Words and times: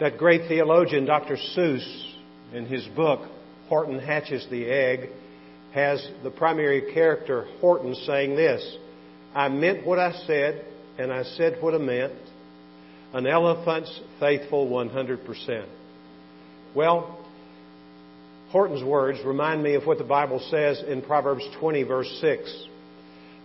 That 0.00 0.16
great 0.16 0.48
theologian, 0.48 1.06
Dr. 1.06 1.36
Seuss, 1.36 2.14
in 2.52 2.66
his 2.66 2.86
book, 2.96 3.28
Horton 3.68 3.98
Hatches 3.98 4.46
the 4.50 4.66
Egg, 4.66 5.10
has 5.74 6.06
the 6.22 6.30
primary 6.30 6.92
character, 6.94 7.46
Horton, 7.60 7.94
saying 7.94 8.36
this 8.36 8.76
I 9.34 9.48
meant 9.48 9.86
what 9.86 9.98
I 9.98 10.12
said, 10.26 10.64
and 10.98 11.12
I 11.12 11.22
said 11.22 11.58
what 11.60 11.74
I 11.74 11.78
meant. 11.78 12.14
An 13.12 13.26
elephant's 13.26 14.00
faithful 14.20 14.68
100%. 14.68 15.66
Well, 16.74 17.18
Horton's 18.50 18.84
words 18.84 19.18
remind 19.24 19.62
me 19.62 19.74
of 19.74 19.86
what 19.86 19.98
the 19.98 20.04
Bible 20.04 20.40
says 20.50 20.82
in 20.86 21.02
Proverbs 21.02 21.46
20, 21.58 21.82
verse 21.84 22.18
6. 22.20 22.66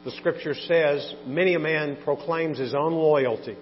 The 0.06 0.12
scripture 0.12 0.54
says, 0.54 1.16
Many 1.26 1.56
a 1.56 1.60
man 1.60 1.98
proclaims 2.04 2.58
his 2.58 2.74
own 2.74 2.94
loyalty, 2.94 3.58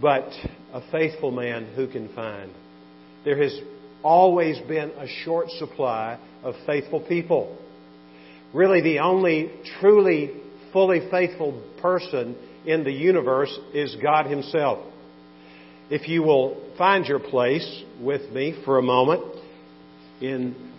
but 0.00 0.30
a 0.76 0.82
faithful 0.92 1.30
man 1.30 1.72
who 1.74 1.86
can 1.88 2.14
find? 2.14 2.52
There 3.24 3.42
has 3.42 3.58
always 4.02 4.58
been 4.68 4.90
a 4.90 5.08
short 5.24 5.48
supply 5.52 6.18
of 6.42 6.54
faithful 6.66 7.00
people. 7.00 7.56
Really, 8.52 8.82
the 8.82 8.98
only 8.98 9.50
truly, 9.80 10.32
fully 10.74 11.08
faithful 11.10 11.62
person 11.80 12.36
in 12.66 12.84
the 12.84 12.92
universe 12.92 13.58
is 13.72 13.96
God 14.02 14.26
Himself. 14.26 14.92
If 15.88 16.08
you 16.08 16.22
will 16.22 16.62
find 16.76 17.06
your 17.06 17.20
place 17.20 17.82
with 17.98 18.30
me 18.32 18.60
for 18.66 18.76
a 18.76 18.82
moment 18.82 19.22
in 20.20 20.72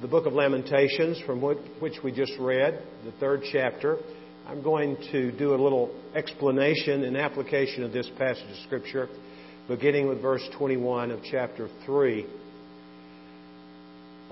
the 0.00 0.08
book 0.08 0.24
of 0.24 0.32
Lamentations, 0.32 1.20
from 1.26 1.42
which 1.42 1.94
we 2.02 2.10
just 2.10 2.32
read, 2.40 2.82
the 3.04 3.12
third 3.20 3.42
chapter, 3.52 3.98
I'm 4.50 4.64
going 4.64 4.96
to 5.12 5.30
do 5.30 5.54
a 5.54 5.60
little 5.62 5.94
explanation 6.12 7.04
and 7.04 7.16
application 7.16 7.84
of 7.84 7.92
this 7.92 8.10
passage 8.18 8.50
of 8.50 8.56
Scripture, 8.66 9.08
beginning 9.68 10.08
with 10.08 10.20
verse 10.20 10.42
21 10.58 11.12
of 11.12 11.20
chapter 11.22 11.68
3. 11.86 12.26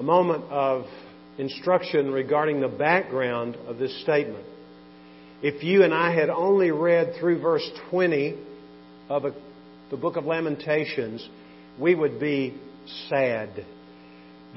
A 0.01 0.03
moment 0.03 0.43
of 0.51 0.87
instruction 1.39 2.11
regarding 2.11 2.61
the 2.61 2.67
background 2.67 3.55
of 3.69 3.79
this 3.79 3.97
statement. 4.03 4.45
If 5.41 5.63
you 5.63 5.85
and 5.85 5.95
I 5.95 6.13
had 6.13 6.31
only 6.31 6.73
read 6.73 7.15
through 7.21 7.41
verse 7.41 7.71
20 7.91 8.45
of 9.09 9.25
a, 9.25 9.33
the 9.93 9.97
book 9.97 10.17
of 10.17 10.25
Lamentations, 10.25 11.29
we 11.79 11.95
would 11.95 12.19
be 12.19 12.61
sad. 13.09 13.65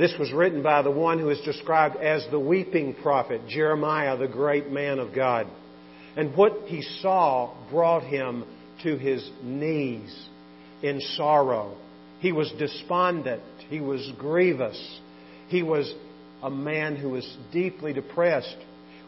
This 0.02 0.16
was 0.18 0.34
written 0.34 0.64
by 0.64 0.82
the 0.82 0.90
one 0.90 1.20
who 1.20 1.30
is 1.30 1.40
described 1.42 1.96
as 1.98 2.26
the 2.32 2.40
weeping 2.40 2.96
prophet, 3.04 3.42
Jeremiah, 3.48 4.18
the 4.18 4.28
great 4.28 4.72
man 4.72 4.98
of 4.98 5.14
God. 5.14 5.46
And 6.18 6.36
what 6.36 6.64
he 6.66 6.82
saw 6.82 7.54
brought 7.70 8.02
him 8.02 8.44
to 8.82 8.98
his 8.98 9.30
knees 9.44 10.28
in 10.82 11.00
sorrow. 11.16 11.78
He 12.20 12.32
was 12.32 12.52
despondent. 12.58 13.44
He 13.70 13.80
was 13.80 14.12
grievous. 14.18 15.00
He 15.50 15.62
was 15.62 15.94
a 16.42 16.50
man 16.50 16.96
who 16.96 17.12
was 17.12 17.38
deeply 17.54 17.94
depressed 17.94 18.58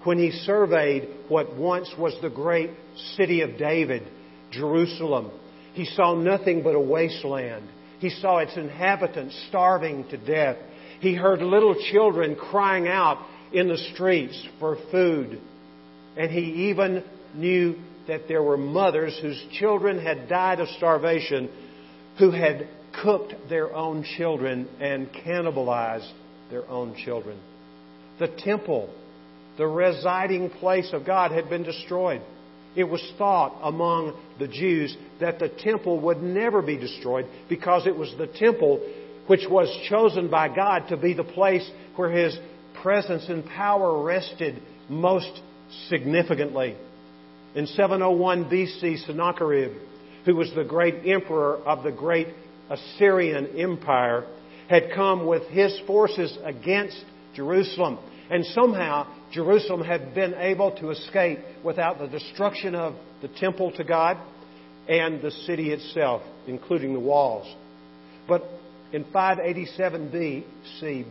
when 0.04 0.20
he 0.20 0.30
surveyed 0.30 1.08
what 1.28 1.56
once 1.56 1.92
was 1.98 2.16
the 2.22 2.30
great 2.30 2.70
city 3.16 3.42
of 3.42 3.58
David, 3.58 4.04
Jerusalem, 4.52 5.32
he 5.74 5.86
saw 5.86 6.14
nothing 6.14 6.62
but 6.62 6.76
a 6.76 6.80
wasteland. 6.80 7.68
He 8.00 8.10
saw 8.10 8.38
its 8.38 8.56
inhabitants 8.56 9.46
starving 9.50 10.08
to 10.10 10.18
death. 10.18 10.58
He 11.04 11.16
heard 11.16 11.42
little 11.42 11.76
children 11.92 12.38
crying 12.38 12.88
out 12.88 13.18
in 13.52 13.68
the 13.68 13.78
streets 13.94 14.42
for 14.58 14.78
food. 14.90 15.38
And 16.16 16.32
he 16.32 16.70
even 16.70 17.04
knew 17.36 17.76
that 18.08 18.30
there 18.30 18.42
were 18.42 18.56
mothers 18.56 19.20
whose 19.22 19.44
children 19.60 20.00
had 20.00 20.30
died 20.30 20.62
of 20.62 20.70
starvation 20.78 21.50
who 22.20 22.32
had 22.32 22.70
cooked 23.04 23.34
their 23.50 23.76
own 23.76 24.06
children 24.18 24.66
and 24.80 25.10
cannibalized 25.12 26.10
their 26.50 26.66
own 26.70 26.96
children. 27.04 27.38
The 28.18 28.30
temple 28.38 28.90
the 29.58 29.68
residing 29.68 30.50
place 30.52 30.90
of 30.94 31.06
God 31.06 31.32
had 31.32 31.50
been 31.50 31.64
destroyed. 31.64 32.22
It 32.76 32.86
was 32.86 33.14
thought 33.18 33.60
among 33.62 34.20
the 34.40 34.48
Jews 34.48 34.96
that 35.20 35.38
the 35.38 35.50
temple 35.50 36.00
would 36.00 36.24
never 36.24 36.62
be 36.62 36.78
destroyed 36.78 37.28
because 37.50 37.86
it 37.86 37.96
was 37.96 38.12
the 38.18 38.26
temple 38.26 38.82
which 39.28 39.48
was 39.50 39.70
chosen 39.90 40.30
by 40.30 40.54
God 40.54 40.90
to 40.90 40.98
be 40.98 41.14
the 41.14 41.24
place 41.24 41.70
where 41.96 42.12
His 42.12 42.38
presence 42.82 43.30
and 43.30 43.46
power 43.46 44.04
rested 44.04 44.62
most 44.90 45.42
significantly. 45.88 46.76
In 47.56 47.68
701 47.68 48.46
BC, 48.46 49.06
Sennacherib, 49.06 49.72
who 50.26 50.36
was 50.36 50.52
the 50.56 50.64
great 50.64 51.06
emperor 51.06 51.58
of 51.58 51.84
the 51.84 51.92
great 51.92 52.28
Assyrian 52.70 53.58
Empire, 53.58 54.26
had 54.70 54.92
come 54.96 55.26
with 55.28 55.44
his 55.50 55.80
forces 55.86 56.36
against 56.44 57.04
Jerusalem. 57.36 58.00
And 58.30 58.46
somehow 58.46 59.08
Jerusalem 59.32 59.84
had 59.84 60.16
been 60.16 60.34
able 60.34 60.72
to 60.78 60.90
escape 60.90 61.40
without 61.64 62.00
the 62.00 62.08
destruction 62.08 62.74
of 62.74 62.96
the 63.22 63.28
temple 63.28 63.72
to 63.74 63.84
God 63.84 64.18
and 64.88 65.22
the 65.22 65.32
city 65.32 65.72
itself, 65.72 66.24
including 66.48 66.94
the 66.94 67.00
walls. 67.00 67.54
But 68.28 68.44
in 68.94 69.04
587 69.12 70.12
BC, 70.12 71.06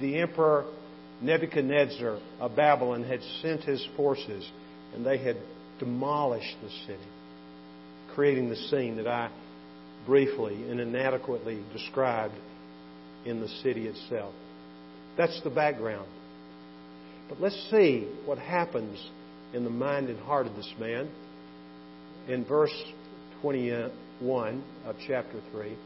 the 0.00 0.20
emperor 0.20 0.66
Nebuchadnezzar 1.22 2.20
of 2.38 2.54
Babylon 2.54 3.02
had 3.04 3.20
sent 3.42 3.62
his 3.62 3.84
forces 3.96 4.48
and 4.94 5.04
they 5.04 5.18
had 5.18 5.36
demolished 5.80 6.56
the 6.62 6.70
city, 6.86 7.08
creating 8.14 8.50
the 8.50 8.56
scene 8.56 8.96
that 8.98 9.08
I 9.08 9.30
briefly 10.06 10.70
and 10.70 10.78
inadequately 10.78 11.64
described 11.72 12.34
in 13.24 13.40
the 13.40 13.48
city 13.48 13.86
itself. 13.86 14.34
That's 15.16 15.40
the 15.42 15.50
background. 15.50 16.08
But 17.28 17.40
let's 17.40 17.68
see 17.70 18.08
what 18.24 18.38
happens 18.38 18.98
in 19.52 19.64
the 19.64 19.70
mind 19.70 20.08
and 20.08 20.18
heart 20.20 20.46
of 20.46 20.54
this 20.54 20.72
man. 20.78 21.10
In 22.28 22.44
verse 22.44 22.74
21 23.40 24.62
of 24.86 24.96
chapter 25.06 25.40
3, 25.52 25.76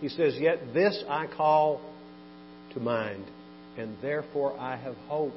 he 0.00 0.08
says, 0.08 0.36
Yet 0.38 0.72
this 0.74 1.02
I 1.08 1.26
call 1.26 1.80
to 2.74 2.80
mind, 2.80 3.24
and 3.76 3.96
therefore 4.02 4.58
I 4.58 4.76
have 4.76 4.94
hope. 5.08 5.34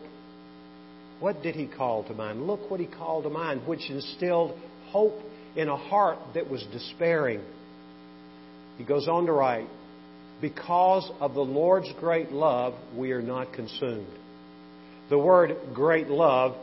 What 1.20 1.44
did 1.44 1.56
he 1.56 1.68
call 1.68 2.04
to 2.06 2.14
mind? 2.14 2.48
Look 2.48 2.70
what 2.72 2.80
he 2.80 2.88
called 2.88 3.24
to 3.26 3.30
mind, 3.30 3.68
which 3.68 3.90
instilled 3.90 4.58
hope 4.88 5.20
in 5.56 5.68
a 5.68 5.78
heart 5.78 6.18
that 6.34 6.50
was 6.50 6.66
despairing. 6.72 7.42
He 8.78 8.84
goes 8.84 9.08
on 9.08 9.26
to 9.28 9.32
write, 9.32 9.68
Because 10.42 11.10
of 11.20 11.34
the 11.34 11.42
Lord's 11.42 11.92
great 12.00 12.32
love, 12.32 12.74
we 12.96 13.12
are 13.12 13.22
not 13.22 13.54
consumed 13.54 14.08
the 15.12 15.18
word 15.18 15.58
great 15.74 16.08
love 16.08 16.56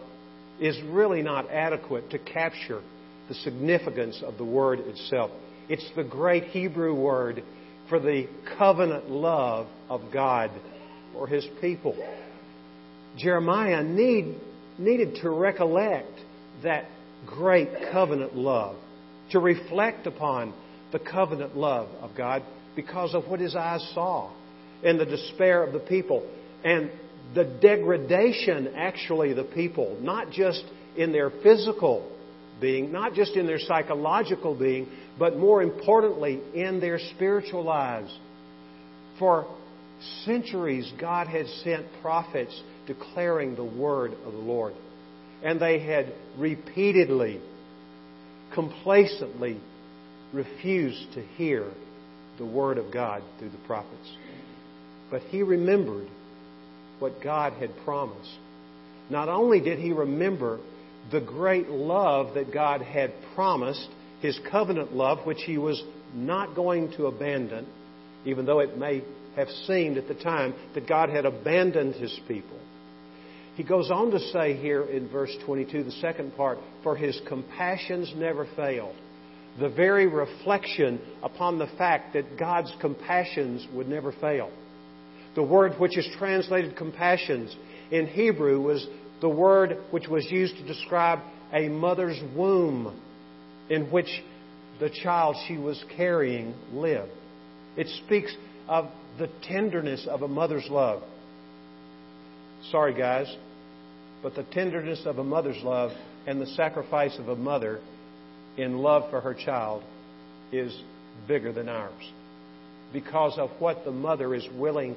is 0.58 0.80
really 0.88 1.20
not 1.20 1.50
adequate 1.50 2.10
to 2.10 2.18
capture 2.18 2.80
the 3.28 3.34
significance 3.34 4.22
of 4.24 4.38
the 4.38 4.44
word 4.44 4.80
itself. 4.80 5.30
It's 5.68 5.88
the 5.94 6.02
great 6.02 6.44
Hebrew 6.44 6.94
word 6.94 7.44
for 7.88 7.98
the 7.98 8.28
covenant 8.58 9.10
love 9.10 9.66
of 9.88 10.12
God 10.12 10.50
for 11.12 11.26
his 11.26 11.46
people. 11.60 11.96
Jeremiah 13.16 13.82
need, 13.82 14.36
needed 14.78 15.18
to 15.22 15.30
recollect 15.30 16.12
that 16.62 16.86
great 17.26 17.68
covenant 17.92 18.36
love, 18.36 18.76
to 19.30 19.40
reflect 19.40 20.06
upon 20.06 20.54
the 20.92 20.98
covenant 20.98 21.56
love 21.56 21.88
of 22.00 22.16
God 22.16 22.42
because 22.76 23.14
of 23.14 23.26
what 23.26 23.40
his 23.40 23.56
eyes 23.56 23.86
saw 23.94 24.32
and 24.84 24.98
the 25.00 25.04
despair 25.04 25.62
of 25.64 25.72
the 25.72 25.80
people. 25.80 26.28
And 26.64 26.90
the 27.34 27.44
degradation, 27.44 28.72
actually, 28.76 29.32
the 29.32 29.44
people, 29.44 29.98
not 30.00 30.30
just 30.30 30.64
in 30.96 31.12
their 31.12 31.30
physical 31.30 32.10
being, 32.60 32.90
not 32.90 33.14
just 33.14 33.36
in 33.36 33.46
their 33.46 33.58
psychological 33.58 34.54
being, 34.54 34.88
but 35.18 35.36
more 35.36 35.62
importantly, 35.62 36.40
in 36.54 36.80
their 36.80 36.98
spiritual 36.98 37.64
lives. 37.64 38.16
For 39.18 39.46
centuries, 40.24 40.92
God 41.00 41.26
had 41.26 41.46
sent 41.64 41.86
prophets 42.02 42.62
declaring 42.86 43.56
the 43.56 43.64
word 43.64 44.12
of 44.24 44.32
the 44.32 44.38
Lord. 44.38 44.74
And 45.42 45.60
they 45.60 45.80
had 45.80 46.12
repeatedly, 46.36 47.40
complacently 48.54 49.60
refused 50.32 51.14
to 51.14 51.22
hear 51.22 51.70
the 52.38 52.46
word 52.46 52.78
of 52.78 52.92
God 52.92 53.22
through 53.38 53.50
the 53.50 53.66
prophets. 53.66 54.16
But 55.10 55.22
he 55.22 55.42
remembered 55.42 56.08
what 56.98 57.22
God 57.22 57.54
had 57.54 57.70
promised. 57.84 58.36
Not 59.10 59.28
only 59.28 59.60
did 59.60 59.78
he 59.78 59.92
remember 59.92 60.60
the 61.10 61.20
great 61.20 61.68
love 61.68 62.34
that 62.34 62.52
God 62.52 62.82
had 62.82 63.12
promised, 63.34 63.88
his 64.20 64.38
covenant 64.50 64.92
love, 64.94 65.26
which 65.26 65.42
he 65.44 65.58
was 65.58 65.82
not 66.14 66.54
going 66.54 66.90
to 66.92 67.06
abandon, 67.06 67.66
even 68.24 68.44
though 68.46 68.60
it 68.60 68.76
may 68.76 69.02
have 69.36 69.48
seemed 69.66 69.96
at 69.96 70.08
the 70.08 70.14
time 70.14 70.54
that 70.74 70.88
God 70.88 71.10
had 71.10 71.24
abandoned 71.24 71.94
his 71.94 72.18
people. 72.26 72.58
He 73.54 73.62
goes 73.62 73.90
on 73.90 74.10
to 74.12 74.18
say 74.18 74.56
here 74.56 74.82
in 74.84 75.08
verse 75.08 75.36
22, 75.44 75.84
the 75.84 75.90
second 75.92 76.36
part, 76.36 76.58
for 76.82 76.96
his 76.96 77.20
compassions 77.28 78.12
never 78.16 78.46
fail. 78.56 78.94
the 79.58 79.68
very 79.68 80.06
reflection 80.06 81.00
upon 81.22 81.58
the 81.58 81.66
fact 81.78 82.14
that 82.14 82.38
God's 82.38 82.72
compassions 82.80 83.66
would 83.74 83.88
never 83.88 84.12
fail. 84.12 84.50
The 85.34 85.42
word 85.42 85.72
which 85.78 85.98
is 85.98 86.08
translated 86.18 86.76
compassions 86.76 87.54
in 87.90 88.06
Hebrew 88.06 88.60
was 88.60 88.86
the 89.20 89.28
word 89.28 89.78
which 89.90 90.08
was 90.08 90.30
used 90.30 90.56
to 90.56 90.66
describe 90.66 91.20
a 91.52 91.68
mother's 91.68 92.20
womb 92.36 93.00
in 93.70 93.90
which 93.90 94.22
the 94.80 94.90
child 94.90 95.36
she 95.46 95.56
was 95.56 95.82
carrying 95.96 96.54
lived. 96.72 97.10
It 97.76 97.88
speaks 98.04 98.34
of 98.68 98.86
the 99.18 99.28
tenderness 99.42 100.06
of 100.08 100.22
a 100.22 100.28
mother's 100.28 100.68
love. 100.68 101.02
Sorry, 102.70 102.94
guys, 102.94 103.34
but 104.22 104.34
the 104.34 104.44
tenderness 104.44 105.02
of 105.04 105.18
a 105.18 105.24
mother's 105.24 105.62
love 105.62 105.90
and 106.26 106.40
the 106.40 106.46
sacrifice 106.46 107.16
of 107.18 107.28
a 107.28 107.36
mother 107.36 107.80
in 108.56 108.78
love 108.78 109.10
for 109.10 109.20
her 109.20 109.34
child 109.34 109.82
is 110.52 110.76
bigger 111.26 111.52
than 111.52 111.68
ours 111.68 112.12
because 112.92 113.38
of 113.38 113.50
what 113.58 113.84
the 113.84 113.90
mother 113.90 114.34
is 114.34 114.46
willing 114.54 114.96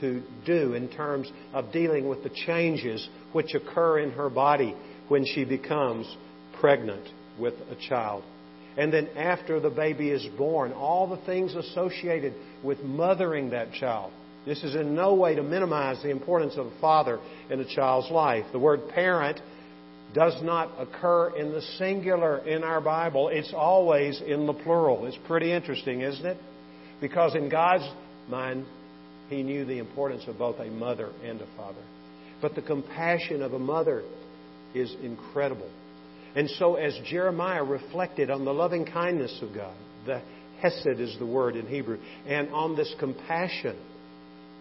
to 0.00 0.22
do 0.44 0.74
in 0.74 0.88
terms 0.88 1.30
of 1.54 1.72
dealing 1.72 2.08
with 2.08 2.22
the 2.22 2.30
changes 2.46 3.08
which 3.32 3.54
occur 3.54 4.00
in 4.00 4.10
her 4.10 4.28
body 4.28 4.74
when 5.08 5.24
she 5.24 5.44
becomes 5.44 6.06
pregnant 6.60 7.08
with 7.38 7.54
a 7.70 7.88
child. 7.88 8.22
And 8.76 8.92
then 8.92 9.08
after 9.16 9.58
the 9.58 9.70
baby 9.70 10.10
is 10.10 10.24
born, 10.36 10.72
all 10.72 11.08
the 11.08 11.24
things 11.26 11.54
associated 11.54 12.34
with 12.62 12.80
mothering 12.80 13.50
that 13.50 13.72
child. 13.72 14.12
This 14.46 14.62
is 14.62 14.74
in 14.74 14.94
no 14.94 15.14
way 15.14 15.34
to 15.34 15.42
minimize 15.42 16.02
the 16.02 16.10
importance 16.10 16.56
of 16.56 16.66
a 16.66 16.80
father 16.80 17.18
in 17.50 17.60
a 17.60 17.74
child's 17.74 18.10
life. 18.10 18.44
The 18.52 18.58
word 18.58 18.88
parent 18.88 19.40
does 20.14 20.40
not 20.42 20.70
occur 20.78 21.36
in 21.36 21.52
the 21.52 21.60
singular 21.76 22.38
in 22.38 22.62
our 22.62 22.80
Bible. 22.80 23.28
It's 23.28 23.52
always 23.54 24.22
in 24.26 24.46
the 24.46 24.54
plural. 24.54 25.06
It's 25.06 25.18
pretty 25.26 25.52
interesting, 25.52 26.00
isn't 26.00 26.24
it? 26.24 26.38
Because 27.00 27.34
in 27.34 27.48
God's 27.48 27.88
mind, 28.28 28.64
He 29.28 29.42
knew 29.42 29.64
the 29.64 29.78
importance 29.78 30.24
of 30.26 30.38
both 30.38 30.58
a 30.60 30.70
mother 30.70 31.10
and 31.24 31.40
a 31.40 31.46
father. 31.56 31.82
But 32.40 32.54
the 32.54 32.62
compassion 32.62 33.42
of 33.42 33.52
a 33.52 33.58
mother 33.58 34.02
is 34.74 34.94
incredible. 35.02 35.68
And 36.34 36.48
so, 36.50 36.74
as 36.74 36.98
Jeremiah 37.06 37.64
reflected 37.64 38.30
on 38.30 38.44
the 38.44 38.52
loving 38.52 38.84
kindness 38.84 39.38
of 39.42 39.54
God, 39.54 39.74
the 40.06 40.22
Hesed 40.60 41.00
is 41.00 41.16
the 41.18 41.26
word 41.26 41.56
in 41.56 41.66
Hebrew, 41.66 41.98
and 42.26 42.50
on 42.50 42.76
this 42.76 42.94
compassion, 42.98 43.76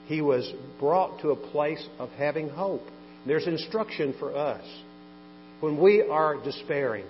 he 0.06 0.22
was 0.22 0.52
brought 0.80 1.20
to 1.22 1.32
a 1.32 1.36
place 1.36 1.86
of 2.00 2.10
having 2.12 2.50
hope. 2.50 2.84
There's 3.26 3.48
instruction 3.48 4.16
for 4.20 4.36
us. 4.36 4.64
When 5.60 5.82
we 5.82 6.04
are 6.04 6.42
despairing, 6.42 7.06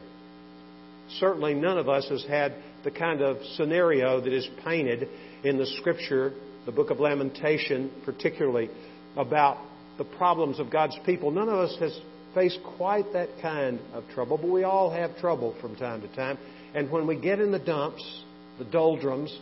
certainly 1.20 1.54
none 1.54 1.78
of 1.78 1.90
us 1.90 2.08
has 2.10 2.26
had 2.26 2.56
the 2.84 2.92
kind 2.92 3.22
of 3.22 3.38
scenario 3.56 4.22
that 4.22 4.34
is 4.34 4.48
painted 4.64 5.10
in 5.44 5.58
the 5.58 5.66
Scripture, 5.66 6.34
the 6.66 6.72
book 6.72 6.90
of 6.90 7.00
Lamentation, 7.00 7.92
particularly 8.06 8.70
about 9.16 9.58
the 9.98 10.06
problems 10.06 10.60
of 10.60 10.72
God's 10.72 10.98
people. 11.06 11.30
None 11.32 11.50
of 11.50 11.56
us 11.56 11.76
has 11.80 12.00
faced 12.38 12.60
quite 12.78 13.14
that 13.14 13.30
kind 13.42 13.80
of 13.94 14.04
trouble, 14.14 14.38
but 14.38 14.48
we 14.48 14.64
all 14.64 14.92
have 14.92 15.18
trouble 15.18 15.56
from 15.60 15.76
time 15.76 16.02
to 16.02 16.16
time. 16.16 16.38
And 16.76 16.92
when 16.92 17.08
we 17.08 17.20
get 17.20 17.40
in 17.40 17.52
the 17.52 17.58
dumps, 17.58 18.22
the 18.60 18.66
doldrums, 18.66 19.36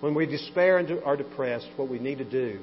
when 0.00 0.14
we 0.14 0.24
despair 0.24 0.78
and 0.78 0.90
are 1.04 1.18
depressed, 1.18 1.68
what 1.76 1.90
we 1.90 1.98
need 1.98 2.16
to 2.18 2.24
do 2.24 2.60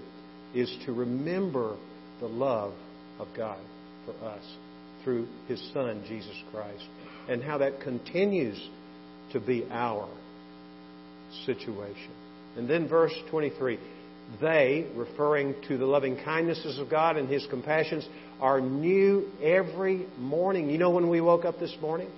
is 0.56 0.76
to 0.88 0.94
remember 0.94 1.78
the 2.20 2.26
love 2.26 2.74
of 3.20 3.28
God 3.38 3.60
for 4.08 4.26
us 4.26 4.44
through 5.04 5.28
His 5.48 5.62
Son, 5.74 6.04
Jesus 6.08 6.36
Christ, 6.52 6.84
and 7.30 7.44
how 7.44 7.60
that 7.60 7.82
continues 7.82 8.60
to 9.32 9.40
be 9.40 9.68
our 9.70 10.10
situation. 11.46 12.12
And 12.58 12.68
then 12.68 12.88
verse 12.90 13.14
23 13.30 13.78
they, 14.40 14.88
referring 14.96 15.56
to 15.68 15.78
the 15.78 15.86
loving 15.86 16.16
kindnesses 16.24 16.80
of 16.80 16.90
God 16.90 17.18
and 17.18 17.28
His 17.28 17.46
compassions, 17.50 18.08
are 18.42 18.60
new 18.60 19.30
every 19.42 20.08
morning. 20.18 20.70
You 20.70 20.80
know 20.80 20.90
when 20.90 21.10
we 21.10 21.22
woke 21.22 21.46
up 21.46 21.60
this 21.60 21.76
morning? 21.80 22.10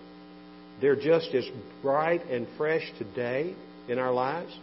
They're 0.82 0.96
just 0.96 1.34
as 1.36 1.44
bright 1.82 2.26
and 2.30 2.48
fresh 2.58 2.82
today 2.98 3.54
in 3.90 4.00
our 4.00 4.14
lives 4.14 4.58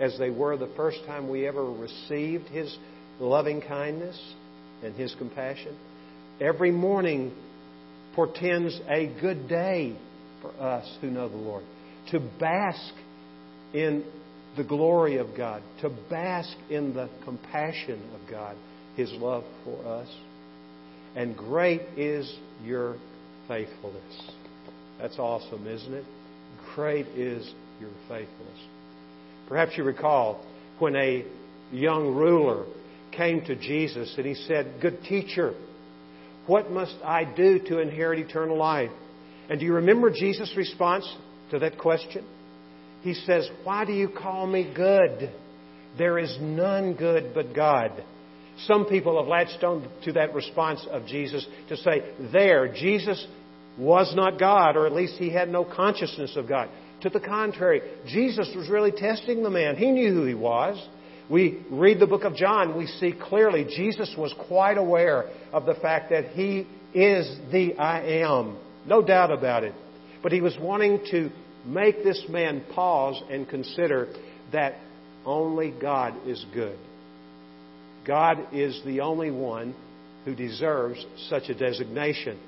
as 0.00 0.16
they 0.18 0.30
were 0.30 0.56
the 0.56 0.70
first 0.76 0.98
time 1.06 1.28
we 1.28 1.46
ever 1.46 1.64
received 1.64 2.48
His 2.48 2.74
loving 3.20 3.60
kindness 3.60 4.18
and 4.82 4.94
His 4.94 5.14
compassion. 5.18 5.76
Every 6.40 6.70
morning 6.70 7.32
portends 8.14 8.80
a 8.88 9.06
good 9.20 9.48
day 9.48 9.96
for 10.40 10.50
us 10.52 10.90
who 11.00 11.10
know 11.10 11.28
the 11.28 11.36
Lord. 11.36 11.64
To 12.12 12.20
bask 12.40 12.94
in 13.74 14.04
the 14.56 14.64
glory 14.64 15.18
of 15.18 15.36
God, 15.36 15.62
to 15.82 15.90
bask 16.08 16.56
in 16.70 16.94
the 16.94 17.10
compassion 17.24 18.00
of 18.14 18.30
God, 18.30 18.56
His 18.96 19.12
love 19.12 19.44
for 19.64 19.86
us. 19.86 20.08
And 21.18 21.36
great 21.36 21.82
is 21.96 22.32
your 22.64 22.94
faithfulness. 23.48 24.30
That's 25.00 25.18
awesome, 25.18 25.66
isn't 25.66 25.92
it? 25.92 26.04
Great 26.76 27.06
is 27.08 27.52
your 27.80 27.90
faithfulness. 28.02 28.60
Perhaps 29.48 29.72
you 29.76 29.82
recall 29.82 30.40
when 30.78 30.94
a 30.94 31.24
young 31.72 32.14
ruler 32.14 32.66
came 33.10 33.44
to 33.46 33.56
Jesus 33.56 34.14
and 34.16 34.26
he 34.26 34.34
said, 34.34 34.74
Good 34.80 35.02
teacher, 35.08 35.54
what 36.46 36.70
must 36.70 36.94
I 37.04 37.24
do 37.24 37.58
to 37.66 37.80
inherit 37.80 38.20
eternal 38.20 38.56
life? 38.56 38.92
And 39.50 39.58
do 39.58 39.66
you 39.66 39.74
remember 39.74 40.10
Jesus' 40.10 40.54
response 40.56 41.04
to 41.50 41.58
that 41.58 41.78
question? 41.78 42.24
He 43.02 43.14
says, 43.14 43.50
Why 43.64 43.84
do 43.84 43.92
you 43.92 44.08
call 44.08 44.46
me 44.46 44.72
good? 44.72 45.32
There 45.98 46.16
is 46.16 46.38
none 46.40 46.94
good 46.94 47.32
but 47.34 47.56
God. 47.56 48.04
Some 48.66 48.86
people 48.86 49.18
have 49.18 49.28
latched 49.28 49.62
on 49.62 49.88
to 50.04 50.12
that 50.12 50.34
response 50.34 50.84
of 50.90 51.06
Jesus 51.06 51.46
to 51.68 51.76
say, 51.76 52.02
There, 52.32 52.72
Jesus 52.72 53.24
was 53.78 54.12
not 54.16 54.38
God, 54.38 54.76
or 54.76 54.86
at 54.86 54.92
least 54.92 55.14
he 55.14 55.30
had 55.30 55.48
no 55.48 55.64
consciousness 55.64 56.36
of 56.36 56.48
God. 56.48 56.68
To 57.02 57.10
the 57.10 57.20
contrary, 57.20 57.80
Jesus 58.06 58.50
was 58.56 58.68
really 58.68 58.90
testing 58.90 59.42
the 59.42 59.50
man. 59.50 59.76
He 59.76 59.92
knew 59.92 60.12
who 60.12 60.24
he 60.24 60.34
was. 60.34 60.84
We 61.30 61.62
read 61.70 62.00
the 62.00 62.06
book 62.06 62.24
of 62.24 62.34
John, 62.34 62.76
we 62.76 62.86
see 62.86 63.12
clearly 63.12 63.64
Jesus 63.64 64.14
was 64.16 64.34
quite 64.48 64.78
aware 64.78 65.30
of 65.52 65.66
the 65.66 65.74
fact 65.74 66.10
that 66.10 66.30
he 66.30 66.66
is 66.94 67.38
the 67.52 67.74
I 67.76 68.00
am. 68.22 68.58
No 68.86 69.02
doubt 69.02 69.30
about 69.30 69.62
it. 69.62 69.74
But 70.22 70.32
he 70.32 70.40
was 70.40 70.56
wanting 70.58 71.00
to 71.10 71.30
make 71.66 72.02
this 72.02 72.24
man 72.30 72.64
pause 72.74 73.22
and 73.30 73.48
consider 73.48 74.08
that 74.52 74.76
only 75.26 75.70
God 75.70 76.14
is 76.26 76.44
good. 76.54 76.78
God 78.08 78.54
is 78.54 78.80
the 78.86 79.00
only 79.00 79.30
one 79.30 79.74
who 80.24 80.34
deserves 80.34 81.04
such 81.28 81.50
a 81.50 81.54
designation. 81.54 82.40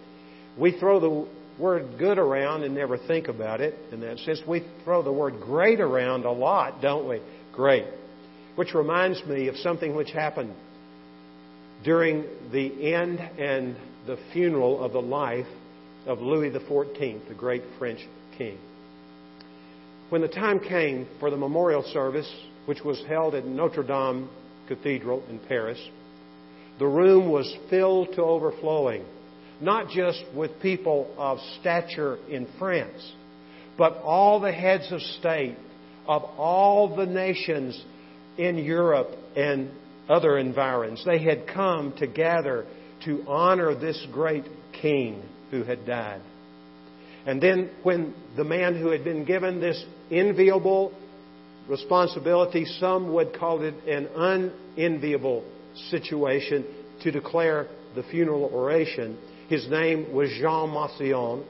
We 0.59 0.79
throw 0.81 0.99
the 0.99 1.29
word 1.59 1.99
good 1.99 2.19
around 2.19 2.65
and 2.65 2.75
never 2.75 2.97
think 2.97 3.29
about 3.29 3.61
it 3.61 3.75
in 3.93 4.01
that 4.01 4.19
sense. 4.21 4.41
We 4.49 4.67
throw 4.85 5.03
the 5.03 5.13
word 5.13 5.35
great 5.43 5.79
around 5.79 6.25
a 6.25 6.33
lot, 6.33 6.81
don't 6.81 7.07
we? 7.07 7.21
Great. 7.53 7.85
Which 8.57 8.75
reminds 8.75 9.23
me 9.27 9.49
of 9.49 9.57
something 9.57 9.95
which 9.95 10.11
happened 10.11 10.55
during 11.85 12.25
the 12.53 12.95
end 12.95 13.21
and 13.21 13.77
the 14.07 14.19
funeral 14.33 14.83
of 14.83 14.93
the 14.93 15.03
life 15.03 15.47
of 16.07 16.21
Louis 16.21 16.51
XIV, 16.51 17.29
the 17.29 17.35
great 17.35 17.63
French 17.79 18.01
king. 18.39 18.57
When 20.09 20.23
the 20.23 20.29
time 20.29 20.59
came 20.59 21.07
for 21.21 21.31
the 21.31 21.37
memorial 21.37 21.83
service, 21.93 22.31
which 22.65 22.83
was 22.83 23.03
held 23.07 23.35
at 23.35 23.45
Notre 23.45 23.83
Dame 23.83 24.31
Cathedral 24.71 25.25
in 25.29 25.41
Paris, 25.41 25.81
the 26.79 26.87
room 26.87 27.29
was 27.29 27.53
filled 27.69 28.15
to 28.15 28.23
overflowing, 28.23 29.05
not 29.61 29.91
just 29.91 30.25
with 30.35 30.63
people 30.63 31.13
of 31.19 31.39
stature 31.61 32.19
in 32.29 32.47
France, 32.57 33.13
but 33.77 33.95
all 34.05 34.39
the 34.39 34.53
heads 34.53 34.91
of 34.93 35.01
state 35.03 35.57
of 36.07 36.23
all 36.39 36.97
the 36.97 37.05
nations 37.05 37.83
in 38.39 38.59
Europe 38.59 39.11
and 39.37 39.71
other 40.09 40.39
environs. 40.39 41.05
They 41.05 41.19
had 41.19 41.49
come 41.49 41.93
to 41.99 42.07
gather 42.07 42.65
to 43.05 43.25
honor 43.27 43.75
this 43.75 44.07
great 44.13 44.45
king 44.81 45.23
who 45.51 45.65
had 45.65 45.85
died. 45.85 46.23
And 47.27 47.43
then, 47.43 47.71
when 47.83 48.15
the 48.37 48.45
man 48.45 48.81
who 48.81 48.91
had 48.91 49.05
been 49.05 49.25
given 49.25 49.61
this 49.61 49.85
enviable 50.11 50.93
responsibility, 51.69 52.65
some 52.65 53.13
would 53.13 53.33
call 53.39 53.63
it 53.63 53.75
an 53.87 54.09
unenviable 54.77 55.45
situation 55.91 56.65
to 57.03 57.11
declare 57.11 57.69
the 57.95 58.03
funeral 58.05 58.45
oration, 58.53 59.19
his 59.49 59.69
name 59.69 60.13
was 60.13 60.31
Jean 60.31 60.71
Massillon. 60.71 61.45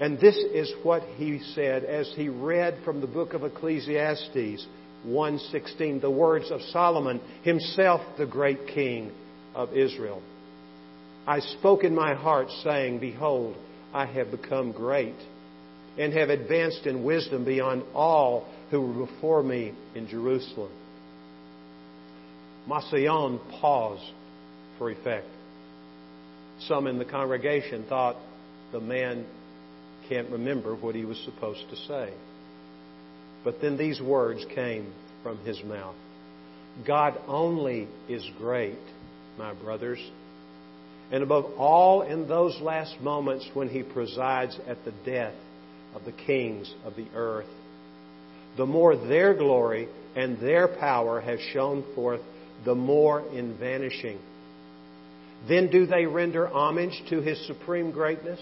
And 0.00 0.18
this 0.18 0.36
is 0.36 0.72
what 0.82 1.02
he 1.16 1.38
said 1.54 1.84
as 1.84 2.12
he 2.16 2.28
read 2.28 2.78
from 2.84 3.00
the 3.00 3.06
book 3.06 3.32
of 3.32 3.44
Ecclesiastes 3.44 4.66
1:16, 5.06 6.00
the 6.00 6.10
words 6.10 6.50
of 6.50 6.60
Solomon, 6.62 7.20
himself 7.42 8.00
the 8.16 8.26
great 8.26 8.66
king 8.68 9.12
of 9.54 9.72
Israel. 9.74 10.20
I 11.26 11.40
spoke 11.40 11.84
in 11.84 11.94
my 11.94 12.14
heart 12.14 12.50
saying, 12.62 12.98
behold, 12.98 13.56
I 13.92 14.06
have 14.06 14.30
become 14.30 14.72
great. 14.72 15.14
and 15.98 16.12
have 16.12 16.30
advanced 16.30 16.86
in 16.86 17.04
wisdom 17.04 17.44
beyond 17.44 17.82
all 17.94 18.46
who 18.70 18.80
were 18.80 19.06
before 19.06 19.42
me 19.42 19.74
in 19.94 20.08
Jerusalem. 20.08 20.70
Massillon 22.66 23.38
paused 23.60 24.10
for 24.78 24.90
effect. 24.90 25.26
Some 26.60 26.86
in 26.86 26.98
the 26.98 27.04
congregation 27.04 27.84
thought 27.88 28.16
the 28.72 28.80
man 28.80 29.26
can't 30.08 30.30
remember 30.30 30.74
what 30.74 30.94
he 30.94 31.04
was 31.04 31.18
supposed 31.24 31.68
to 31.70 31.76
say. 31.76 32.12
But 33.42 33.60
then 33.60 33.76
these 33.76 34.00
words 34.00 34.44
came 34.54 34.92
from 35.22 35.38
his 35.38 35.62
mouth 35.62 35.96
God 36.86 37.18
only 37.28 37.86
is 38.08 38.28
great, 38.38 38.78
my 39.38 39.54
brothers. 39.54 40.00
And 41.12 41.22
above 41.22 41.44
all, 41.56 42.02
in 42.02 42.26
those 42.26 42.58
last 42.60 43.00
moments 43.00 43.48
when 43.54 43.68
he 43.68 43.82
presides 43.82 44.58
at 44.66 44.84
the 44.84 44.92
death 45.04 45.34
of 45.94 46.04
the 46.04 46.12
kings 46.12 46.72
of 46.84 46.96
the 46.96 47.06
earth, 47.14 47.46
the 48.56 48.66
more 48.66 48.96
their 48.96 49.34
glory 49.34 49.88
and 50.16 50.38
their 50.38 50.68
power 50.68 51.20
have 51.20 51.38
shone 51.52 51.84
forth, 51.94 52.20
the 52.64 52.74
more 52.74 53.20
in 53.32 53.58
vanishing. 53.58 54.18
Then 55.48 55.70
do 55.70 55.86
they 55.86 56.06
render 56.06 56.46
homage 56.46 57.02
to 57.10 57.20
his 57.20 57.46
supreme 57.46 57.90
greatness? 57.90 58.40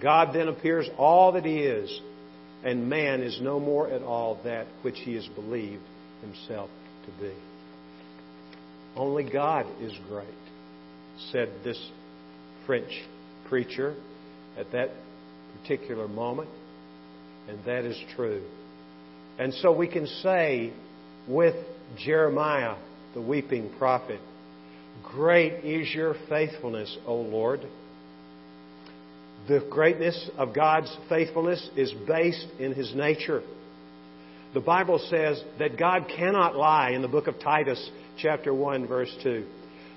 God 0.00 0.34
then 0.34 0.48
appears 0.48 0.88
all 0.96 1.32
that 1.32 1.44
he 1.44 1.58
is, 1.58 2.00
and 2.64 2.88
man 2.88 3.20
is 3.20 3.38
no 3.42 3.60
more 3.60 3.88
at 3.90 4.02
all 4.02 4.40
that 4.44 4.66
which 4.82 4.98
he 4.98 5.14
has 5.14 5.26
believed 5.28 5.82
himself 6.22 6.70
to 7.04 7.22
be. 7.22 7.34
Only 8.96 9.28
God 9.28 9.66
is 9.80 9.92
great, 10.08 10.28
said 11.30 11.50
this 11.64 11.78
French 12.66 12.90
preacher 13.48 13.94
at 14.56 14.70
that 14.72 14.90
particular 15.60 16.08
moment, 16.08 16.48
and 17.48 17.62
that 17.64 17.84
is 17.84 17.98
true. 18.14 18.42
And 19.38 19.52
so 19.54 19.72
we 19.72 19.88
can 19.88 20.06
say 20.06 20.72
with 21.28 21.54
Jeremiah, 21.98 22.76
the 23.14 23.20
weeping 23.20 23.70
prophet, 23.78 24.20
Great 25.02 25.64
is 25.64 25.92
your 25.94 26.14
faithfulness, 26.28 26.96
O 27.06 27.16
Lord. 27.16 27.60
The 29.48 29.66
greatness 29.70 30.30
of 30.36 30.54
God's 30.54 30.94
faithfulness 31.08 31.68
is 31.76 31.92
based 32.06 32.46
in 32.58 32.74
His 32.74 32.94
nature. 32.94 33.42
The 34.54 34.60
Bible 34.60 34.98
says 35.10 35.42
that 35.58 35.78
God 35.78 36.06
cannot 36.14 36.56
lie 36.56 36.90
in 36.90 37.02
the 37.02 37.08
book 37.08 37.26
of 37.26 37.40
Titus, 37.40 37.90
chapter 38.18 38.54
1, 38.54 38.86
verse 38.86 39.14
2. 39.22 39.46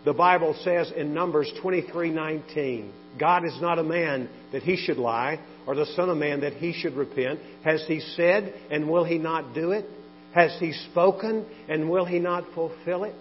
The 0.05 0.13
Bible 0.13 0.55
says 0.63 0.91
in 0.95 1.15
Numbers 1.15 1.51
23:19, 1.63 2.91
God 3.19 3.43
is 3.43 3.59
not 3.59 3.79
a 3.79 3.83
man 3.83 4.29
that 4.51 4.61
he 4.61 4.77
should 4.77 4.97
lie, 4.97 5.39
or 5.65 5.73
the 5.73 5.87
son 5.87 6.09
of 6.09 6.17
man 6.17 6.41
that 6.41 6.53
he 6.53 6.73
should 6.73 6.93
repent. 6.93 7.39
Has 7.63 7.83
he 7.87 7.99
said, 7.99 8.53
and 8.69 8.87
will 8.87 9.03
he 9.03 9.17
not 9.17 9.55
do 9.55 9.71
it? 9.71 9.85
Has 10.33 10.55
he 10.59 10.73
spoken, 10.91 11.45
and 11.67 11.89
will 11.89 12.05
he 12.05 12.19
not 12.19 12.43
fulfill 12.53 13.05
it? 13.05 13.15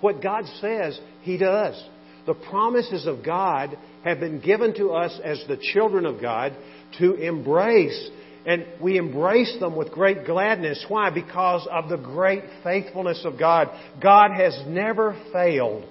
What 0.00 0.20
God 0.20 0.44
says, 0.60 0.98
he 1.20 1.38
does. 1.38 1.80
The 2.26 2.34
promises 2.34 3.06
of 3.06 3.24
God 3.24 3.78
have 4.02 4.18
been 4.18 4.40
given 4.40 4.74
to 4.74 4.90
us 4.92 5.20
as 5.22 5.44
the 5.46 5.56
children 5.56 6.04
of 6.04 6.20
God 6.20 6.56
to 6.98 7.14
embrace. 7.14 8.10
And 8.44 8.66
we 8.80 8.98
embrace 8.98 9.56
them 9.60 9.76
with 9.76 9.92
great 9.92 10.26
gladness. 10.26 10.84
Why? 10.88 11.10
Because 11.10 11.68
of 11.70 11.88
the 11.88 11.96
great 11.96 12.42
faithfulness 12.64 13.24
of 13.24 13.38
God. 13.38 13.68
God 14.00 14.32
has 14.32 14.60
never 14.66 15.16
failed 15.32 15.84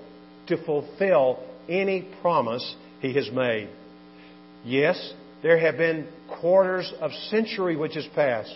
to 0.52 0.64
fulfill 0.64 1.40
any 1.68 2.08
promise 2.22 2.76
He 3.02 3.14
has 3.14 3.30
made. 3.32 3.70
Yes, 4.64 5.14
there 5.42 5.58
have 5.58 5.78
been 5.78 6.08
quarters 6.40 6.92
of 7.02 7.12
century 7.30 7.76
which 7.76 7.96
has 7.96 8.08
passed. 8.16 8.56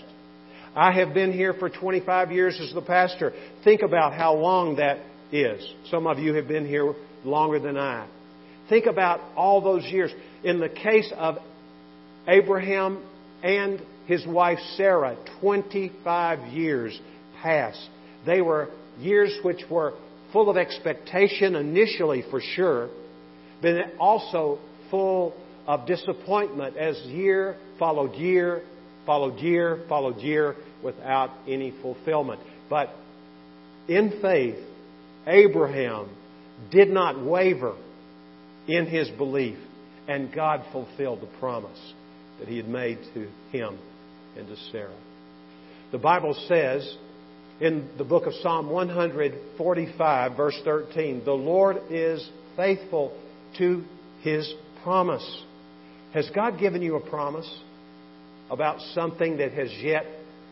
I 0.75 0.92
have 0.92 1.14
been 1.14 1.32
here 1.32 1.54
for 1.54 1.70
25 1.70 2.32
years 2.32 2.60
as 2.62 2.74
the 2.74 2.82
pastor. 2.82 3.34
Think 3.64 3.82
about 3.82 4.14
how 4.14 4.36
long 4.36 4.75
that 4.75 5.00
is. 5.32 5.66
Some 5.90 6.06
of 6.06 6.20
you 6.20 6.36
have 6.36 6.48
been 6.48 6.68
here 6.68 6.94
longer 7.24 7.60
than 7.60 7.78
I. 7.78 8.08
Think 8.70 8.86
about 8.86 9.22
all 9.36 9.62
those 9.62 9.84
years. 9.86 10.12
In 10.44 10.60
the 10.60 10.70
case 10.70 11.12
of 11.16 11.38
Abraham 12.28 13.04
and 13.42 13.82
his 14.06 14.25
wife 14.28 14.60
Sarah, 14.75 15.18
25 15.40 16.54
years 16.54 17.00
passed. 17.42 17.90
They 18.25 18.42
were 18.42 18.70
years 19.00 19.38
which 19.44 19.64
were 19.70 19.94
full 20.36 20.50
of 20.50 20.58
expectation 20.58 21.56
initially, 21.56 22.22
for 22.30 22.42
sure, 22.42 22.89
but 23.62 23.74
also 23.98 24.60
full 24.92 25.34
of 25.65 25.88
disappointment 25.88 26.75
as 26.75 26.98
year 27.06 27.56
followed 27.80 28.13
year, 28.15 28.62
followed 29.06 29.39
year, 29.39 29.86
followed 29.88 30.18
year 30.18 30.58
without 30.84 31.30
any 31.48 31.74
fulfillment. 31.82 32.42
But 32.70 32.89
in 33.88 34.20
faith, 34.22 34.58
Abraham 35.25 36.10
did 36.70 36.89
not 36.89 37.24
waver 37.24 37.77
in 38.68 38.88
his 38.88 39.08
belief, 39.12 39.58
and 40.10 40.34
God 40.36 40.65
fulfilled 40.74 41.22
the 41.22 41.39
promise 41.39 41.80
that 42.39 42.50
he 42.50 42.58
had 42.58 42.68
made 42.68 42.98
to 43.13 43.30
him 43.51 43.80
and 44.38 44.48
to 44.50 44.58
Sarah. 44.74 45.00
The 45.94 45.98
Bible 45.98 46.34
says 46.50 46.98
in 47.62 47.90
the 47.98 48.04
book 48.04 48.26
of 48.26 48.34
Psalm 48.42 48.70
145, 48.70 50.38
verse 50.38 50.60
13, 50.64 51.24
the 51.24 51.32
Lord 51.32 51.78
is 51.90 52.28
faithful 52.58 53.18
to 53.58 53.84
his 54.22 54.54
promise. 54.84 55.44
Has 56.14 56.30
God 56.34 56.60
given 56.60 56.82
you 56.82 56.96
a 56.96 57.10
promise 57.10 57.50
about 58.50 58.80
something 58.94 59.38
that 59.38 59.54
has 59.54 59.72
yet 59.82 60.06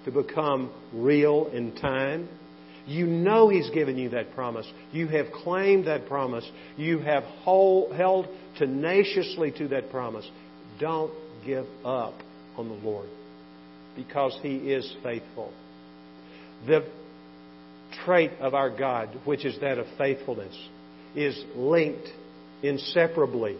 to 0.06 0.12
become 0.12 0.72
real 0.94 1.50
in 1.54 1.76
time? 1.76 2.30
You 2.86 3.06
know 3.06 3.48
He's 3.48 3.70
given 3.70 3.98
you 3.98 4.10
that 4.10 4.34
promise. 4.34 4.70
You 4.92 5.08
have 5.08 5.28
claimed 5.32 5.88
that 5.88 6.08
promise. 6.08 6.50
You 6.76 7.00
have 7.00 7.24
held 7.46 8.28
tenaciously 8.58 9.54
to 9.58 9.70
that 9.70 9.90
promise. 9.90 10.30
Don't 10.80 11.14
give 11.46 11.66
up 11.86 12.16
on 12.58 12.68
the 12.68 12.76
Lord 12.76 13.08
because 13.96 14.38
He 14.42 14.56
is 14.56 14.94
faithful. 15.02 15.54
The 16.68 16.86
trait 18.06 18.32
of 18.40 18.54
our 18.54 18.70
God, 18.70 19.10
which 19.26 19.46
is 19.46 19.60
that 19.60 19.78
of 19.78 19.86
faithfulness, 19.98 20.56
is 21.16 21.42
linked 21.56 22.08
inseparably 22.62 23.58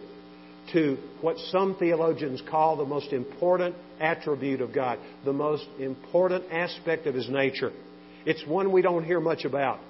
to 0.72 0.96
what 1.20 1.36
some 1.50 1.76
theologians 1.76 2.42
call 2.50 2.76
the 2.76 2.84
most 2.84 3.12
important 3.12 3.74
attribute 4.00 4.60
of 4.60 4.74
God, 4.74 4.98
the 5.24 5.32
most 5.32 5.66
important 5.78 6.44
aspect 6.50 7.06
of 7.06 7.14
His 7.14 7.28
nature. 7.28 7.70
It's 8.24 8.46
one 8.46 8.72
we 8.72 8.82
don't 8.82 9.04
hear 9.04 9.20
much 9.20 9.44
about. 9.44 9.80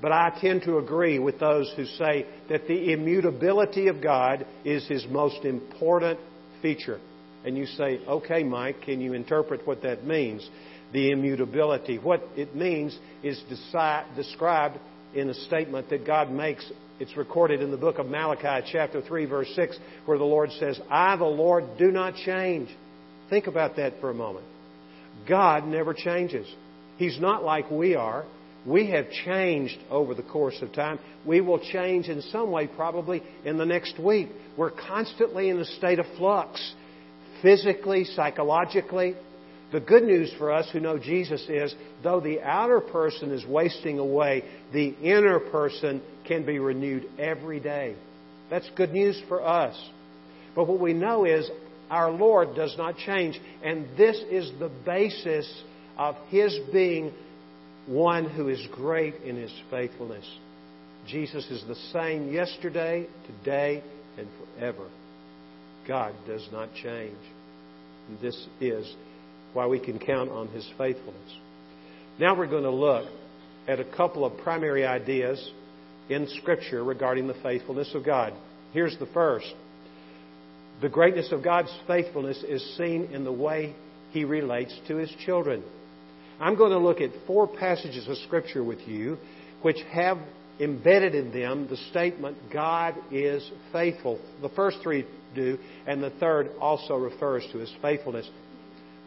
But 0.00 0.10
I 0.10 0.36
tend 0.40 0.62
to 0.62 0.78
agree 0.78 1.20
with 1.20 1.38
those 1.38 1.72
who 1.76 1.84
say 1.84 2.26
that 2.48 2.66
the 2.66 2.92
immutability 2.92 3.86
of 3.86 4.02
God 4.02 4.44
is 4.64 4.86
His 4.88 5.06
most 5.08 5.44
important 5.44 6.18
feature. 6.60 6.98
And 7.44 7.56
you 7.56 7.66
say, 7.66 8.00
okay, 8.06 8.42
Mike, 8.42 8.82
can 8.82 9.00
you 9.00 9.12
interpret 9.12 9.66
what 9.66 9.82
that 9.82 10.04
means? 10.04 10.48
The 10.92 11.10
immutability. 11.10 11.98
What 11.98 12.22
it 12.36 12.54
means 12.54 12.96
is 13.22 13.40
deci- 13.50 14.16
described 14.16 14.78
in 15.14 15.30
a 15.30 15.34
statement 15.34 15.90
that 15.90 16.06
God 16.06 16.30
makes. 16.30 16.70
It's 17.00 17.16
recorded 17.16 17.62
in 17.62 17.70
the 17.70 17.76
book 17.76 17.98
of 17.98 18.06
Malachi, 18.06 18.66
chapter 18.70 19.00
3, 19.00 19.24
verse 19.26 19.50
6, 19.54 19.78
where 20.04 20.18
the 20.18 20.24
Lord 20.24 20.50
says, 20.52 20.78
I, 20.90 21.16
the 21.16 21.24
Lord, 21.24 21.64
do 21.78 21.90
not 21.90 22.14
change. 22.14 22.68
Think 23.30 23.46
about 23.46 23.76
that 23.76 23.94
for 24.00 24.10
a 24.10 24.14
moment. 24.14 24.44
God 25.28 25.66
never 25.66 25.94
changes. 25.94 26.46
He's 26.98 27.18
not 27.18 27.42
like 27.42 27.70
we 27.70 27.94
are. 27.94 28.24
We 28.66 28.90
have 28.90 29.10
changed 29.24 29.78
over 29.90 30.14
the 30.14 30.22
course 30.22 30.56
of 30.62 30.72
time. 30.72 31.00
We 31.26 31.40
will 31.40 31.58
change 31.58 32.08
in 32.08 32.22
some 32.22 32.50
way 32.50 32.68
probably 32.68 33.22
in 33.44 33.58
the 33.58 33.66
next 33.66 33.98
week. 33.98 34.28
We're 34.56 34.70
constantly 34.70 35.48
in 35.48 35.58
a 35.58 35.64
state 35.64 35.98
of 35.98 36.06
flux, 36.16 36.74
physically, 37.40 38.04
psychologically. 38.04 39.16
The 39.72 39.80
good 39.80 40.02
news 40.02 40.32
for 40.36 40.52
us 40.52 40.68
who 40.70 40.80
know 40.80 40.98
Jesus 40.98 41.42
is, 41.48 41.74
though 42.02 42.20
the 42.20 42.42
outer 42.42 42.80
person 42.80 43.30
is 43.30 43.44
wasting 43.46 43.98
away, 43.98 44.44
the 44.72 44.94
inner 45.02 45.40
person 45.40 46.02
can 46.26 46.44
be 46.44 46.58
renewed 46.58 47.08
every 47.18 47.58
day. 47.58 47.96
That's 48.50 48.68
good 48.76 48.92
news 48.92 49.20
for 49.28 49.42
us. 49.42 49.74
But 50.54 50.68
what 50.68 50.78
we 50.78 50.92
know 50.92 51.24
is 51.24 51.50
our 51.90 52.10
Lord 52.10 52.54
does 52.54 52.74
not 52.76 52.98
change, 52.98 53.40
and 53.64 53.86
this 53.96 54.16
is 54.30 54.52
the 54.58 54.70
basis 54.84 55.62
of 55.96 56.16
His 56.28 56.58
being 56.70 57.12
one 57.86 58.28
who 58.28 58.48
is 58.48 58.66
great 58.72 59.14
in 59.22 59.36
His 59.36 59.52
faithfulness. 59.70 60.26
Jesus 61.06 61.50
is 61.50 61.64
the 61.66 61.74
same 61.92 62.30
yesterday, 62.30 63.06
today, 63.26 63.82
and 64.18 64.28
forever. 64.58 64.88
God 65.88 66.14
does 66.26 66.46
not 66.52 66.68
change. 66.74 67.16
This 68.20 68.46
is 68.60 68.94
why 69.52 69.66
we 69.66 69.78
can 69.78 69.98
count 69.98 70.30
on 70.30 70.48
His 70.48 70.68
faithfulness. 70.78 71.36
Now 72.18 72.36
we're 72.36 72.46
going 72.46 72.64
to 72.64 72.70
look 72.70 73.08
at 73.68 73.80
a 73.80 73.84
couple 73.84 74.24
of 74.24 74.36
primary 74.38 74.84
ideas 74.84 75.50
in 76.08 76.26
Scripture 76.40 76.82
regarding 76.82 77.26
the 77.26 77.34
faithfulness 77.42 77.94
of 77.94 78.04
God. 78.04 78.32
Here's 78.72 78.98
the 78.98 79.06
first 79.06 79.52
The 80.80 80.88
greatness 80.88 81.32
of 81.32 81.44
God's 81.44 81.72
faithfulness 81.86 82.42
is 82.46 82.76
seen 82.76 83.10
in 83.12 83.24
the 83.24 83.32
way 83.32 83.74
He 84.10 84.24
relates 84.24 84.76
to 84.88 84.96
His 84.96 85.12
children. 85.24 85.62
I'm 86.40 86.56
going 86.56 86.72
to 86.72 86.78
look 86.78 87.00
at 87.00 87.10
four 87.26 87.46
passages 87.46 88.08
of 88.08 88.16
Scripture 88.18 88.64
with 88.64 88.80
you 88.86 89.18
which 89.62 89.78
have 89.92 90.18
embedded 90.60 91.14
in 91.14 91.32
them 91.32 91.66
the 91.68 91.76
statement, 91.90 92.36
God 92.52 92.94
is 93.10 93.48
faithful. 93.72 94.20
The 94.42 94.48
first 94.50 94.78
three 94.82 95.06
do, 95.34 95.58
and 95.86 96.02
the 96.02 96.10
third 96.10 96.50
also 96.60 96.96
refers 96.96 97.46
to 97.52 97.58
His 97.58 97.72
faithfulness. 97.80 98.28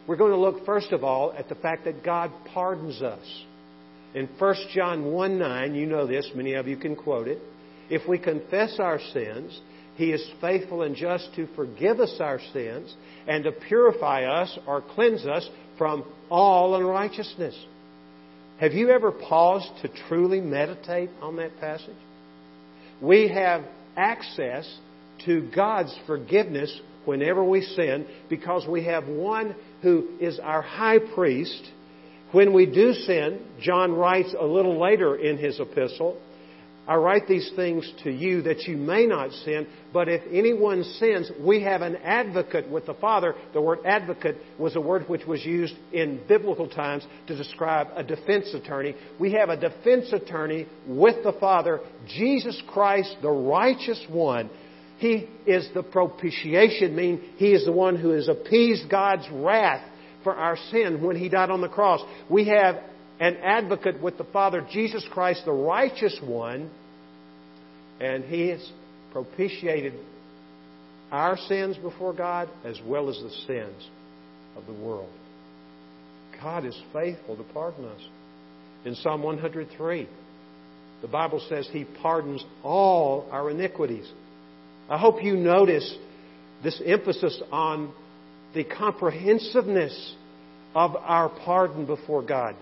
We're 0.06 0.16
going 0.16 0.32
to 0.32 0.38
look, 0.38 0.64
first 0.64 0.92
of 0.92 1.02
all, 1.02 1.32
at 1.32 1.48
the 1.48 1.54
fact 1.56 1.84
that 1.84 2.04
God 2.04 2.30
pardons 2.52 3.02
us. 3.02 3.44
In 4.14 4.28
1 4.38 4.54
John 4.72 5.12
1 5.12 5.38
9, 5.38 5.74
you 5.74 5.86
know 5.86 6.06
this, 6.06 6.30
many 6.34 6.54
of 6.54 6.68
you 6.68 6.76
can 6.76 6.96
quote 6.96 7.28
it. 7.28 7.38
If 7.90 8.08
we 8.08 8.18
confess 8.18 8.78
our 8.78 9.00
sins, 9.12 9.60
He 9.96 10.12
is 10.12 10.24
faithful 10.40 10.82
and 10.82 10.94
just 10.94 11.34
to 11.34 11.48
forgive 11.56 12.00
us 12.00 12.16
our 12.20 12.40
sins 12.52 12.94
and 13.26 13.44
to 13.44 13.52
purify 13.52 14.24
us 14.24 14.58
or 14.66 14.80
cleanse 14.80 15.26
us 15.26 15.48
from 15.76 16.04
all 16.30 16.76
unrighteousness. 16.76 17.56
Have 18.58 18.72
you 18.72 18.90
ever 18.90 19.12
paused 19.12 19.70
to 19.82 19.90
truly 20.08 20.40
meditate 20.40 21.10
on 21.20 21.36
that 21.36 21.58
passage? 21.60 21.96
We 23.02 23.28
have 23.28 23.64
access 23.96 24.72
to 25.26 25.50
God's 25.54 25.94
forgiveness 26.06 26.80
whenever 27.06 27.42
we 27.42 27.62
sin 27.62 28.06
because 28.28 28.66
we 28.66 28.84
have 28.84 29.06
one 29.06 29.54
who 29.82 30.08
is 30.20 30.38
our 30.38 30.62
high 30.62 30.98
priest. 30.98 31.70
When 32.32 32.52
we 32.52 32.66
do 32.66 32.92
sin, 32.92 33.40
John 33.60 33.92
writes 33.92 34.34
a 34.38 34.44
little 34.44 34.80
later 34.80 35.16
in 35.16 35.38
his 35.38 35.58
epistle, 35.60 36.20
I 36.88 36.94
write 36.94 37.26
these 37.26 37.50
things 37.56 37.90
to 38.04 38.12
you 38.12 38.42
that 38.42 38.62
you 38.62 38.76
may 38.76 39.06
not 39.06 39.32
sin, 39.32 39.66
but 39.92 40.08
if 40.08 40.22
anyone 40.32 40.84
sins, 40.84 41.28
we 41.40 41.62
have 41.62 41.82
an 41.82 41.96
advocate 41.96 42.70
with 42.70 42.86
the 42.86 42.94
Father. 42.94 43.34
The 43.52 43.60
word 43.60 43.80
advocate 43.84 44.36
was 44.56 44.76
a 44.76 44.80
word 44.80 45.08
which 45.08 45.26
was 45.26 45.44
used 45.44 45.74
in 45.92 46.20
biblical 46.28 46.68
times 46.68 47.04
to 47.26 47.36
describe 47.36 47.88
a 47.96 48.04
defense 48.04 48.54
attorney. 48.54 48.94
We 49.18 49.32
have 49.32 49.48
a 49.48 49.56
defense 49.56 50.12
attorney 50.12 50.66
with 50.86 51.24
the 51.24 51.32
Father, 51.40 51.80
Jesus 52.06 52.62
Christ, 52.68 53.16
the 53.20 53.30
righteous 53.30 54.04
one. 54.08 54.48
He 54.98 55.28
is 55.46 55.68
the 55.74 55.82
propitiation, 55.82 56.96
meaning 56.96 57.20
He 57.36 57.52
is 57.52 57.64
the 57.64 57.72
one 57.72 57.96
who 57.96 58.10
has 58.10 58.28
appeased 58.28 58.90
God's 58.90 59.28
wrath 59.30 59.86
for 60.24 60.34
our 60.34 60.56
sin 60.70 61.02
when 61.02 61.16
He 61.16 61.28
died 61.28 61.50
on 61.50 61.60
the 61.60 61.68
cross. 61.68 62.00
We 62.30 62.46
have 62.46 62.76
an 63.20 63.36
advocate 63.36 64.00
with 64.02 64.18
the 64.18 64.24
Father, 64.24 64.66
Jesus 64.70 65.06
Christ, 65.10 65.42
the 65.44 65.52
righteous 65.52 66.18
one, 66.22 66.70
and 68.00 68.24
He 68.24 68.48
has 68.48 68.70
propitiated 69.12 69.94
our 71.10 71.36
sins 71.36 71.76
before 71.76 72.12
God 72.12 72.48
as 72.64 72.78
well 72.84 73.08
as 73.08 73.16
the 73.16 73.30
sins 73.46 73.88
of 74.56 74.66
the 74.66 74.72
world. 74.72 75.10
God 76.40 76.64
is 76.64 76.78
faithful 76.92 77.36
to 77.36 77.42
pardon 77.54 77.84
us. 77.86 78.00
In 78.84 78.94
Psalm 78.96 79.22
103, 79.22 80.08
the 81.02 81.08
Bible 81.08 81.44
says 81.48 81.68
He 81.70 81.84
pardons 82.02 82.44
all 82.62 83.28
our 83.30 83.50
iniquities. 83.50 84.10
I 84.88 84.98
hope 84.98 85.22
you 85.22 85.36
notice 85.36 85.96
this 86.62 86.80
emphasis 86.84 87.40
on 87.50 87.92
the 88.54 88.64
comprehensiveness 88.64 90.14
of 90.74 90.96
our 90.96 91.28
pardon 91.28 91.86
before 91.86 92.22
God. 92.22 92.54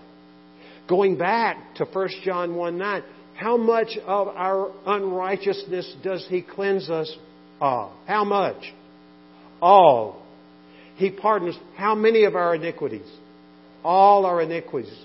Going 0.87 1.17
back 1.17 1.75
to 1.75 1.85
1 1.85 2.09
John 2.23 2.55
1 2.55 2.77
9, 2.77 3.03
how 3.35 3.57
much 3.57 3.97
of 4.05 4.29
our 4.29 4.71
unrighteousness 4.85 5.95
does 6.03 6.25
He 6.29 6.41
cleanse 6.41 6.89
us 6.89 7.15
of? 7.59 7.91
How 8.07 8.23
much? 8.23 8.73
All. 9.61 10.23
He 10.95 11.11
pardons 11.11 11.57
how 11.75 11.95
many 11.95 12.23
of 12.23 12.35
our 12.35 12.55
iniquities? 12.55 13.09
All 13.83 14.25
our 14.25 14.41
iniquities. 14.41 14.97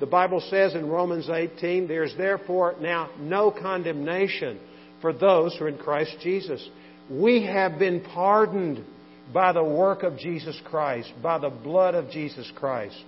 The 0.00 0.06
Bible 0.06 0.40
says 0.50 0.74
in 0.74 0.88
Romans 0.88 1.30
18, 1.30 1.88
there's 1.88 2.14
therefore 2.16 2.74
now 2.80 3.10
no 3.18 3.50
condemnation 3.50 4.58
for 5.00 5.12
those 5.12 5.56
who 5.56 5.64
are 5.64 5.68
in 5.68 5.78
Christ 5.78 6.16
Jesus. 6.22 6.66
We 7.10 7.44
have 7.44 7.78
been 7.78 8.00
pardoned 8.00 8.84
by 9.32 9.52
the 9.52 9.64
work 9.64 10.02
of 10.02 10.18
Jesus 10.18 10.60
Christ, 10.64 11.12
by 11.22 11.38
the 11.38 11.50
blood 11.50 11.94
of 11.94 12.10
Jesus 12.10 12.50
Christ. 12.56 13.00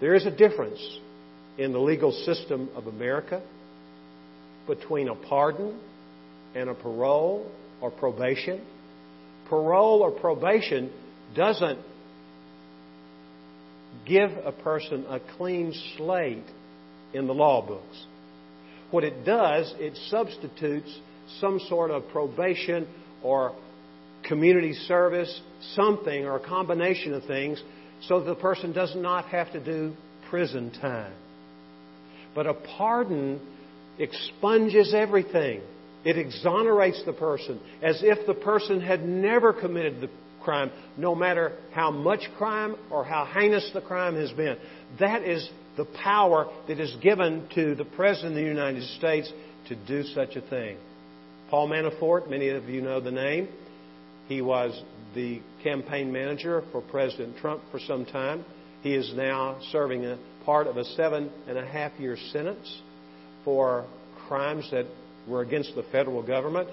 There 0.00 0.14
is 0.14 0.26
a 0.26 0.30
difference 0.30 0.80
in 1.58 1.72
the 1.72 1.78
legal 1.78 2.12
system 2.12 2.70
of 2.74 2.86
America 2.86 3.42
between 4.66 5.08
a 5.08 5.14
pardon 5.14 5.78
and 6.54 6.70
a 6.70 6.74
parole 6.74 7.50
or 7.80 7.90
probation. 7.90 8.64
Parole 9.48 10.00
or 10.02 10.10
probation 10.10 10.90
doesn't 11.36 11.78
give 14.06 14.30
a 14.44 14.52
person 14.52 15.04
a 15.08 15.20
clean 15.36 15.74
slate 15.96 16.44
in 17.12 17.26
the 17.26 17.34
law 17.34 17.66
books. 17.66 18.06
What 18.90 19.04
it 19.04 19.24
does, 19.24 19.72
it 19.78 19.96
substitutes 20.08 20.98
some 21.40 21.60
sort 21.68 21.90
of 21.90 22.08
probation 22.08 22.88
or 23.22 23.54
community 24.24 24.72
service, 24.72 25.40
something 25.74 26.24
or 26.24 26.36
a 26.36 26.46
combination 26.46 27.14
of 27.14 27.24
things 27.24 27.62
so 28.02 28.22
the 28.22 28.34
person 28.34 28.72
does 28.72 28.94
not 28.96 29.26
have 29.26 29.52
to 29.52 29.60
do 29.62 29.94
prison 30.28 30.70
time. 30.80 31.12
But 32.34 32.46
a 32.46 32.54
pardon 32.54 33.40
expunges 33.98 34.94
everything. 34.94 35.60
It 36.04 36.16
exonerates 36.16 37.02
the 37.04 37.12
person 37.12 37.60
as 37.82 38.02
if 38.02 38.26
the 38.26 38.34
person 38.34 38.80
had 38.80 39.04
never 39.04 39.52
committed 39.52 40.00
the 40.00 40.08
crime, 40.42 40.70
no 40.96 41.14
matter 41.14 41.52
how 41.72 41.90
much 41.90 42.20
crime 42.36 42.76
or 42.90 43.04
how 43.04 43.24
heinous 43.24 43.70
the 43.74 43.80
crime 43.80 44.14
has 44.16 44.30
been. 44.32 44.56
That 44.98 45.22
is 45.22 45.48
the 45.76 45.84
power 45.84 46.48
that 46.68 46.80
is 46.80 46.94
given 47.02 47.48
to 47.54 47.74
the 47.74 47.84
President 47.84 48.32
of 48.32 48.36
the 48.36 48.48
United 48.48 48.82
States 48.98 49.32
to 49.68 49.76
do 49.86 50.02
such 50.02 50.36
a 50.36 50.40
thing. 50.40 50.76
Paul 51.48 51.68
Manafort, 51.68 52.28
many 52.28 52.48
of 52.48 52.68
you 52.68 52.80
know 52.80 53.00
the 53.00 53.10
name. 53.10 53.48
He 54.28 54.40
was 54.40 54.80
the 55.14 55.40
campaign 55.62 56.12
manager 56.12 56.62
for 56.70 56.80
President 56.80 57.36
Trump 57.38 57.62
for 57.70 57.80
some 57.80 58.04
time. 58.04 58.44
He 58.82 58.94
is 58.94 59.12
now 59.16 59.58
serving 59.72 60.06
a 60.06 60.18
part 60.44 60.66
of 60.66 60.76
a 60.76 60.84
seven 60.84 61.30
and 61.48 61.58
a 61.58 61.66
half 61.66 61.92
year 61.98 62.16
sentence 62.32 62.80
for 63.44 63.86
crimes 64.28 64.68
that 64.70 64.86
were 65.28 65.42
against 65.42 65.74
the 65.74 65.82
federal 65.90 66.22
government. 66.22 66.68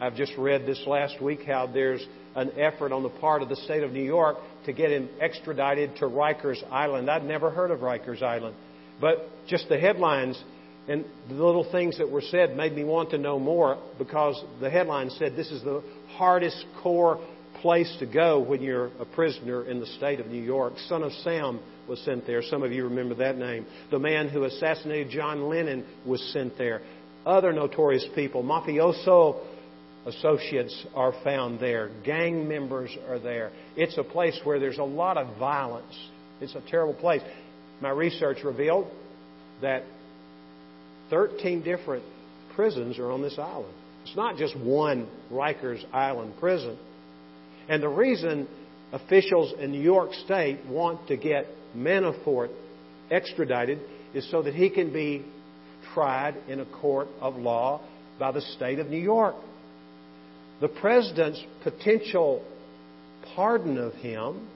I've 0.00 0.16
just 0.16 0.32
read 0.36 0.66
this 0.66 0.82
last 0.86 1.22
week 1.22 1.44
how 1.46 1.66
there's 1.66 2.04
an 2.34 2.52
effort 2.58 2.92
on 2.92 3.02
the 3.02 3.08
part 3.08 3.42
of 3.42 3.48
the 3.48 3.56
state 3.56 3.82
of 3.82 3.92
New 3.92 4.02
York 4.02 4.36
to 4.66 4.72
get 4.72 4.90
him 4.90 5.08
extradited 5.20 5.96
to 5.96 6.06
Rikers 6.06 6.62
Island. 6.70 7.10
I'd 7.10 7.24
never 7.24 7.50
heard 7.50 7.70
of 7.70 7.80
Rikers 7.80 8.22
Island. 8.22 8.56
But 9.00 9.28
just 9.46 9.68
the 9.68 9.78
headlines 9.78 10.42
and 10.88 11.04
the 11.28 11.34
little 11.34 11.70
things 11.70 11.98
that 11.98 12.10
were 12.10 12.22
said 12.22 12.56
made 12.56 12.74
me 12.74 12.84
want 12.84 13.10
to 13.10 13.18
know 13.18 13.38
more 13.38 13.78
because 13.98 14.42
the 14.60 14.70
headline 14.70 15.10
said 15.10 15.36
this 15.36 15.50
is 15.50 15.62
the 15.62 15.82
hardest 16.16 16.64
core 16.82 17.20
place 17.60 17.94
to 18.00 18.06
go 18.06 18.40
when 18.40 18.60
you're 18.60 18.90
a 18.98 19.04
prisoner 19.04 19.64
in 19.64 19.78
the 19.78 19.86
state 19.86 20.18
of 20.18 20.26
New 20.26 20.42
York. 20.42 20.74
Son 20.88 21.02
of 21.02 21.12
Sam 21.12 21.60
was 21.88 22.00
sent 22.00 22.26
there. 22.26 22.42
Some 22.42 22.62
of 22.62 22.72
you 22.72 22.84
remember 22.84 23.14
that 23.16 23.36
name. 23.36 23.66
The 23.90 23.98
man 23.98 24.28
who 24.28 24.44
assassinated 24.44 25.10
John 25.10 25.48
Lennon 25.48 25.84
was 26.04 26.20
sent 26.32 26.58
there. 26.58 26.82
Other 27.24 27.52
notorious 27.52 28.06
people, 28.16 28.42
mafioso 28.42 29.36
associates 30.06 30.86
are 30.94 31.12
found 31.24 31.60
there. 31.60 31.90
Gang 32.04 32.48
members 32.48 32.90
are 33.08 33.18
there. 33.18 33.50
It's 33.76 33.96
a 33.98 34.04
place 34.04 34.38
where 34.44 34.58
there's 34.58 34.78
a 34.78 34.84
lot 34.84 35.16
of 35.16 35.36
violence. 35.38 35.94
It's 36.40 36.54
a 36.54 36.62
terrible 36.70 36.94
place. 36.94 37.22
My 37.80 37.90
research 37.90 38.38
revealed 38.44 38.88
that 39.60 39.84
13 41.10 41.62
different 41.62 42.04
prisons 42.54 42.98
are 42.98 43.10
on 43.10 43.22
this 43.22 43.38
island. 43.38 43.72
It's 44.04 44.16
not 44.16 44.36
just 44.36 44.58
one 44.58 45.08
Rikers 45.30 45.82
Island 45.92 46.34
prison. 46.40 46.76
And 47.68 47.82
the 47.82 47.88
reason 47.88 48.48
officials 48.92 49.54
in 49.58 49.72
New 49.72 49.80
York 49.80 50.12
State 50.24 50.66
want 50.66 51.08
to 51.08 51.16
get 51.16 51.46
Manafort 51.76 52.50
extradited 53.10 53.80
is 54.14 54.28
so 54.30 54.42
that 54.42 54.54
he 54.54 54.68
can 54.68 54.92
be 54.92 55.24
tried 55.94 56.36
in 56.48 56.60
a 56.60 56.66
court 56.66 57.08
of 57.20 57.36
law 57.36 57.80
by 58.18 58.32
the 58.32 58.40
state 58.40 58.78
of 58.78 58.88
New 58.88 58.98
York. 58.98 59.36
The 60.60 60.68
president's 60.68 61.42
potential 61.62 62.44
pardon 63.34 63.78
of 63.78 63.94
him 63.94 64.48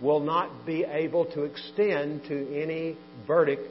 will 0.00 0.20
not 0.20 0.66
be 0.66 0.84
able 0.84 1.26
to 1.26 1.42
extend 1.42 2.24
to 2.24 2.62
any 2.62 2.96
verdict 3.26 3.62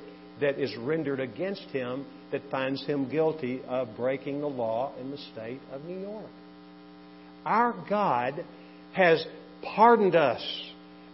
that 0.42 0.60
is 0.60 0.76
rendered 0.78 1.20
against 1.20 1.64
him 1.72 2.06
that 2.32 2.42
finds 2.52 2.86
him 2.86 3.10
guilty 3.10 3.62
of 3.68 3.96
breaking 3.98 4.40
the 4.40 4.48
law 4.48 4.94
in 5.00 5.12
the 5.12 5.18
state 5.18 5.60
of 5.72 5.84
New 5.86 6.00
York. 6.00 6.30
Our 7.46 7.74
God 7.90 8.46
has 8.94 9.26
pardoned 9.64 10.16
us, 10.16 10.42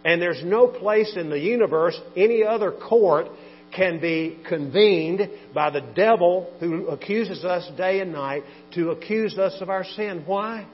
and 0.04 0.20
there's 0.20 0.44
no 0.44 0.66
place 0.66 1.16
in 1.16 1.30
the 1.30 1.38
universe 1.38 1.98
any 2.16 2.44
other 2.44 2.70
court 2.70 3.28
can 3.76 4.00
be 4.00 4.38
convened 4.48 5.30
by 5.54 5.70
the 5.70 5.82
devil 5.94 6.50
who 6.60 6.88
accuses 6.88 7.44
us 7.44 7.70
day 7.76 8.00
and 8.00 8.12
night 8.12 8.42
to 8.74 8.90
accuse 8.90 9.38
us 9.38 9.56
of 9.60 9.68
our 9.68 9.84
sin. 9.84 10.22
Why? 10.24 10.66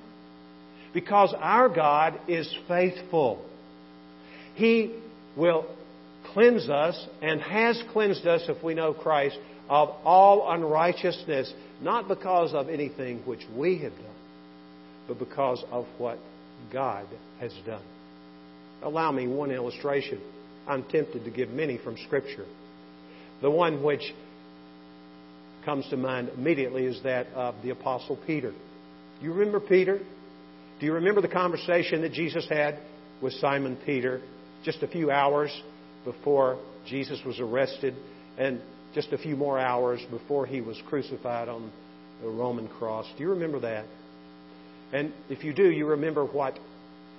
Because 0.95 1.35
our 1.37 1.69
God 1.69 2.21
is 2.29 2.55
faithful. 2.69 3.45
He 4.55 4.95
will 5.37 5.67
cleanse 6.33 6.69
us 6.69 7.07
and 7.21 7.41
has 7.41 7.83
cleansed 7.93 8.27
us 8.27 8.43
if 8.49 8.63
we 8.63 8.75
know 8.75 8.95
Christ 8.95 9.37
of 9.69 9.89
all 10.05 10.53
unrighteousness, 10.53 11.53
not 11.81 12.09
because 12.09 12.53
of 12.53 12.69
anything 12.69 13.19
which 13.25 13.41
we 13.57 13.79
have 13.79 13.93
done, 13.93 14.17
but 15.09 15.19
because 15.19 15.65
of 15.71 15.87
what 15.99 16.19
God 16.73 17.07
has 17.41 17.53
done. 17.67 17.83
Allow 18.83 19.13
me 19.13 19.27
one 19.27 19.51
illustration. 19.51 20.21
I'm 20.69 20.85
tempted 20.85 21.25
to 21.25 21.31
give 21.31 21.49
many 21.49 21.79
from 21.79 21.97
Scripture. 22.07 22.47
The 23.43 23.51
one 23.51 23.83
which 23.83 24.15
comes 25.65 25.89
to 25.91 25.97
mind 25.97 26.31
immediately 26.37 26.85
is 26.85 27.03
that 27.03 27.27
of 27.35 27.57
the 27.63 27.71
Apostle 27.71 28.17
Peter. 28.25 28.53
Do 28.53 29.27
you 29.27 29.33
remember 29.33 29.61
Peter? 29.61 29.99
Do 30.79 30.87
you 30.87 30.95
remember 30.95 31.21
the 31.21 31.29
conversation 31.29 32.03
that 32.03 32.13
Jesus 32.13 32.49
had 32.49 32.79
with 33.21 33.33
Simon 33.35 33.77
Peter 33.85 34.23
just 34.65 34.83
a 34.83 34.89
few 34.89 35.11
hours 35.11 35.51
before 36.05 36.59
Jesus 36.87 37.21
was 37.27 37.41
arrested 37.41 37.95
and 38.39 38.61
just 38.95 39.13
a 39.13 39.19
few 39.19 39.37
more 39.37 39.59
hours 39.59 40.01
before 40.11 40.47
he 40.47 40.61
was 40.61 40.81
crucified 40.89 41.49
on 41.49 41.71
the 42.23 42.29
Roman 42.29 42.69
cross? 42.69 43.07
Do 43.17 43.25
you 43.25 43.31
remember 43.31 43.61
that? 43.61 43.87
And 44.93 45.13
if 45.29 45.43
you 45.43 45.53
do, 45.53 45.69
you 45.69 45.87
remember 45.87 46.25
what 46.25 46.59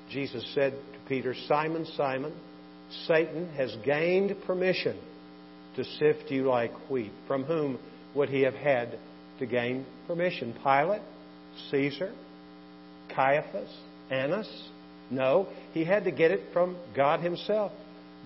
Jesus 0.10 0.46
said 0.54 0.72
to 0.72 1.10
Peter 1.10 1.36
Simon, 1.48 1.86
Simon, 1.98 2.34
Satan 3.08 3.50
has 3.56 3.76
gained 3.84 4.36
permission 4.46 4.98
to 5.76 5.84
sift 5.84 6.30
you 6.30 6.44
like 6.44 6.72
wheat. 6.90 7.12
From 7.28 7.44
whom 7.44 7.80
would 8.16 8.30
he 8.30 8.42
have 8.42 8.54
had 8.54 8.98
to 9.40 9.46
gain 9.46 9.86
permission? 10.08 10.54
Pilate? 10.64 11.02
Caesar? 11.72 12.14
Caiaphas? 13.16 13.70
Annas? 14.10 14.70
No, 15.10 15.48
he 15.74 15.84
had 15.84 16.06
to 16.06 16.12
get 16.12 16.32
it 16.32 16.54
from 16.54 16.78
God 16.96 17.20
Himself. 17.20 17.72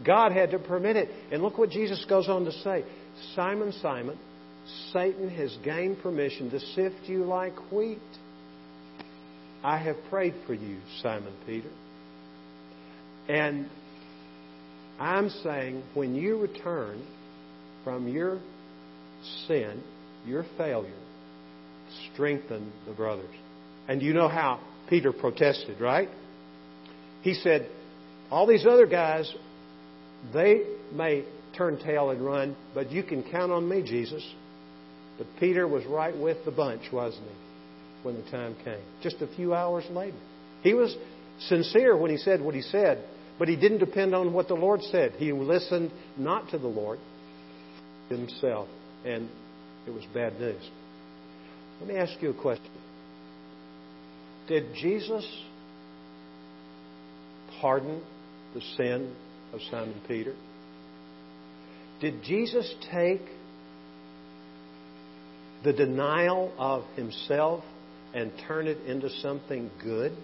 God 0.05 0.31
had 0.31 0.51
to 0.51 0.59
permit 0.59 0.95
it. 0.95 1.09
And 1.31 1.41
look 1.41 1.57
what 1.57 1.69
Jesus 1.69 2.05
goes 2.07 2.29
on 2.29 2.45
to 2.45 2.51
say 2.51 2.83
Simon, 3.35 3.71
Simon, 3.81 4.17
Satan 4.93 5.29
has 5.29 5.55
gained 5.63 6.01
permission 6.01 6.49
to 6.51 6.59
sift 6.59 7.03
you 7.05 7.25
like 7.25 7.71
wheat. 7.71 7.99
I 9.63 9.77
have 9.77 9.95
prayed 10.09 10.35
for 10.45 10.53
you, 10.53 10.77
Simon 11.01 11.33
Peter. 11.45 11.69
And 13.27 13.69
I'm 14.99 15.29
saying 15.29 15.83
when 15.93 16.15
you 16.15 16.39
return 16.39 17.05
from 17.87 18.09
your 18.09 18.37
sin, 19.47 19.81
your 20.25 20.43
failure, 20.57 20.91
strengthen 22.11 22.69
the 22.85 22.91
brothers. 22.91 23.33
And 23.87 24.01
you 24.01 24.13
know 24.13 24.27
how 24.27 24.59
Peter 24.89 25.13
protested, 25.13 25.79
right? 25.79 26.09
He 27.21 27.33
said, 27.33 27.69
All 28.29 28.45
these 28.45 28.65
other 28.65 28.87
guys, 28.87 29.33
they 30.33 30.63
may 30.91 31.23
turn 31.57 31.79
tail 31.79 32.09
and 32.09 32.19
run, 32.25 32.57
but 32.73 32.91
you 32.91 33.03
can 33.03 33.23
count 33.23 33.53
on 33.53 33.69
me, 33.69 33.81
Jesus. 33.83 34.33
But 35.17 35.27
Peter 35.39 35.65
was 35.65 35.85
right 35.85 36.15
with 36.15 36.43
the 36.43 36.51
bunch, 36.51 36.91
wasn't 36.91 37.23
he, 37.23 38.05
when 38.05 38.21
the 38.21 38.29
time 38.29 38.57
came? 38.65 38.83
Just 39.01 39.21
a 39.21 39.33
few 39.37 39.53
hours 39.53 39.85
later. 39.91 40.17
He 40.61 40.73
was 40.73 40.93
sincere 41.39 41.95
when 41.95 42.11
he 42.11 42.17
said 42.17 42.41
what 42.41 42.53
he 42.53 42.63
said, 42.63 43.01
but 43.39 43.47
he 43.47 43.55
didn't 43.55 43.77
depend 43.77 44.13
on 44.13 44.33
what 44.33 44.49
the 44.49 44.55
Lord 44.55 44.81
said. 44.81 45.13
He 45.13 45.31
listened 45.31 45.89
not 46.17 46.49
to 46.49 46.57
the 46.57 46.67
Lord 46.67 46.99
himself, 48.09 48.67
and 49.05 49.29
it 49.85 49.91
was 49.91 50.03
bad 50.13 50.39
news. 50.39 50.69
Let 51.79 51.89
me 51.89 51.95
ask 51.95 52.21
you 52.21 52.31
a 52.31 52.41
question. 52.41 52.71
Did 54.47 54.73
Jesus 54.75 55.25
pardon 57.61 58.01
the 58.53 58.61
sin 58.77 59.13
of 59.53 59.59
Simon 59.69 60.01
Peter? 60.07 60.33
Did 61.99 62.23
Jesus 62.23 62.73
take 62.91 63.21
the 65.63 65.73
denial 65.73 66.53
of 66.57 66.83
himself 66.95 67.63
and 68.13 68.31
turn 68.47 68.67
it 68.67 68.77
into 68.85 69.09
something 69.21 69.69
good 69.83 70.15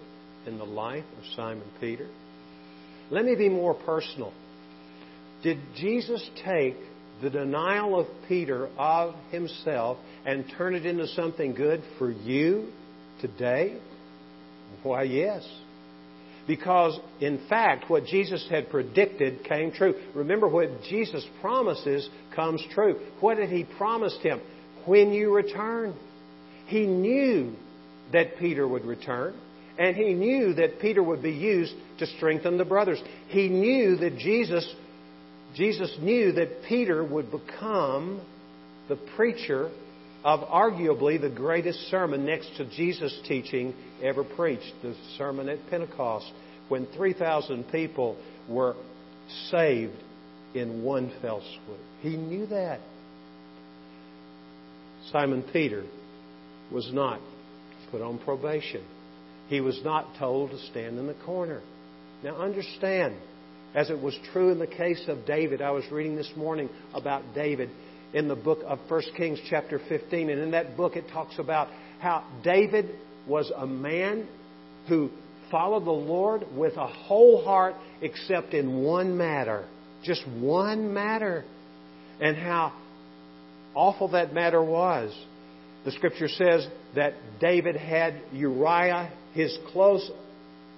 in 0.46 0.58
the 0.58 0.64
life 0.64 1.04
of 1.18 1.24
Simon 1.36 1.68
Peter? 1.80 2.08
Let 3.10 3.24
me 3.24 3.34
be 3.34 3.48
more 3.48 3.74
personal. 3.74 4.32
Did 5.42 5.58
Jesus 5.76 6.26
take 6.44 6.76
the 7.22 7.30
denial 7.30 7.98
of 7.98 8.06
Peter 8.28 8.68
of 8.76 9.14
himself 9.30 9.98
and 10.26 10.44
turn 10.56 10.74
it 10.74 10.86
into 10.86 11.06
something 11.08 11.54
good 11.54 11.82
for 11.98 12.10
you 12.10 12.68
today? 13.20 13.78
Why, 14.82 15.04
yes. 15.04 15.46
Because, 16.46 16.98
in 17.20 17.46
fact, 17.48 17.88
what 17.88 18.04
Jesus 18.04 18.46
had 18.50 18.68
predicted 18.68 19.44
came 19.44 19.72
true. 19.72 19.94
Remember, 20.14 20.46
what 20.46 20.82
Jesus 20.82 21.24
promises 21.40 22.08
comes 22.34 22.62
true. 22.74 23.00
What 23.20 23.36
did 23.36 23.48
he 23.48 23.64
promise 23.64 24.16
him? 24.22 24.40
When 24.84 25.12
you 25.12 25.34
return. 25.34 25.94
He 26.66 26.86
knew 26.86 27.54
that 28.12 28.36
Peter 28.38 28.66
would 28.66 28.84
return. 28.84 29.34
And 29.78 29.96
he 29.96 30.12
knew 30.14 30.54
that 30.54 30.80
Peter 30.80 31.02
would 31.02 31.22
be 31.22 31.32
used 31.32 31.74
to 31.98 32.06
strengthen 32.06 32.58
the 32.58 32.64
brothers. 32.64 33.02
He 33.28 33.48
knew 33.48 33.96
that 33.96 34.18
Jesus, 34.18 34.66
Jesus 35.54 35.94
knew 36.00 36.32
that 36.32 36.64
Peter 36.68 37.04
would 37.04 37.30
become 37.30 38.20
the 38.88 38.96
preacher 39.16 39.70
of 40.24 40.40
arguably 40.40 41.20
the 41.20 41.30
greatest 41.30 41.78
sermon 41.90 42.24
next 42.24 42.56
to 42.56 42.64
Jesus' 42.64 43.18
teaching 43.28 43.74
ever 44.02 44.24
preached, 44.24 44.72
the 44.82 44.94
sermon 45.18 45.48
at 45.48 45.58
Pentecost, 45.68 46.30
when 46.68 46.86
3,000 46.96 47.64
people 47.70 48.16
were 48.48 48.74
saved 49.50 49.96
in 50.54 50.82
one 50.82 51.12
fell 51.20 51.40
swoop. 51.40 51.78
He 52.00 52.16
knew 52.16 52.46
that. 52.46 52.80
Simon 55.12 55.44
Peter 55.52 55.84
was 56.72 56.90
not 56.92 57.20
put 57.90 58.00
on 58.00 58.18
probation. 58.18 58.82
He 59.48 59.60
was 59.60 59.80
not 59.84 60.16
told 60.18 60.50
to 60.50 60.58
stand 60.70 60.98
in 60.98 61.06
the 61.06 61.16
corner. 61.26 61.60
Now 62.22 62.36
understand, 62.36 63.14
as 63.74 63.90
it 63.90 64.00
was 64.00 64.16
true 64.32 64.50
in 64.50 64.58
the 64.58 64.66
case 64.66 65.02
of 65.08 65.26
David, 65.26 65.60
I 65.60 65.72
was 65.72 65.84
reading 65.90 66.14
this 66.14 66.30
morning 66.36 66.68
about 66.94 67.22
David 67.34 67.70
in 68.12 68.28
the 68.28 68.36
book 68.36 68.60
of 68.64 68.78
1 68.88 69.02
Kings, 69.16 69.40
chapter 69.50 69.80
15. 69.88 70.30
And 70.30 70.40
in 70.40 70.52
that 70.52 70.76
book, 70.76 70.94
it 70.94 71.08
talks 71.12 71.38
about 71.38 71.68
how 71.98 72.24
David 72.44 72.94
was 73.26 73.50
a 73.54 73.66
man 73.66 74.28
who 74.88 75.10
followed 75.50 75.84
the 75.84 75.90
Lord 75.90 76.44
with 76.56 76.76
a 76.76 76.86
whole 76.86 77.44
heart, 77.44 77.74
except 78.00 78.54
in 78.54 78.82
one 78.82 79.16
matter. 79.16 79.66
Just 80.04 80.24
one 80.28 80.94
matter. 80.94 81.44
And 82.20 82.36
how 82.36 82.72
awful 83.74 84.08
that 84.12 84.32
matter 84.32 84.62
was. 84.62 85.12
The 85.84 85.90
scripture 85.90 86.28
says 86.28 86.66
that 86.94 87.14
David 87.40 87.74
had 87.74 88.20
Uriah, 88.32 89.12
his 89.32 89.58
close 89.72 90.08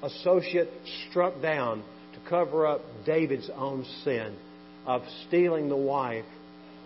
associate, 0.03 0.71
struck 1.11 1.43
down 1.43 1.85
to 2.17 2.31
cover 2.31 2.67
up 2.67 2.81
David's 3.05 3.51
own 3.55 3.85
sin 4.05 4.37
of 4.87 5.03
stealing 5.27 5.69
the 5.69 5.77
wife 5.77 6.25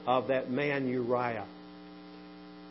of 0.07 0.29
that 0.29 0.51
man 0.51 0.89
Uriah. 0.89 1.47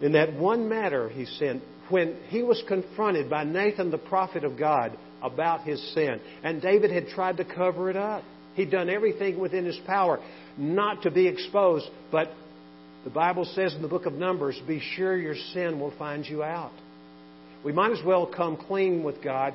In 0.01 0.13
that 0.13 0.33
one 0.33 0.69
matter, 0.69 1.09
he 1.09 1.25
sinned. 1.25 1.61
When 1.89 2.17
he 2.29 2.43
was 2.43 2.61
confronted 2.67 3.29
by 3.29 3.43
Nathan, 3.43 3.91
the 3.91 3.97
prophet 3.97 4.43
of 4.43 4.57
God, 4.57 4.97
about 5.21 5.63
his 5.63 5.81
sin, 5.93 6.19
and 6.43 6.61
David 6.61 6.91
had 6.91 7.07
tried 7.09 7.37
to 7.37 7.45
cover 7.45 7.89
it 7.89 7.97
up. 7.97 8.23
He'd 8.55 8.71
done 8.71 8.89
everything 8.89 9.39
within 9.39 9.65
his 9.65 9.77
power 9.85 10.19
not 10.57 11.03
to 11.03 11.11
be 11.11 11.27
exposed, 11.27 11.87
but 12.11 12.31
the 13.03 13.09
Bible 13.09 13.45
says 13.45 13.73
in 13.73 13.81
the 13.81 13.87
book 13.87 14.05
of 14.05 14.13
Numbers, 14.13 14.59
be 14.67 14.81
sure 14.95 15.17
your 15.17 15.35
sin 15.53 15.79
will 15.79 15.93
find 15.97 16.25
you 16.25 16.43
out. 16.43 16.71
We 17.63 17.71
might 17.73 17.91
as 17.91 18.03
well 18.05 18.25
come 18.25 18.57
clean 18.57 19.03
with 19.03 19.23
God 19.23 19.53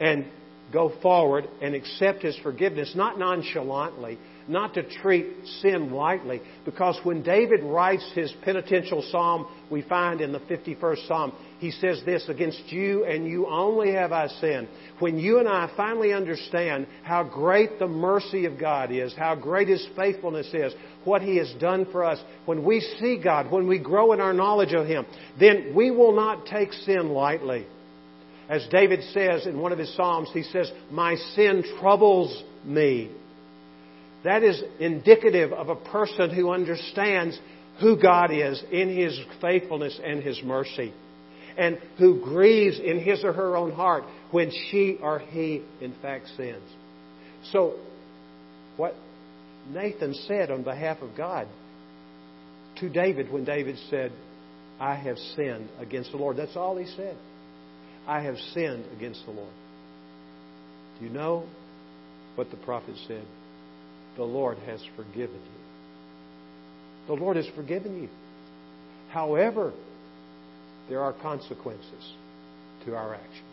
and 0.00 0.26
go 0.72 0.92
forward 1.02 1.48
and 1.60 1.74
accept 1.74 2.22
His 2.22 2.36
forgiveness, 2.38 2.92
not 2.94 3.18
nonchalantly, 3.18 4.18
not 4.50 4.74
to 4.74 4.82
treat 4.82 5.26
sin 5.60 5.92
lightly. 5.92 6.40
Because 6.64 6.98
when 7.04 7.22
David 7.22 7.62
writes 7.62 8.10
his 8.14 8.32
penitential 8.42 9.02
psalm, 9.10 9.46
we 9.70 9.82
find 9.82 10.20
in 10.20 10.32
the 10.32 10.40
51st 10.40 11.06
psalm, 11.06 11.32
he 11.58 11.70
says 11.70 12.02
this, 12.04 12.28
Against 12.28 12.62
you 12.68 13.04
and 13.04 13.26
you 13.26 13.46
only 13.46 13.92
have 13.92 14.12
I 14.12 14.26
sinned. 14.26 14.68
When 14.98 15.18
you 15.18 15.38
and 15.38 15.48
I 15.48 15.70
finally 15.76 16.12
understand 16.12 16.86
how 17.02 17.22
great 17.22 17.78
the 17.78 17.88
mercy 17.88 18.44
of 18.46 18.58
God 18.58 18.90
is, 18.90 19.14
how 19.16 19.34
great 19.36 19.68
His 19.68 19.86
faithfulness 19.96 20.48
is, 20.52 20.74
what 21.04 21.22
He 21.22 21.36
has 21.36 21.52
done 21.60 21.86
for 21.92 22.04
us, 22.04 22.20
when 22.46 22.64
we 22.64 22.80
see 22.98 23.20
God, 23.22 23.50
when 23.50 23.68
we 23.68 23.78
grow 23.78 24.12
in 24.12 24.20
our 24.20 24.34
knowledge 24.34 24.72
of 24.72 24.86
Him, 24.86 25.06
then 25.38 25.72
we 25.74 25.90
will 25.90 26.14
not 26.14 26.46
take 26.46 26.72
sin 26.72 27.10
lightly. 27.10 27.66
As 28.50 28.66
David 28.66 29.04
says 29.14 29.46
in 29.46 29.60
one 29.60 29.70
of 29.70 29.78
his 29.78 29.94
Psalms, 29.94 30.28
he 30.34 30.42
says, 30.42 30.70
My 30.90 31.14
sin 31.14 31.62
troubles 31.80 32.42
me. 32.64 33.12
That 34.24 34.42
is 34.42 34.60
indicative 34.80 35.52
of 35.52 35.68
a 35.68 35.76
person 35.76 36.34
who 36.34 36.50
understands 36.50 37.38
who 37.80 37.96
God 37.96 38.32
is 38.32 38.62
in 38.72 38.94
His 38.94 39.18
faithfulness 39.40 39.98
and 40.04 40.20
His 40.20 40.42
mercy, 40.42 40.92
and 41.56 41.78
who 41.96 42.20
grieves 42.22 42.78
in 42.78 42.98
his 42.98 43.24
or 43.24 43.32
her 43.32 43.56
own 43.56 43.72
heart 43.72 44.04
when 44.30 44.50
she 44.50 44.98
or 45.00 45.20
he, 45.20 45.62
in 45.80 45.94
fact, 46.02 46.26
sins. 46.36 46.68
So, 47.52 47.76
what 48.76 48.94
Nathan 49.70 50.12
said 50.12 50.50
on 50.50 50.64
behalf 50.64 51.00
of 51.02 51.16
God 51.16 51.46
to 52.80 52.88
David 52.88 53.32
when 53.32 53.44
David 53.44 53.76
said, 53.88 54.12
I 54.78 54.94
have 54.94 55.18
sinned 55.36 55.68
against 55.78 56.10
the 56.10 56.18
Lord. 56.18 56.36
That's 56.36 56.56
all 56.56 56.76
he 56.76 56.86
said. 56.96 57.16
I 58.06 58.20
have 58.22 58.36
sinned 58.54 58.84
against 58.96 59.24
the 59.24 59.32
Lord. 59.32 59.52
Do 60.98 61.06
you 61.06 61.12
know 61.12 61.44
what 62.34 62.50
the 62.50 62.56
prophet 62.58 62.94
said? 63.06 63.24
The 64.16 64.24
Lord 64.24 64.58
has 64.66 64.82
forgiven 64.96 65.36
you. 65.36 67.06
The 67.06 67.14
Lord 67.14 67.36
has 67.36 67.46
forgiven 67.54 68.02
you. 68.02 68.08
However, 69.10 69.72
there 70.88 71.00
are 71.00 71.12
consequences 71.12 72.12
to 72.84 72.94
our 72.94 73.14
actions 73.14 73.44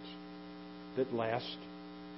that 0.96 1.14
last 1.14 1.58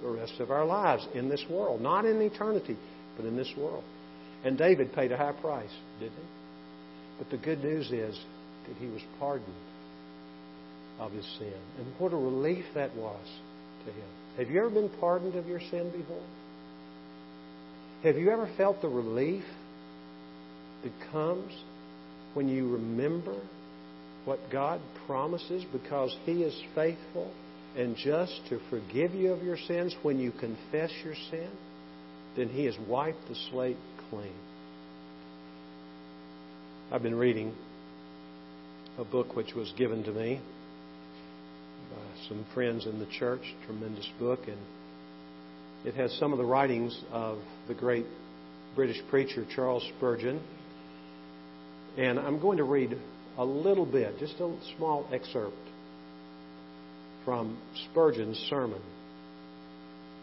the 0.01 0.09
rest 0.09 0.39
of 0.39 0.51
our 0.51 0.65
lives 0.65 1.05
in 1.13 1.29
this 1.29 1.43
world. 1.49 1.81
Not 1.81 2.05
in 2.05 2.21
eternity, 2.21 2.77
but 3.17 3.25
in 3.25 3.35
this 3.35 3.51
world. 3.57 3.83
And 4.43 4.57
David 4.57 4.93
paid 4.93 5.11
a 5.11 5.17
high 5.17 5.33
price, 5.33 5.71
didn't 5.99 6.13
he? 6.13 6.27
But 7.17 7.29
the 7.29 7.37
good 7.37 7.61
news 7.63 7.91
is 7.91 8.17
that 8.67 8.77
he 8.77 8.87
was 8.87 9.01
pardoned 9.19 9.53
of 10.99 11.11
his 11.11 11.25
sin. 11.37 11.53
And 11.77 11.87
what 11.97 12.13
a 12.13 12.17
relief 12.17 12.65
that 12.75 12.95
was 12.95 13.25
to 13.85 13.91
him. 13.91 14.09
Have 14.37 14.49
you 14.49 14.59
ever 14.59 14.69
been 14.69 14.89
pardoned 14.99 15.35
of 15.35 15.47
your 15.47 15.59
sin 15.59 15.91
before? 15.91 16.23
Have 18.03 18.17
you 18.17 18.29
ever 18.31 18.49
felt 18.55 18.81
the 18.81 18.87
relief 18.87 19.43
that 20.83 20.91
comes 21.11 21.51
when 22.33 22.47
you 22.47 22.71
remember 22.71 23.35
what 24.25 24.39
God 24.51 24.79
promises 25.05 25.65
because 25.73 26.15
He 26.25 26.43
is 26.43 26.57
faithful 26.75 27.33
and 27.75 27.95
just 27.97 28.39
to 28.49 28.59
forgive 28.69 29.13
you 29.13 29.33
of 29.33 29.43
your 29.43 29.57
sins 29.57 29.95
when 30.01 30.19
you 30.19 30.31
confess 30.31 30.91
your 31.03 31.15
sin? 31.29 31.49
Then 32.37 32.47
He 32.47 32.65
has 32.65 32.75
wiped 32.87 33.27
the 33.27 33.35
slate 33.51 33.77
clean. 34.09 34.33
I've 36.91 37.03
been 37.03 37.15
reading 37.15 37.53
a 38.97 39.03
book 39.03 39.35
which 39.35 39.53
was 39.53 39.73
given 39.77 40.03
to 40.03 40.11
me 40.11 40.41
Uh, 41.91 42.27
some 42.27 42.45
friends 42.53 42.85
in 42.85 42.99
the 42.99 43.07
church, 43.17 43.41
tremendous 43.65 44.07
book, 44.19 44.39
and 44.47 44.57
it 45.85 45.95
has 45.95 46.11
some 46.19 46.31
of 46.31 46.37
the 46.37 46.45
writings 46.45 46.99
of 47.11 47.39
the 47.67 47.73
great 47.73 48.05
British 48.75 48.97
preacher 49.09 49.45
Charles 49.55 49.83
Spurgeon. 49.97 50.41
And 51.97 52.19
I'm 52.19 52.39
going 52.39 52.57
to 52.57 52.63
read 52.63 52.95
a 53.37 53.45
little 53.45 53.85
bit, 53.85 54.19
just 54.19 54.35
a 54.35 54.55
small 54.77 55.07
excerpt 55.11 55.55
from 57.25 57.57
Spurgeon's 57.89 58.37
sermon. 58.49 58.81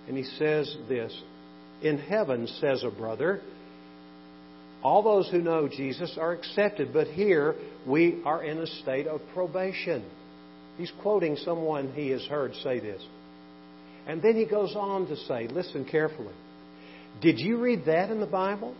And 0.09 0.17
he 0.17 0.25
says 0.25 0.77
this 0.89 1.13
In 1.83 1.99
heaven, 1.99 2.47
says 2.47 2.85
a 2.85 2.91
brother, 2.91 3.41
all 4.83 5.03
those 5.03 5.29
who 5.31 5.41
know 5.41 5.69
Jesus 5.69 6.17
are 6.21 6.33
accepted, 6.33 6.93
but 6.93 7.09
here 7.09 7.55
we 7.87 8.23
are 8.25 8.45
in 8.45 8.59
a 8.59 8.67
state 8.67 9.07
of 9.07 9.21
probation. 9.35 10.05
He's 10.77 10.93
quoting 11.03 11.37
someone 11.37 11.93
he 11.93 12.11
has 12.11 12.25
heard 12.27 12.55
say 12.63 12.81
this. 12.81 13.03
And 14.07 14.23
then 14.23 14.37
he 14.37 14.45
goes 14.45 14.75
on 14.77 15.07
to 15.09 15.17
say, 15.17 15.49
listen 15.49 15.85
carefully. 15.85 16.35
Did 17.21 17.39
you 17.39 17.59
read 17.59 17.87
that 17.87 18.11
in 18.11 18.21
the 18.21 18.27
Bible? 18.27 18.75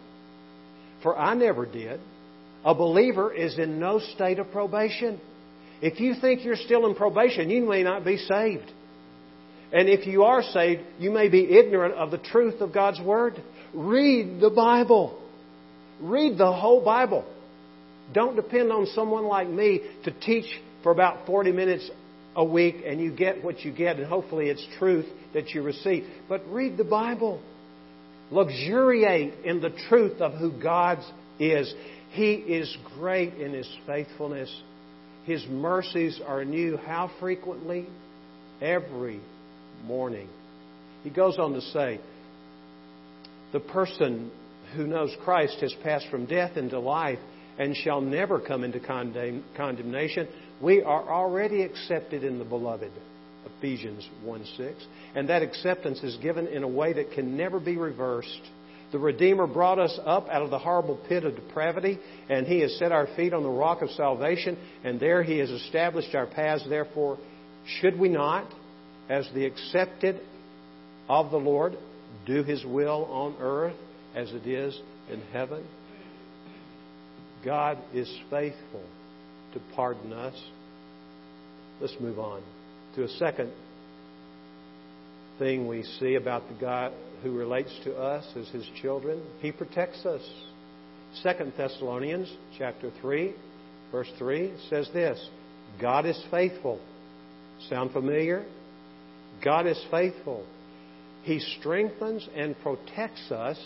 For 1.03 1.17
I 1.17 1.35
never 1.35 1.67
did. 1.67 2.01
A 2.65 2.75
believer 2.75 3.33
is 3.33 3.59
in 3.59 3.79
no 3.79 3.99
state 4.15 4.39
of 4.39 4.51
probation. 4.51 5.21
If 5.81 6.01
you 6.01 6.15
think 6.21 6.45
you're 6.45 6.57
still 6.57 6.87
in 6.87 6.95
probation, 6.95 7.51
you 7.51 7.65
may 7.65 7.83
not 7.83 8.05
be 8.05 8.17
saved. 8.17 8.71
And 9.73 9.89
if 9.89 10.07
you 10.07 10.25
are 10.25 10.43
saved, 10.43 10.83
you 10.99 11.11
may 11.11 11.29
be 11.29 11.59
ignorant 11.59 11.95
of 11.95 12.11
the 12.11 12.19
truth 12.19 12.61
of 12.61 12.73
God's 12.73 13.01
Word. 13.01 13.43
Read 13.75 14.41
the 14.41 14.51
Bible. 14.51 15.21
Read 16.01 16.39
the 16.39 16.53
whole 16.53 16.85
Bible. 16.85 17.25
Don't 18.13 18.37
depend 18.37 18.71
on 18.71 18.87
someone 18.95 19.25
like 19.25 19.49
me 19.49 19.81
to 20.05 20.13
teach 20.13 20.47
for 20.87 20.93
about 20.93 21.27
40 21.27 21.51
minutes 21.51 21.91
a 22.37 22.45
week 22.45 22.77
and 22.87 23.01
you 23.01 23.11
get 23.11 23.43
what 23.43 23.65
you 23.65 23.73
get, 23.73 23.97
and 23.97 24.07
hopefully 24.07 24.51
it's 24.51 24.65
truth 24.79 25.07
that 25.35 25.49
you 25.49 25.61
receive. 25.61 26.07
But 26.29 26.47
read 26.47 26.77
the 26.77 26.85
Bible. 26.85 27.43
Luxuriate 28.31 29.45
in 29.45 29.61
the 29.61 29.71
truth 29.89 30.21
of 30.21 30.35
who 30.35 30.53
God 30.63 30.99
is. 31.41 31.75
He 32.11 32.35
is 32.35 32.73
great 33.01 33.35
in 33.35 33.53
His 33.53 33.69
faithfulness. 33.85 34.49
His 35.25 35.45
mercies 35.49 36.21
are 36.25 36.45
new. 36.45 36.77
How 36.77 37.11
frequently? 37.19 37.89
Every 38.63 39.21
morning. 39.87 40.29
He 41.03 41.11
goes 41.11 41.37
on 41.37 41.55
to 41.55 41.63
say, 41.63 41.99
the 43.53 43.59
person 43.59 44.31
who 44.77 44.87
knows 44.87 45.11
Christ 45.25 45.57
has 45.63 45.75
passed 45.83 46.07
from 46.13 46.27
death 46.27 46.57
into 46.57 46.79
life 46.79 47.19
and 47.59 47.75
shall 47.75 48.03
never 48.03 48.39
come 48.39 48.63
into 48.63 48.79
condemnation. 48.79 50.29
We 50.61 50.83
are 50.83 51.03
already 51.03 51.63
accepted 51.63 52.25
in 52.25 52.39
the 52.39 52.45
beloved. 52.45 52.93
Ephesians 53.59 54.09
1 54.25 54.45
6. 54.57 54.87
And 55.15 55.29
that 55.29 55.43
acceptance 55.43 56.03
is 56.03 56.17
given 56.17 56.47
in 56.47 56.63
a 56.63 56.69
way 56.69 56.93
that 56.95 57.13
can 57.13 57.37
never 57.37 57.61
be 57.61 57.77
reversed. 57.77 58.41
The 58.93 58.99
Redeemer 58.99 59.47
brought 59.47 59.79
us 59.79 59.99
up 60.05 60.29
out 60.29 60.43
of 60.43 60.51
the 60.51 60.59
horrible 60.59 60.99
pit 61.09 61.25
of 61.25 61.35
depravity, 61.35 61.99
and 62.29 62.47
He 62.47 62.61
has 62.61 62.77
set 62.79 62.93
our 62.93 63.09
feet 63.17 63.35
on 63.35 63.43
the 63.43 63.51
rock 63.51 63.83
of 63.83 63.91
salvation, 63.91 64.57
and 64.85 65.01
there 65.01 65.23
He 65.23 65.39
has 65.39 65.51
established 65.51 66.15
our 66.15 66.27
paths. 66.27 66.65
Therefore, 66.69 67.19
should 67.81 67.99
we 67.99 68.09
not, 68.09 68.47
as 69.09 69.29
the 69.35 69.45
accepted 69.45 70.21
of 71.09 71.31
the 71.31 71.37
Lord, 71.37 71.77
do 72.27 72.43
His 72.43 72.65
will 72.65 73.05
on 73.07 73.37
earth 73.41 73.77
as 74.15 74.33
it 74.33 74.47
is 74.47 74.79
in 75.11 75.21
heaven? 75.33 75.67
God 77.45 77.79
is 77.93 78.09
faithful 78.31 78.83
to 79.57 79.75
pardon 79.75 80.13
us. 80.13 80.35
Let's 81.81 81.97
move 82.01 82.19
on 82.19 82.43
to 82.95 83.05
a 83.05 83.09
second 83.09 83.53
thing 85.39 85.67
we 85.67 85.83
see 85.99 86.15
about 86.15 86.49
the 86.49 86.55
God 86.55 86.93
who 87.23 87.33
relates 87.33 87.73
to 87.85 87.97
us 87.97 88.25
as 88.37 88.49
his 88.49 88.67
children. 88.81 89.23
He 89.41 89.53
protects 89.53 90.05
us. 90.05 90.23
Second 91.23 91.55
Thessalonians 91.57 92.31
chapter 92.59 92.91
3 93.01 93.35
verse 93.93 94.11
3 94.19 94.53
says 94.69 94.89
this, 94.93 95.29
God 95.81 96.07
is 96.07 96.23
faithful. 96.31 96.81
Sound 97.69 97.93
familiar? 97.93 98.45
God 99.45 99.67
is 99.67 99.83
faithful. 99.91 100.45
He 101.23 101.41
strengthens 101.59 102.29
and 102.35 102.55
protects 102.61 103.31
us 103.31 103.59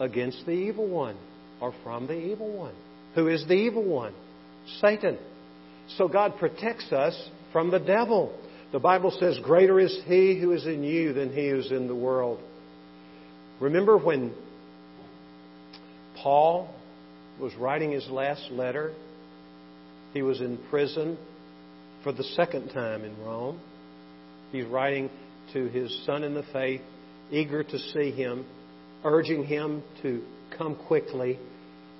against 0.00 0.44
the 0.46 0.52
evil 0.52 0.88
one 0.88 1.16
or 1.60 1.72
from 1.82 2.06
the 2.06 2.18
evil 2.18 2.56
one. 2.56 2.74
Who 3.14 3.28
is 3.28 3.46
the 3.46 3.54
evil 3.54 3.84
one? 3.84 4.14
Satan. 4.80 5.18
So 5.96 6.08
God 6.08 6.38
protects 6.38 6.92
us 6.92 7.28
from 7.52 7.70
the 7.70 7.78
devil. 7.78 8.36
The 8.72 8.78
Bible 8.78 9.10
says, 9.18 9.38
Greater 9.42 9.78
is 9.78 10.00
he 10.06 10.38
who 10.40 10.52
is 10.52 10.66
in 10.66 10.82
you 10.82 11.12
than 11.12 11.32
he 11.32 11.48
who 11.48 11.58
is 11.58 11.70
in 11.70 11.86
the 11.86 11.94
world. 11.94 12.40
Remember 13.60 13.96
when 13.96 14.34
Paul 16.22 16.68
was 17.40 17.54
writing 17.56 17.92
his 17.92 18.08
last 18.08 18.50
letter? 18.50 18.92
He 20.12 20.22
was 20.22 20.40
in 20.40 20.58
prison 20.70 21.18
for 22.02 22.12
the 22.12 22.24
second 22.24 22.70
time 22.70 23.04
in 23.04 23.16
Rome. 23.24 23.60
He's 24.52 24.66
writing 24.66 25.10
to 25.52 25.66
his 25.66 26.04
son 26.06 26.22
in 26.22 26.34
the 26.34 26.44
faith, 26.52 26.80
eager 27.30 27.62
to 27.62 27.78
see 27.78 28.10
him 28.10 28.44
urging 29.04 29.44
him 29.44 29.82
to 30.02 30.22
come 30.56 30.74
quickly 30.74 31.38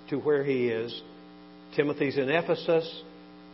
to 0.09 0.17
where 0.17 0.43
he 0.43 0.69
is. 0.69 1.03
Timothy's 1.77 2.17
in 2.17 2.29
Ephesus. 2.29 3.03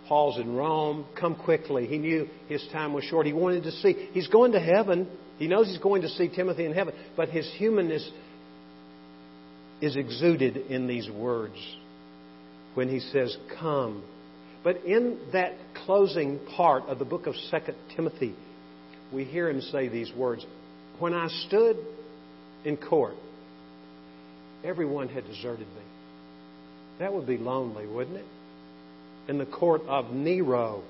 Paul's 0.09 0.39
in 0.39 0.55
Rome. 0.55 1.07
Come 1.19 1.37
quickly. 1.37 1.87
He 1.87 1.99
knew 1.99 2.29
his 2.49 2.67
time 2.73 2.93
was 2.93 3.05
short. 3.05 3.27
He 3.27 3.33
wanted 3.33 3.65
to 3.65 3.73
see. 3.73 4.09
He's 4.13 4.29
going 4.29 4.53
to 4.53 4.61
heaven. 4.61 5.09
He 5.39 5.47
knows 5.47 5.69
he's 5.69 5.79
going 5.79 6.03
to 6.03 6.09
see 6.09 6.29
Timothy 6.29 6.65
in 6.65 6.73
heaven. 6.73 6.95
But 7.17 7.29
his 7.29 7.51
humanness 7.57 8.09
is 9.81 9.97
exuded 9.97 10.57
in 10.57 10.87
these 10.87 11.09
words 11.09 11.55
when 12.75 12.89
he 12.89 13.01
says, 13.01 13.37
Come. 13.59 14.03
But 14.63 14.85
in 14.85 15.19
that 15.33 15.55
closing 15.87 16.39
part 16.57 16.85
of 16.85 16.99
the 16.99 17.05
book 17.05 17.27
of 17.27 17.35
2 17.51 17.59
Timothy, 17.97 18.35
we 19.13 19.25
hear 19.25 19.49
him 19.49 19.61
say 19.61 19.89
these 19.89 20.13
words 20.13 20.45
When 20.99 21.15
I 21.15 21.29
stood 21.47 21.77
in 22.65 22.77
court, 22.77 23.15
everyone 24.65 25.09
had 25.09 25.25
deserted 25.25 25.67
me. 25.67 25.90
That 27.01 27.13
would 27.13 27.27
be 27.27 27.39
lonely, 27.39 27.87
wouldn't 27.87 28.19
it? 28.19 28.27
In 29.29 29.39
the 29.39 29.47
court 29.47 29.83
of 29.89 30.13
Nero, 30.13 30.83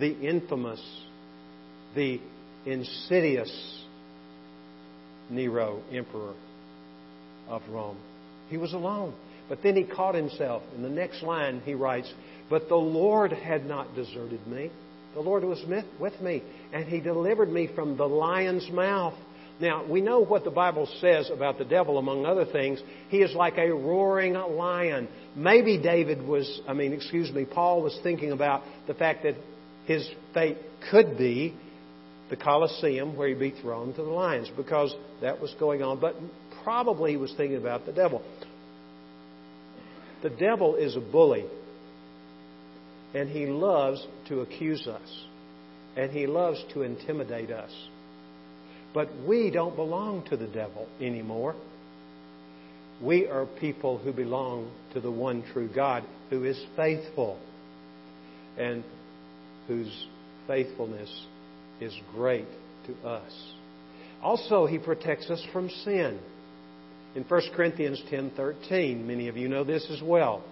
the 0.00 0.18
infamous, 0.20 0.82
the 1.94 2.20
insidious 2.66 3.84
Nero, 5.30 5.82
emperor 5.92 6.34
of 7.48 7.62
Rome. 7.70 7.98
He 8.48 8.56
was 8.56 8.72
alone. 8.72 9.14
But 9.48 9.62
then 9.62 9.76
he 9.76 9.84
caught 9.84 10.14
himself. 10.14 10.62
In 10.74 10.82
the 10.82 10.88
next 10.88 11.22
line, 11.22 11.62
he 11.64 11.74
writes, 11.74 12.12
But 12.50 12.68
the 12.68 12.76
Lord 12.76 13.32
had 13.32 13.66
not 13.66 13.94
deserted 13.94 14.46
me. 14.46 14.70
The 15.14 15.20
Lord 15.20 15.44
was 15.44 15.62
with 16.00 16.18
me, 16.20 16.42
and 16.72 16.86
He 16.86 17.00
delivered 17.00 17.50
me 17.50 17.68
from 17.74 17.96
the 17.96 18.08
lion's 18.08 18.70
mouth. 18.70 19.14
Now, 19.62 19.84
we 19.84 20.00
know 20.00 20.18
what 20.18 20.42
the 20.42 20.50
Bible 20.50 20.88
says 21.00 21.30
about 21.30 21.56
the 21.56 21.64
devil, 21.64 21.96
among 21.96 22.26
other 22.26 22.44
things. 22.44 22.82
He 23.10 23.18
is 23.18 23.32
like 23.32 23.58
a 23.58 23.72
roaring 23.72 24.32
lion. 24.32 25.06
Maybe 25.36 25.78
David 25.78 26.20
was, 26.20 26.60
I 26.66 26.72
mean, 26.72 26.92
excuse 26.92 27.30
me, 27.30 27.44
Paul 27.44 27.80
was 27.80 27.96
thinking 28.02 28.32
about 28.32 28.64
the 28.88 28.94
fact 28.94 29.22
that 29.22 29.36
his 29.86 30.10
fate 30.34 30.58
could 30.90 31.16
be 31.16 31.54
the 32.28 32.36
Colosseum 32.36 33.16
where 33.16 33.28
he'd 33.28 33.38
be 33.38 33.52
thrown 33.62 33.94
to 33.94 34.02
the 34.02 34.10
lions 34.10 34.50
because 34.56 34.92
that 35.20 35.40
was 35.40 35.54
going 35.60 35.80
on. 35.80 36.00
But 36.00 36.16
probably 36.64 37.12
he 37.12 37.16
was 37.16 37.32
thinking 37.36 37.56
about 37.56 37.86
the 37.86 37.92
devil. 37.92 38.20
The 40.24 40.30
devil 40.30 40.74
is 40.74 40.96
a 40.96 41.00
bully, 41.00 41.44
and 43.14 43.28
he 43.28 43.46
loves 43.46 44.04
to 44.26 44.40
accuse 44.40 44.88
us, 44.88 45.24
and 45.96 46.10
he 46.10 46.26
loves 46.26 46.64
to 46.74 46.82
intimidate 46.82 47.52
us. 47.52 47.70
But 48.94 49.08
we 49.26 49.50
don't 49.50 49.74
belong 49.74 50.24
to 50.28 50.36
the 50.36 50.46
devil 50.46 50.86
anymore. 51.00 51.54
We 53.02 53.26
are 53.26 53.46
people 53.46 53.98
who 53.98 54.12
belong 54.12 54.70
to 54.92 55.00
the 55.00 55.10
one 55.10 55.42
true 55.52 55.68
God 55.74 56.04
who 56.30 56.44
is 56.44 56.62
faithful 56.76 57.38
and 58.58 58.84
whose 59.66 60.06
faithfulness 60.46 61.26
is 61.80 61.94
great 62.14 62.46
to 62.86 63.08
us. 63.08 63.32
Also, 64.22 64.66
he 64.66 64.78
protects 64.78 65.30
us 65.30 65.44
from 65.52 65.68
sin. 65.68 66.18
In 67.14 67.24
1 67.24 67.42
Corinthians 67.54 68.00
10:13, 68.10 69.06
many 69.06 69.28
of 69.28 69.36
you 69.36 69.48
know 69.48 69.64
this 69.64 69.90
as 69.90 70.00
well. 70.02 70.42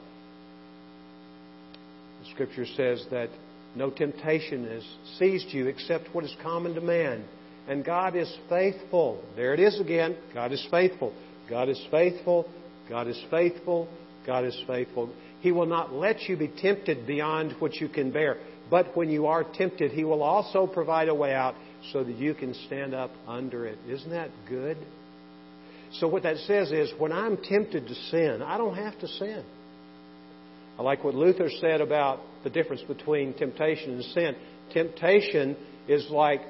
The 2.22 2.31
scripture 2.31 2.66
says 2.66 3.07
that 3.11 3.31
no 3.76 3.90
temptation 3.90 4.68
has 4.68 4.85
seized 5.18 5.55
you 5.55 5.68
except 5.68 6.14
what 6.14 6.24
is 6.24 6.35
common 6.42 6.74
to 6.74 6.81
man. 6.81 7.24
And 7.71 7.85
God 7.85 8.17
is 8.17 8.37
faithful. 8.49 9.23
There 9.37 9.55
it 9.55 9.61
is 9.61 9.81
again. 9.81 10.17
God 10.35 10.51
is 10.51 10.67
faithful. 10.73 11.15
God 11.49 11.69
is 11.69 11.81
faithful. 11.89 12.51
God 12.89 13.07
is 13.07 13.25
faithful. 13.31 13.89
God 14.27 14.45
is 14.45 14.61
faithful. 14.67 15.09
He 15.41 15.53
will 15.53 15.67
not 15.67 15.93
let 15.93 16.23
you 16.23 16.37
be 16.37 16.49
tempted 16.49 17.07
beyond 17.07 17.55
what 17.61 17.77
you 17.77 17.89
can 17.89 18.11
bear. 18.11 18.39
But 18.69 18.97
when 18.97 19.09
you 19.09 19.29
are 19.29 19.45
tempted, 19.45 19.93
He 19.93 20.03
will 20.03 20.25
also 20.25 20.67
provide 20.67 21.09
a 21.09 21.15
way 21.15 21.33
out 21.33 21.55
so 21.93 22.03
that 22.03 22.17
you 22.17 22.35
can 22.35 22.55
stand 22.67 22.93
up 22.93 23.13
under 23.29 23.67
it. 23.67 23.79
Isn't 23.89 24.11
that 24.11 24.31
good? 24.49 24.77
So, 25.93 26.09
what 26.09 26.25
that 26.25 26.39
says 26.39 26.73
is 26.73 26.93
when 26.99 27.13
I'm 27.13 27.37
tempted 27.37 27.87
to 27.87 27.95
sin, 27.95 28.43
I 28.45 28.59
don't 28.59 28.77
have 28.77 28.99
to 28.99 29.07
sin. 29.07 29.45
I 30.77 30.83
like 30.83 31.05
what 31.05 31.15
Luther 31.15 31.49
said 31.61 31.81
about 31.81 32.19
the 32.43 32.51
difference 32.51 32.83
between 32.83 33.33
temptation 33.35 33.93
and 33.93 34.05
sin. 34.07 34.35
Temptation 34.73 35.57
is 35.87 36.09
like 36.11 36.41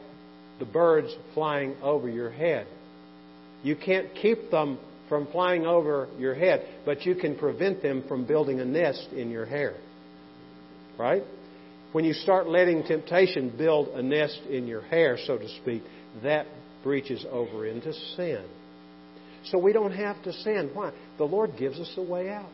the 0.60 0.66
birds 0.66 1.12
flying 1.34 1.74
over 1.82 2.08
your 2.08 2.30
head. 2.30 2.68
You 3.64 3.74
can't 3.74 4.14
keep 4.14 4.50
them 4.50 4.78
from 5.08 5.26
flying 5.32 5.66
over 5.66 6.08
your 6.18 6.34
head, 6.34 6.64
but 6.84 7.04
you 7.04 7.16
can 7.16 7.36
prevent 7.36 7.82
them 7.82 8.04
from 8.06 8.24
building 8.24 8.60
a 8.60 8.64
nest 8.64 9.08
in 9.12 9.30
your 9.30 9.44
hair. 9.44 9.74
Right? 10.96 11.24
When 11.92 12.04
you 12.04 12.12
start 12.12 12.46
letting 12.46 12.84
temptation 12.84 13.52
build 13.58 13.88
a 13.88 14.02
nest 14.02 14.40
in 14.48 14.68
your 14.68 14.82
hair, 14.82 15.18
so 15.26 15.36
to 15.36 15.48
speak, 15.60 15.82
that 16.22 16.46
breaches 16.84 17.26
over 17.30 17.66
into 17.66 17.92
sin. 18.16 18.44
So 19.46 19.58
we 19.58 19.72
don't 19.72 19.92
have 19.92 20.22
to 20.22 20.32
sin. 20.32 20.70
Why? 20.72 20.92
The 21.18 21.24
Lord 21.24 21.52
gives 21.58 21.80
us 21.80 21.92
a 21.96 22.02
way 22.02 22.30
out. 22.30 22.50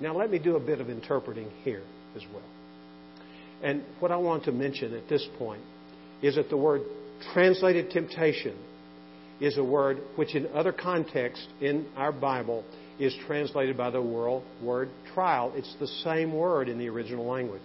Now, 0.00 0.16
let 0.16 0.30
me 0.30 0.38
do 0.38 0.54
a 0.56 0.60
bit 0.60 0.80
of 0.80 0.88
interpreting 0.88 1.50
here 1.64 1.82
as 2.14 2.22
well. 2.32 2.44
And 3.62 3.82
what 3.98 4.12
I 4.12 4.16
want 4.16 4.44
to 4.44 4.52
mention 4.52 4.94
at 4.94 5.08
this 5.08 5.26
point 5.38 5.62
is 6.22 6.36
that 6.36 6.48
the 6.48 6.56
word 6.56 6.82
translated 7.32 7.90
temptation 7.90 8.56
is 9.40 9.56
a 9.56 9.64
word 9.64 9.98
which, 10.16 10.34
in 10.34 10.46
other 10.48 10.72
contexts 10.72 11.46
in 11.60 11.86
our 11.96 12.12
Bible, 12.12 12.64
is 12.98 13.14
translated 13.26 13.76
by 13.76 13.90
the 13.90 14.02
word 14.02 14.88
trial. 15.14 15.52
It's 15.54 15.74
the 15.78 15.86
same 15.86 16.32
word 16.32 16.68
in 16.68 16.78
the 16.78 16.88
original 16.88 17.26
language. 17.26 17.62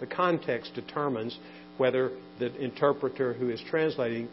The 0.00 0.06
context 0.06 0.74
determines 0.74 1.38
whether 1.76 2.10
the 2.38 2.54
interpreter 2.62 3.34
who 3.34 3.50
is 3.50 3.62
translating 3.68 4.28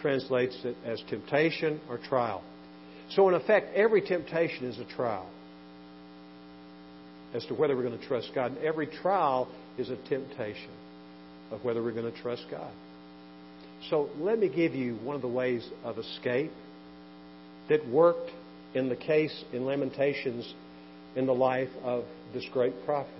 translates 0.00 0.56
it 0.64 0.76
as 0.84 1.02
temptation 1.08 1.80
or 1.88 1.98
trial. 1.98 2.42
So, 3.10 3.28
in 3.28 3.34
effect, 3.34 3.74
every 3.74 4.02
temptation 4.02 4.66
is 4.66 4.78
a 4.78 4.84
trial 4.84 5.28
as 7.34 7.44
to 7.46 7.54
whether 7.54 7.76
we're 7.76 7.82
going 7.82 7.98
to 7.98 8.06
trust 8.06 8.30
God. 8.34 8.52
And 8.52 8.64
every 8.64 8.86
trial 8.86 9.48
is 9.78 9.90
a 9.90 9.96
temptation 10.08 10.70
of 11.50 11.64
whether 11.64 11.82
we're 11.82 11.92
going 11.92 12.10
to 12.10 12.22
trust 12.22 12.44
God. 12.50 12.72
So 13.88 14.10
let 14.18 14.38
me 14.38 14.48
give 14.48 14.74
you 14.74 14.96
one 14.96 15.16
of 15.16 15.22
the 15.22 15.28
ways 15.28 15.66
of 15.84 15.98
escape 15.98 16.52
that 17.68 17.86
worked 17.88 18.30
in 18.74 18.88
the 18.88 18.96
case 18.96 19.44
in 19.52 19.64
Lamentations 19.64 20.52
in 21.16 21.26
the 21.26 21.32
life 21.32 21.70
of 21.82 22.04
this 22.34 22.44
great 22.52 22.74
prophet. 22.84 23.12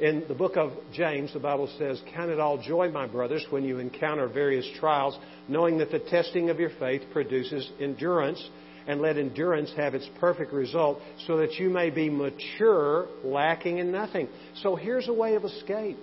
In 0.00 0.24
the 0.26 0.34
book 0.34 0.56
of 0.56 0.72
James, 0.92 1.32
the 1.32 1.38
Bible 1.38 1.70
says, 1.78 2.00
Count 2.14 2.30
it 2.30 2.40
all 2.40 2.60
joy, 2.60 2.90
my 2.90 3.06
brothers, 3.06 3.46
when 3.50 3.62
you 3.62 3.78
encounter 3.78 4.26
various 4.26 4.66
trials, 4.80 5.16
knowing 5.48 5.78
that 5.78 5.90
the 5.90 6.00
testing 6.00 6.50
of 6.50 6.58
your 6.58 6.72
faith 6.80 7.02
produces 7.12 7.70
endurance, 7.80 8.42
and 8.88 9.00
let 9.00 9.16
endurance 9.16 9.72
have 9.76 9.94
its 9.94 10.08
perfect 10.18 10.52
result, 10.52 10.98
so 11.26 11.36
that 11.36 11.52
you 11.54 11.70
may 11.70 11.88
be 11.88 12.10
mature, 12.10 13.06
lacking 13.22 13.78
in 13.78 13.92
nothing. 13.92 14.28
So 14.62 14.74
here's 14.74 15.08
a 15.08 15.12
way 15.12 15.36
of 15.36 15.44
escape. 15.44 15.98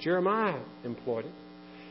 Jeremiah 0.00 0.60
employed 0.84 1.26
it 1.26 1.32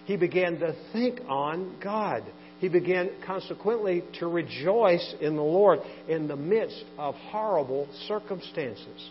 he 0.07 0.15
began 0.15 0.57
to 0.59 0.73
think 0.93 1.19
on 1.27 1.75
God. 1.83 2.23
He 2.59 2.69
began 2.69 3.09
consequently 3.25 4.03
to 4.19 4.27
rejoice 4.27 5.15
in 5.19 5.35
the 5.35 5.43
Lord 5.43 5.79
in 6.07 6.29
the 6.29 6.35
midst 6.37 6.81
of 6.97 7.13
horrible 7.15 7.89
circumstances. 8.07 9.09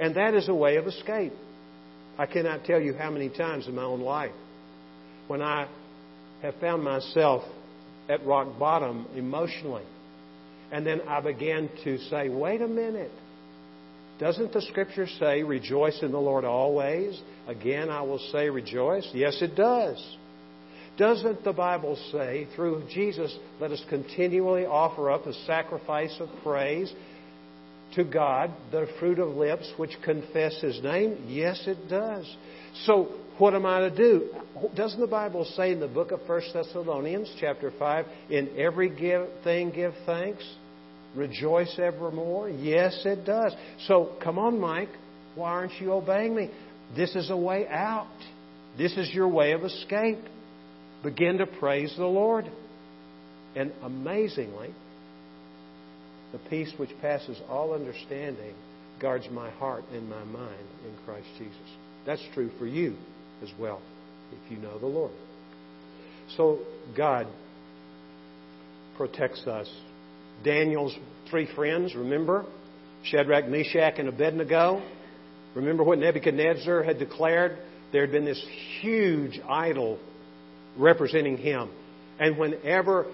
And 0.00 0.16
that 0.16 0.32
is 0.32 0.48
a 0.48 0.54
way 0.54 0.76
of 0.76 0.86
escape. 0.86 1.34
I 2.16 2.24
cannot 2.24 2.64
tell 2.64 2.80
you 2.80 2.94
how 2.94 3.10
many 3.10 3.28
times 3.28 3.68
in 3.68 3.74
my 3.74 3.82
own 3.82 4.00
life 4.00 4.32
when 5.26 5.42
I 5.42 5.68
have 6.40 6.54
found 6.62 6.82
myself 6.82 7.42
at 8.08 8.24
rock 8.24 8.58
bottom 8.58 9.06
emotionally. 9.14 9.84
And 10.72 10.86
then 10.86 11.02
I 11.06 11.20
began 11.20 11.68
to 11.84 11.98
say, 12.08 12.30
wait 12.30 12.62
a 12.62 12.68
minute. 12.68 13.12
Doesn't 14.18 14.54
the 14.54 14.62
scripture 14.62 15.06
say, 15.20 15.42
rejoice 15.42 16.02
in 16.02 16.10
the 16.10 16.18
Lord 16.18 16.46
always? 16.46 17.20
Again, 17.46 17.90
I 17.90 18.00
will 18.00 18.18
say, 18.32 18.48
rejoice. 18.48 19.08
Yes, 19.12 19.42
it 19.42 19.54
does. 19.54 20.16
Doesn't 20.98 21.44
the 21.44 21.52
Bible 21.52 21.96
say, 22.10 22.48
through 22.56 22.82
Jesus, 22.92 23.34
let 23.60 23.70
us 23.70 23.82
continually 23.88 24.66
offer 24.66 25.12
up 25.12 25.26
a 25.26 25.32
sacrifice 25.46 26.14
of 26.18 26.28
praise 26.42 26.92
to 27.94 28.02
God, 28.02 28.50
the 28.72 28.88
fruit 28.98 29.20
of 29.20 29.28
lips 29.28 29.72
which 29.76 29.92
confess 30.04 30.60
His 30.60 30.82
name? 30.82 31.24
Yes, 31.28 31.62
it 31.68 31.88
does. 31.88 32.28
So, 32.84 33.12
what 33.38 33.54
am 33.54 33.64
I 33.64 33.78
to 33.88 33.90
do? 33.94 34.28
Doesn't 34.74 34.98
the 34.98 35.06
Bible 35.06 35.44
say 35.56 35.70
in 35.70 35.78
the 35.78 35.86
book 35.86 36.10
of 36.10 36.20
1 36.26 36.42
Thessalonians, 36.52 37.32
chapter 37.38 37.70
5, 37.78 38.06
in 38.30 38.58
every 38.58 38.90
give, 38.90 39.28
thing 39.44 39.70
give 39.70 39.94
thanks? 40.04 40.44
Rejoice 41.14 41.78
evermore? 41.78 42.50
Yes, 42.50 43.00
it 43.04 43.24
does. 43.24 43.54
So, 43.86 44.16
come 44.20 44.40
on, 44.40 44.58
Mike. 44.58 44.90
Why 45.36 45.50
aren't 45.50 45.80
you 45.80 45.92
obeying 45.92 46.34
me? 46.34 46.50
This 46.96 47.14
is 47.14 47.30
a 47.30 47.36
way 47.36 47.68
out. 47.68 48.08
This 48.76 48.96
is 48.96 49.14
your 49.14 49.28
way 49.28 49.52
of 49.52 49.62
escape 49.62 50.18
begin 51.02 51.38
to 51.38 51.46
praise 51.46 51.94
the 51.96 52.06
Lord. 52.06 52.50
And 53.56 53.72
amazingly, 53.82 54.70
the 56.32 56.38
peace 56.50 56.72
which 56.76 56.90
passes 57.00 57.40
all 57.48 57.74
understanding 57.74 58.54
guards 59.00 59.26
my 59.30 59.50
heart 59.50 59.84
and 59.92 60.08
my 60.08 60.24
mind 60.24 60.66
in 60.84 61.04
Christ 61.04 61.28
Jesus. 61.38 61.56
That's 62.04 62.22
true 62.34 62.50
for 62.58 62.66
you 62.66 62.96
as 63.42 63.50
well, 63.58 63.80
if 64.32 64.50
you 64.50 64.58
know 64.58 64.78
the 64.78 64.86
Lord. 64.86 65.12
So, 66.36 66.60
God 66.96 67.26
protects 68.96 69.46
us. 69.46 69.70
Daniel's 70.44 70.94
three 71.30 71.48
friends, 71.54 71.94
remember? 71.94 72.44
Shadrach, 73.04 73.48
Meshach, 73.48 73.94
and 73.98 74.08
Abednego. 74.08 74.82
Remember 75.54 75.82
what 75.82 75.98
Nebuchadnezzar 75.98 76.82
had 76.82 76.98
declared? 76.98 77.56
There 77.92 78.02
had 78.02 78.12
been 78.12 78.24
this 78.24 78.44
huge 78.80 79.40
idol 79.48 79.98
representing 80.76 81.36
him. 81.36 81.70
And 82.18 82.36
whenever 82.36 83.06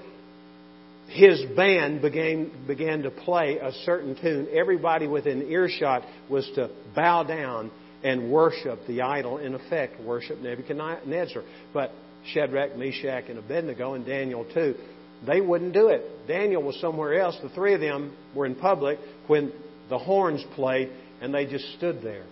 his 1.08 1.44
band 1.56 2.02
began, 2.02 2.50
began 2.66 3.02
to 3.02 3.10
play 3.10 3.58
a 3.58 3.72
certain 3.84 4.16
tune, 4.20 4.48
everybody 4.52 5.06
within 5.06 5.42
earshot 5.50 6.02
was 6.30 6.50
to 6.54 6.70
bow 6.94 7.22
down 7.22 7.70
and 8.02 8.30
worship 8.30 8.80
the 8.86 9.02
idol, 9.02 9.38
in 9.38 9.54
effect, 9.54 10.00
worship 10.00 10.38
Nebuchadnezzar. 10.38 11.42
But 11.72 11.92
Shadrach, 12.32 12.76
Meshach, 12.76 13.24
and 13.28 13.38
Abednego, 13.38 13.94
and 13.94 14.04
Daniel 14.04 14.46
too, 14.52 14.74
they 15.26 15.40
wouldn't 15.40 15.72
do 15.72 15.88
it. 15.88 16.26
Daniel 16.26 16.62
was 16.62 16.78
somewhere 16.80 17.20
else. 17.20 17.36
The 17.42 17.48
three 17.50 17.74
of 17.74 17.80
them 17.80 18.16
were 18.34 18.46
in 18.46 18.54
public 18.54 18.98
when 19.26 19.52
the 19.88 19.98
horns 19.98 20.44
played, 20.54 20.90
and 21.20 21.32
they 21.32 21.46
just 21.46 21.76
stood 21.76 22.02
there, 22.02 22.24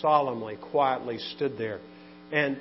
solemnly, 0.00 0.56
quietly 0.70 1.18
stood 1.36 1.58
there 1.58 1.80
And 2.32 2.58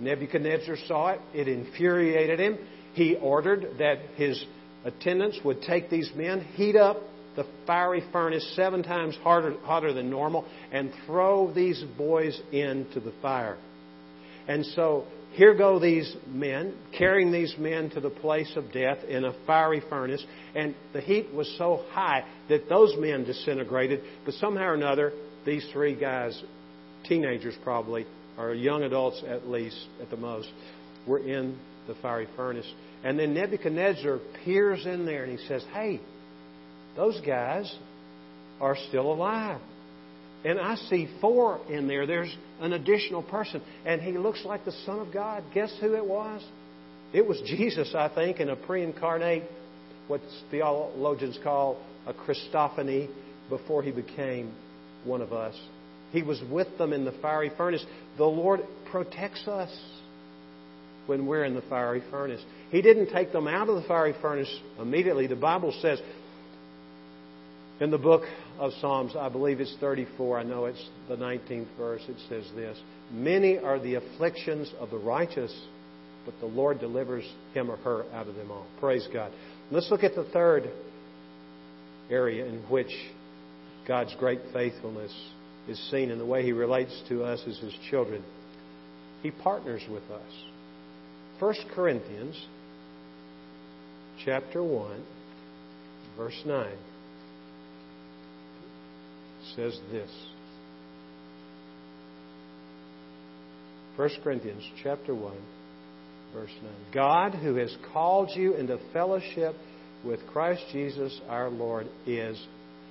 Nebuchadnezzar 0.00 0.76
saw 0.86 1.10
it. 1.10 1.20
It 1.32 1.48
infuriated 1.48 2.40
him. 2.40 2.58
He 2.94 3.16
ordered 3.16 3.78
that 3.78 3.98
his 4.16 4.44
attendants 4.84 5.40
would 5.44 5.62
take 5.62 5.90
these 5.90 6.10
men, 6.14 6.40
heat 6.54 6.76
up 6.76 6.98
the 7.36 7.46
fiery 7.66 8.02
furnace 8.12 8.52
seven 8.54 8.82
times 8.82 9.16
harder, 9.22 9.56
hotter 9.62 9.92
than 9.92 10.10
normal, 10.10 10.44
and 10.70 10.92
throw 11.06 11.52
these 11.52 11.82
boys 11.98 12.40
into 12.52 13.00
the 13.00 13.12
fire. 13.20 13.56
And 14.46 14.64
so 14.66 15.04
here 15.32 15.54
go 15.54 15.80
these 15.80 16.14
men, 16.28 16.74
carrying 16.96 17.32
these 17.32 17.54
men 17.58 17.90
to 17.90 18.00
the 18.00 18.10
place 18.10 18.52
of 18.56 18.72
death 18.72 18.98
in 19.08 19.24
a 19.24 19.34
fiery 19.46 19.82
furnace, 19.88 20.24
and 20.54 20.74
the 20.92 21.00
heat 21.00 21.32
was 21.34 21.52
so 21.58 21.84
high 21.90 22.24
that 22.48 22.68
those 22.68 22.94
men 22.98 23.24
disintegrated, 23.24 24.00
but 24.24 24.34
somehow 24.34 24.66
or 24.66 24.74
another, 24.74 25.12
these 25.44 25.66
three 25.72 25.96
guys, 25.96 26.40
teenagers 27.08 27.56
probably, 27.64 28.06
or 28.38 28.54
young 28.54 28.82
adults 28.82 29.22
at 29.26 29.48
least, 29.48 29.86
at 30.00 30.10
the 30.10 30.16
most, 30.16 30.48
were 31.06 31.18
in 31.18 31.58
the 31.86 31.94
fiery 31.96 32.28
furnace. 32.36 32.70
And 33.02 33.18
then 33.18 33.34
Nebuchadnezzar 33.34 34.18
peers 34.44 34.86
in 34.86 35.04
there 35.06 35.24
and 35.24 35.38
he 35.38 35.46
says, 35.46 35.64
Hey, 35.72 36.00
those 36.96 37.20
guys 37.20 37.72
are 38.60 38.76
still 38.88 39.12
alive. 39.12 39.60
And 40.44 40.60
I 40.60 40.76
see 40.76 41.08
four 41.20 41.60
in 41.70 41.88
there. 41.88 42.06
There's 42.06 42.34
an 42.60 42.72
additional 42.72 43.22
person. 43.22 43.62
And 43.86 44.00
he 44.00 44.12
looks 44.12 44.44
like 44.44 44.64
the 44.64 44.72
Son 44.84 45.00
of 45.00 45.12
God. 45.12 45.42
Guess 45.54 45.74
who 45.80 45.94
it 45.94 46.04
was? 46.04 46.44
It 47.12 47.26
was 47.26 47.40
Jesus, 47.46 47.94
I 47.96 48.08
think, 48.14 48.40
in 48.40 48.50
a 48.50 48.56
pre 48.56 48.82
incarnate, 48.82 49.44
what 50.06 50.20
theologians 50.50 51.38
call 51.42 51.80
a 52.06 52.12
Christophany, 52.12 53.08
before 53.48 53.82
he 53.82 53.90
became 53.90 54.54
one 55.04 55.22
of 55.22 55.32
us. 55.32 55.54
He 56.14 56.22
was 56.22 56.40
with 56.48 56.78
them 56.78 56.92
in 56.92 57.04
the 57.04 57.10
fiery 57.10 57.50
furnace. 57.56 57.84
The 58.18 58.24
Lord 58.24 58.60
protects 58.92 59.48
us 59.48 59.76
when 61.06 61.26
we're 61.26 61.42
in 61.42 61.56
the 61.56 61.62
fiery 61.62 62.04
furnace. 62.08 62.40
He 62.70 62.82
didn't 62.82 63.10
take 63.12 63.32
them 63.32 63.48
out 63.48 63.68
of 63.68 63.74
the 63.74 63.88
fiery 63.88 64.14
furnace 64.22 64.60
immediately. 64.80 65.26
The 65.26 65.34
Bible 65.34 65.76
says 65.82 66.00
in 67.80 67.90
the 67.90 67.98
book 67.98 68.22
of 68.60 68.70
Psalms, 68.80 69.16
I 69.18 69.28
believe 69.28 69.58
it's 69.58 69.74
34, 69.80 70.38
I 70.38 70.42
know 70.44 70.66
it's 70.66 70.88
the 71.08 71.16
19th 71.16 71.76
verse, 71.76 72.02
it 72.08 72.16
says 72.28 72.48
this 72.54 72.78
Many 73.10 73.58
are 73.58 73.80
the 73.80 73.96
afflictions 73.96 74.72
of 74.78 74.90
the 74.90 74.98
righteous, 74.98 75.52
but 76.24 76.34
the 76.38 76.46
Lord 76.46 76.78
delivers 76.78 77.24
him 77.54 77.72
or 77.72 77.76
her 77.78 78.04
out 78.14 78.28
of 78.28 78.36
them 78.36 78.52
all. 78.52 78.66
Praise 78.78 79.08
God. 79.12 79.32
Let's 79.72 79.90
look 79.90 80.04
at 80.04 80.14
the 80.14 80.24
third 80.32 80.70
area 82.08 82.46
in 82.46 82.60
which 82.68 82.92
God's 83.88 84.14
great 84.14 84.40
faithfulness 84.52 85.12
is 85.68 85.78
seen 85.90 86.10
in 86.10 86.18
the 86.18 86.26
way 86.26 86.42
He 86.42 86.52
relates 86.52 87.02
to 87.08 87.24
us 87.24 87.40
as 87.46 87.58
His 87.58 87.74
children. 87.90 88.22
He 89.22 89.30
partners 89.30 89.82
with 89.90 90.04
us. 90.10 90.32
1 91.40 91.54
Corinthians 91.74 92.40
chapter 94.24 94.62
1, 94.62 95.04
verse 96.16 96.42
9 96.46 96.72
says 99.56 99.78
this. 99.90 100.10
1 103.96 104.10
Corinthians 104.22 104.62
chapter 104.82 105.14
1 105.14 105.32
verse 106.34 106.50
9. 106.62 106.72
God 106.92 107.34
who 107.34 107.54
has 107.54 107.74
called 107.92 108.30
you 108.34 108.54
into 108.54 108.78
fellowship 108.92 109.54
with 110.04 110.26
Christ 110.26 110.62
Jesus 110.72 111.18
our 111.28 111.48
Lord 111.48 111.86
is 112.06 112.44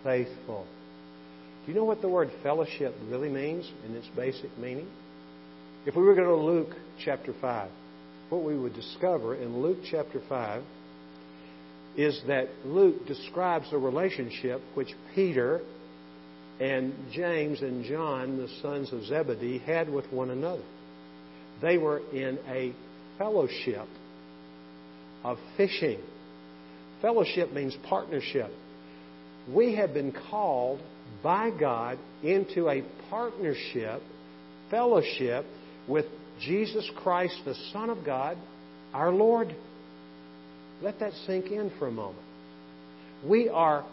faithful. 0.03 0.65
Do 1.65 1.71
you 1.71 1.77
know 1.77 1.85
what 1.85 2.01
the 2.01 2.09
word 2.09 2.29
fellowship 2.43 2.93
really 3.07 3.29
means 3.29 3.69
in 3.87 3.95
its 3.95 4.07
basic 4.17 4.57
meaning? 4.57 4.87
If 5.85 5.95
we 5.95 6.03
were 6.03 6.13
going 6.13 6.27
to 6.27 6.35
Luke 6.35 6.75
chapter 7.03 7.33
5, 7.39 7.69
what 8.29 8.43
we 8.43 8.57
would 8.57 8.73
discover 8.73 9.35
in 9.35 9.61
Luke 9.61 9.77
chapter 9.89 10.21
5 10.27 10.61
is 11.95 12.21
that 12.27 12.49
Luke 12.65 13.05
describes 13.07 13.67
a 13.71 13.77
relationship 13.77 14.61
which 14.73 14.89
Peter 15.15 15.61
and 16.59 16.93
James 17.13 17.61
and 17.61 17.85
John, 17.85 18.37
the 18.37 18.49
sons 18.61 18.91
of 18.91 19.05
Zebedee, 19.05 19.59
had 19.59 19.89
with 19.89 20.11
one 20.11 20.31
another. 20.31 20.63
They 21.61 21.77
were 21.77 21.99
in 22.11 22.39
a 22.47 22.73
fellowship 23.17 23.87
of 25.23 25.37
fishing. 25.55 25.99
Fellowship 27.01 27.53
means 27.53 27.75
partnership. 27.87 28.51
We 29.49 29.75
have 29.75 29.93
been 29.93 30.11
called 30.29 30.81
by 31.23 31.49
God 31.49 31.97
into 32.21 32.69
a 32.69 32.83
partnership, 33.09 34.01
fellowship 34.69 35.45
with 35.87 36.05
Jesus 36.41 36.89
Christ, 36.97 37.39
the 37.45 37.55
Son 37.71 37.89
of 37.89 38.05
God, 38.05 38.37
our 38.93 39.11
Lord. 39.11 39.55
Let 40.81 40.99
that 40.99 41.13
sink 41.25 41.45
in 41.45 41.71
for 41.79 41.87
a 41.87 41.91
moment. 41.91 42.25
We 43.25 43.49
are 43.49 43.85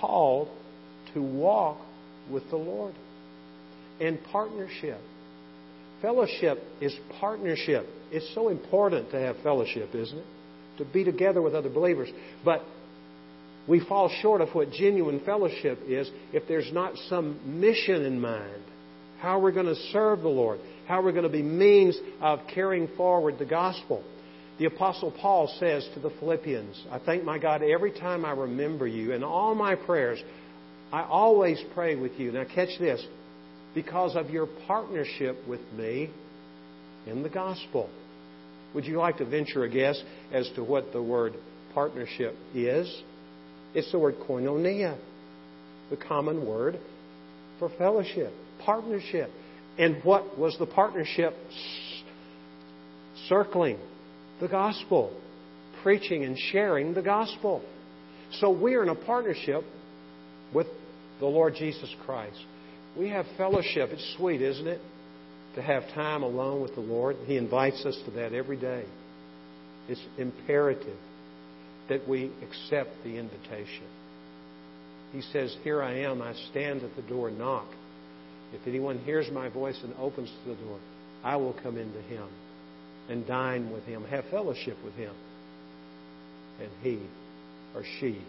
called 0.00 0.48
to 1.14 1.22
walk 1.22 1.78
with 2.30 2.48
the 2.50 2.56
Lord 2.56 2.94
in 4.00 4.18
partnership. 4.32 5.00
Fellowship 6.02 6.62
is 6.80 6.94
partnership. 7.20 7.86
It's 8.10 8.32
so 8.34 8.48
important 8.48 9.10
to 9.10 9.20
have 9.20 9.36
fellowship, 9.42 9.94
isn't 9.94 10.18
it? 10.18 10.26
To 10.78 10.84
be 10.84 11.04
together 11.04 11.42
with 11.42 11.54
other 11.54 11.68
believers. 11.68 12.08
But 12.44 12.62
we 13.68 13.80
fall 13.80 14.08
short 14.22 14.40
of 14.40 14.48
what 14.50 14.70
genuine 14.70 15.20
fellowship 15.24 15.78
is 15.86 16.10
if 16.32 16.48
there's 16.48 16.72
not 16.72 16.96
some 17.08 17.60
mission 17.60 18.04
in 18.04 18.20
mind. 18.20 18.62
How 19.20 19.38
are 19.38 19.42
we're 19.42 19.52
going 19.52 19.66
to 19.66 19.74
serve 19.92 20.20
the 20.20 20.28
Lord. 20.28 20.60
How 20.86 21.00
are 21.00 21.02
we're 21.02 21.12
going 21.12 21.24
to 21.24 21.28
be 21.28 21.42
means 21.42 21.98
of 22.20 22.40
carrying 22.52 22.88
forward 22.96 23.38
the 23.38 23.44
gospel. 23.44 24.02
The 24.58 24.64
Apostle 24.64 25.12
Paul 25.20 25.54
says 25.60 25.88
to 25.94 26.00
the 26.00 26.10
Philippians, 26.18 26.84
I 26.90 26.98
thank 26.98 27.24
my 27.24 27.38
God 27.38 27.62
every 27.62 27.92
time 27.92 28.24
I 28.24 28.30
remember 28.30 28.86
you. 28.86 29.12
In 29.12 29.22
all 29.22 29.54
my 29.54 29.74
prayers, 29.74 30.20
I 30.92 31.02
always 31.02 31.62
pray 31.74 31.94
with 31.94 32.12
you. 32.18 32.32
Now, 32.32 32.44
catch 32.44 32.78
this 32.78 33.04
because 33.74 34.16
of 34.16 34.30
your 34.30 34.48
partnership 34.66 35.36
with 35.46 35.60
me 35.76 36.10
in 37.06 37.22
the 37.22 37.28
gospel. 37.28 37.90
Would 38.74 38.84
you 38.84 38.98
like 38.98 39.18
to 39.18 39.24
venture 39.24 39.64
a 39.64 39.68
guess 39.68 40.02
as 40.32 40.48
to 40.56 40.64
what 40.64 40.92
the 40.92 41.02
word 41.02 41.34
partnership 41.74 42.34
is? 42.54 43.02
It's 43.74 43.90
the 43.92 43.98
word 43.98 44.16
koinonia, 44.28 44.98
the 45.90 45.96
common 45.96 46.46
word 46.46 46.78
for 47.58 47.70
fellowship, 47.78 48.32
partnership. 48.64 49.30
And 49.78 50.02
what 50.04 50.38
was 50.38 50.56
the 50.58 50.66
partnership? 50.66 51.34
Circling 53.28 53.78
the 54.40 54.48
gospel, 54.48 55.18
preaching 55.82 56.24
and 56.24 56.38
sharing 56.38 56.94
the 56.94 57.02
gospel. 57.02 57.62
So 58.40 58.50
we're 58.50 58.82
in 58.82 58.88
a 58.88 58.94
partnership 58.94 59.62
with 60.54 60.66
the 61.20 61.26
Lord 61.26 61.54
Jesus 61.54 61.92
Christ. 62.04 62.38
We 62.96 63.08
have 63.10 63.26
fellowship. 63.36 63.90
It's 63.90 64.14
sweet, 64.16 64.40
isn't 64.40 64.66
it? 64.66 64.80
To 65.56 65.62
have 65.62 65.82
time 65.94 66.22
alone 66.22 66.62
with 66.62 66.74
the 66.74 66.80
Lord. 66.80 67.16
He 67.26 67.36
invites 67.36 67.84
us 67.84 67.98
to 68.04 68.10
that 68.12 68.32
every 68.32 68.56
day. 68.56 68.84
It's 69.88 70.00
imperative 70.18 70.98
that 71.88 72.06
we 72.08 72.30
accept 72.42 72.90
the 73.04 73.16
invitation. 73.16 73.86
He 75.12 75.22
says, 75.22 75.56
Here 75.62 75.82
I 75.82 76.00
am, 76.00 76.20
I 76.20 76.34
stand 76.50 76.82
at 76.82 76.94
the 76.96 77.02
door 77.02 77.28
and 77.28 77.38
knock. 77.38 77.66
If 78.52 78.66
anyone 78.66 78.98
hears 78.98 79.30
my 79.30 79.48
voice 79.48 79.78
and 79.82 79.94
opens 79.98 80.30
the 80.46 80.54
door, 80.54 80.78
I 81.22 81.36
will 81.36 81.54
come 81.62 81.76
into 81.76 82.00
him 82.02 82.26
and 83.08 83.26
dine 83.26 83.72
with 83.72 83.84
him, 83.84 84.04
have 84.04 84.24
fellowship 84.30 84.76
with 84.84 84.94
him, 84.94 85.14
and 86.60 86.70
he 86.82 87.00
or 87.74 87.82
she 88.00 88.20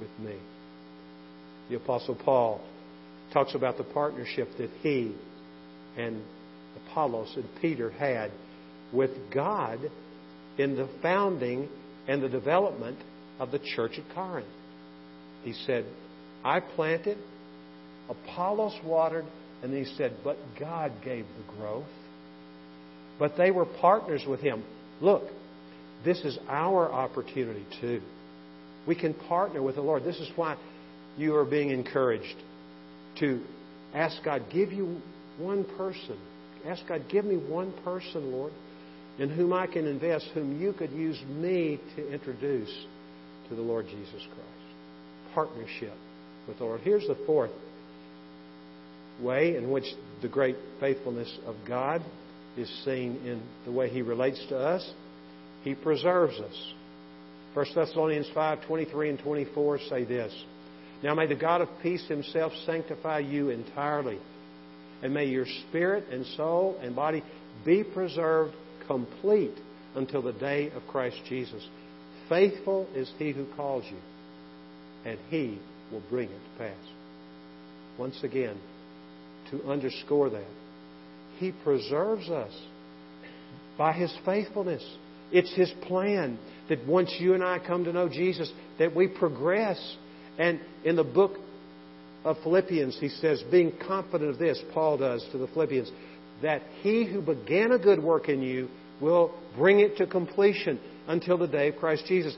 with 0.00 0.26
me. 0.26 0.36
The 1.70 1.76
Apostle 1.76 2.14
Paul 2.14 2.60
talks 3.32 3.54
about 3.54 3.78
the 3.78 3.84
partnership 3.84 4.48
that 4.58 4.70
he 4.82 5.14
and 5.96 6.22
Apollos 6.86 7.32
and 7.36 7.44
Peter 7.60 7.90
had 7.90 8.30
with 8.92 9.10
God 9.32 9.78
in 10.58 10.76
the 10.76 10.88
founding 11.00 11.68
and 12.08 12.22
the 12.22 12.28
development 12.28 12.98
of 13.38 13.50
the 13.50 13.58
church 13.58 13.92
at 13.98 14.14
Corinth. 14.14 14.46
He 15.44 15.52
said, 15.52 15.84
I 16.44 16.60
planted, 16.60 17.18
Apollos 18.08 18.78
watered, 18.84 19.24
and 19.62 19.72
he 19.72 19.84
said, 19.96 20.16
but 20.24 20.36
God 20.58 20.92
gave 21.04 21.24
the 21.24 21.52
growth. 21.56 21.84
But 23.18 23.36
they 23.36 23.50
were 23.50 23.66
partners 23.66 24.24
with 24.26 24.40
him. 24.40 24.64
Look, 25.00 25.24
this 26.04 26.18
is 26.20 26.38
our 26.48 26.90
opportunity 26.90 27.64
too. 27.80 28.00
We 28.86 28.96
can 28.96 29.14
partner 29.14 29.62
with 29.62 29.76
the 29.76 29.82
Lord. 29.82 30.02
This 30.04 30.18
is 30.18 30.28
why 30.34 30.56
you 31.16 31.36
are 31.36 31.44
being 31.44 31.70
encouraged 31.70 32.36
to 33.20 33.40
ask 33.94 34.16
God, 34.24 34.46
give 34.52 34.72
you 34.72 35.00
one 35.38 35.64
person. 35.76 36.18
Ask 36.66 36.82
God, 36.88 37.04
give 37.08 37.24
me 37.24 37.36
one 37.36 37.72
person, 37.84 38.32
Lord, 38.32 38.52
in 39.18 39.30
whom 39.30 39.52
I 39.52 39.66
can 39.66 39.86
invest, 39.86 40.26
whom 40.34 40.60
you 40.60 40.72
could 40.72 40.90
use 40.90 41.20
me 41.28 41.78
to 41.96 42.12
introduce 42.12 42.72
to 43.48 43.54
the 43.54 43.62
Lord 43.62 43.86
Jesus 43.86 44.10
Christ. 44.26 45.34
Partnership 45.34 45.94
with 46.48 46.58
the 46.58 46.64
Lord. 46.64 46.80
Here's 46.80 47.06
the 47.06 47.18
fourth 47.26 47.50
way 49.20 49.56
in 49.56 49.70
which 49.70 49.84
the 50.22 50.28
great 50.28 50.56
faithfulness 50.80 51.38
of 51.46 51.56
God 51.66 52.02
is 52.56 52.68
seen 52.84 53.16
in 53.24 53.42
the 53.64 53.72
way 53.72 53.88
He 53.88 54.02
relates 54.02 54.44
to 54.48 54.58
us. 54.58 54.88
He 55.62 55.74
preserves 55.74 56.38
us. 56.38 56.72
1 57.54 57.66
Thessalonians 57.74 58.30
5 58.34 58.66
23 58.66 59.10
and 59.10 59.18
24 59.18 59.78
say 59.90 60.04
this 60.04 60.32
Now 61.02 61.14
may 61.14 61.26
the 61.26 61.34
God 61.34 61.60
of 61.60 61.68
peace 61.82 62.06
Himself 62.08 62.52
sanctify 62.64 63.20
you 63.20 63.50
entirely, 63.50 64.18
and 65.02 65.12
may 65.12 65.26
your 65.26 65.46
spirit 65.68 66.04
and 66.10 66.26
soul 66.36 66.78
and 66.82 66.96
body 66.96 67.22
be 67.64 67.84
preserved 67.84 68.54
complete 68.86 69.54
until 69.94 70.22
the 70.22 70.32
day 70.32 70.70
of 70.70 70.82
Christ 70.88 71.16
Jesus. 71.28 71.66
Faithful 72.28 72.86
is 72.94 73.10
He 73.18 73.32
who 73.32 73.46
calls 73.56 73.84
you, 73.90 73.98
and 75.04 75.18
He 75.28 75.58
will 75.90 76.02
bring 76.08 76.28
it 76.28 76.32
to 76.32 76.58
pass. 76.58 76.84
Once 77.98 78.18
again, 78.22 78.58
to 79.50 79.62
underscore 79.64 80.30
that, 80.30 80.46
He 81.38 81.52
preserves 81.64 82.28
us 82.30 82.52
by 83.76 83.92
His 83.92 84.14
faithfulness. 84.24 84.82
It's 85.30 85.54
His 85.54 85.72
plan 85.86 86.38
that 86.68 86.86
once 86.86 87.14
you 87.18 87.34
and 87.34 87.42
I 87.42 87.58
come 87.58 87.84
to 87.84 87.92
know 87.92 88.08
Jesus, 88.08 88.50
that 88.78 88.94
we 88.94 89.08
progress. 89.08 89.78
And 90.38 90.60
in 90.84 90.96
the 90.96 91.04
book 91.04 91.32
of 92.24 92.36
Philippians, 92.42 92.98
he 93.00 93.08
says, 93.08 93.42
being 93.50 93.72
confident 93.86 94.30
of 94.30 94.38
this, 94.38 94.62
Paul 94.72 94.98
does 94.98 95.26
to 95.32 95.38
the 95.38 95.48
Philippians, 95.48 95.90
that 96.42 96.62
he 96.82 97.04
who 97.04 97.20
began 97.20 97.72
a 97.72 97.78
good 97.78 98.02
work 98.02 98.28
in 98.28 98.42
you 98.42 98.68
will 99.00 99.34
bring 99.56 99.80
it 99.80 99.96
to 99.96 100.06
completion 100.06 100.78
until 101.08 101.38
the 101.38 101.46
day 101.46 101.68
of 101.68 101.76
Christ 101.76 102.04
Jesus. 102.06 102.36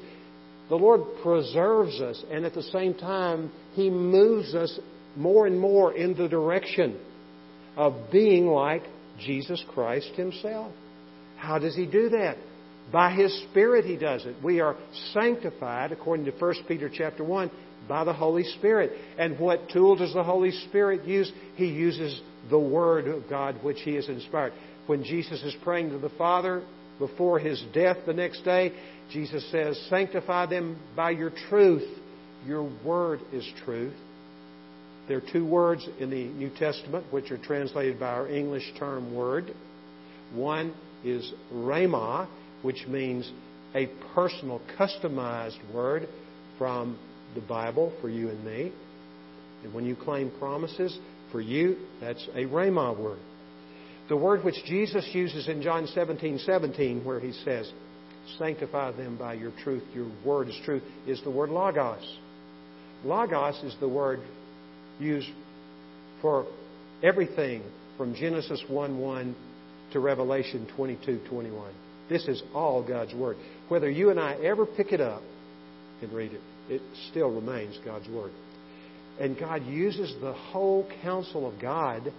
The 0.69 0.77
Lord 0.77 1.03
preserves 1.23 2.01
us, 2.01 2.23
and 2.31 2.45
at 2.45 2.55
the 2.55 2.63
same 2.63 2.95
time, 2.95 3.53
He 3.75 3.91
moves 3.91 4.55
us 4.55 4.79
more 5.15 5.47
and 5.47 5.61
more 5.61 5.95
in 5.95 6.17
the 6.17 6.29
direction 6.29 6.99
of 7.77 8.11
being 8.11 8.47
like 8.47 8.83
Jesus 9.21 9.63
Christ 9.75 10.13
Himself. 10.17 10.73
How 11.37 11.59
does 11.59 11.77
He 11.77 11.87
do 11.87 12.09
that? 12.11 12.37
By 12.91 13.13
His 13.13 13.45
Spirit 13.51 13.85
He 13.85 13.97
does 13.97 14.25
it. 14.25 14.37
We 14.43 14.61
are 14.61 14.77
sanctified, 15.13 15.93
according 15.93 16.25
to 16.27 16.33
1 16.33 16.55
Peter 16.67 16.91
chapter 16.93 17.23
1, 17.23 17.51
by 17.89 18.05
the 18.05 18.12
Holy 18.12 18.45
Spirit. 18.45 18.93
And 19.18 19.39
what 19.39 19.68
tool 19.70 19.97
does 19.97 20.14
the 20.14 20.24
Holy 20.24 20.51
Spirit 20.51 21.05
use? 21.05 21.30
He 21.57 21.66
uses 21.66 22.20
the 22.51 22.59
Word 22.59 23.09
of 23.09 23.28
God 23.28 23.62
which 23.62 23.80
He 23.80 23.95
has 23.95 24.09
inspired. 24.09 24.53
When 24.87 25.05
Jesus 25.05 25.43
is 25.43 25.57
praying 25.62 25.91
to 25.91 25.99
the 25.99 26.11
Father 26.11 26.62
before 26.99 27.39
His 27.39 27.62
death 27.72 27.99
the 28.07 28.12
next 28.12 28.43
day, 28.45 28.72
Jesus 29.11 29.49
says, 29.51 29.78
Sanctify 29.89 30.47
them 30.47 30.78
by 30.95 31.11
your 31.11 31.32
truth. 31.49 31.89
Your 32.47 32.70
Word 32.85 33.20
is 33.32 33.49
truth. 33.64 33.95
There 35.09 35.18
are 35.18 35.32
two 35.32 35.47
words 35.47 35.87
in 36.01 36.11
the 36.11 36.24
New 36.24 36.51
Testament 36.51 37.12
which 37.12 37.30
are 37.30 37.39
translated 37.39 38.01
by 38.01 38.09
our 38.09 38.28
English 38.28 38.72
term 38.78 39.14
word. 39.14 39.55
One 40.35 40.74
is 41.05 41.30
rhema, 41.53 42.26
which 42.62 42.87
means 42.89 43.30
a 43.74 43.89
personal, 44.14 44.62
customized 44.78 45.59
word 45.74 46.09
from 46.57 46.99
the 47.35 47.41
Bible 47.41 47.93
for 48.01 48.09
you 48.09 48.28
and 48.28 48.45
me. 48.45 48.72
And 49.62 49.72
when 49.72 49.85
you 49.85 49.97
claim 49.97 50.30
promises 50.39 50.97
for 51.32 51.41
you, 51.41 51.76
that's 52.01 52.26
a 52.35 52.45
rhema 52.45 52.99
word. 52.99 53.18
The 54.09 54.16
word 54.16 54.45
which 54.45 54.62
Jesus 54.66 55.09
uses 55.12 55.49
in 55.49 55.62
John 55.62 55.87
17 55.87 56.39
17, 56.39 57.05
where 57.05 57.20
he 57.20 57.32
says, 57.32 57.70
Sanctify 58.39 58.93
them 58.93 59.16
by 59.16 59.35
your 59.35 59.53
truth, 59.62 59.82
your 59.95 60.11
word 60.24 60.49
is 60.49 60.59
truth, 60.64 60.82
is 61.07 61.22
the 61.22 61.30
word 61.30 61.51
logos. 61.51 62.18
Logos 63.05 63.62
is 63.64 63.74
the 63.80 63.89
word 63.89 64.20
used 64.99 65.28
for 66.20 66.47
everything 67.03 67.62
from 67.97 68.14
Genesis 68.14 68.62
1 68.68 68.99
1 68.99 69.37
to 69.93 70.01
Revelation 70.01 70.66
22 70.76 71.20
21. 71.28 71.72
This 72.09 72.26
is 72.28 72.43
all 72.55 72.82
God's 72.87 73.14
Word. 73.14 73.37
Whether 73.68 73.89
you 73.91 74.11
and 74.11 74.20
I 74.20 74.35
ever 74.35 74.66
pick 74.66 74.93
it 74.93 75.01
up 75.01 75.22
and 76.03 76.12
read 76.12 76.32
it, 76.32 76.41
it 76.69 76.83
still 77.11 77.31
remains 77.31 77.79
God's 77.85 78.09
Word. 78.09 78.33
And 79.21 79.39
God 79.39 79.65
uses 79.67 80.15
the 80.21 80.33
whole 80.33 80.89
counsel 81.03 81.47
of 81.47 81.61
God 81.61 82.12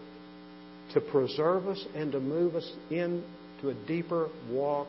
to 0.93 1.01
preserve 1.01 1.67
us 1.67 1.83
and 1.95 2.11
to 2.11 2.19
move 2.19 2.55
us 2.55 2.69
into 2.89 3.69
a 3.69 3.73
deeper 3.87 4.29
walk 4.49 4.87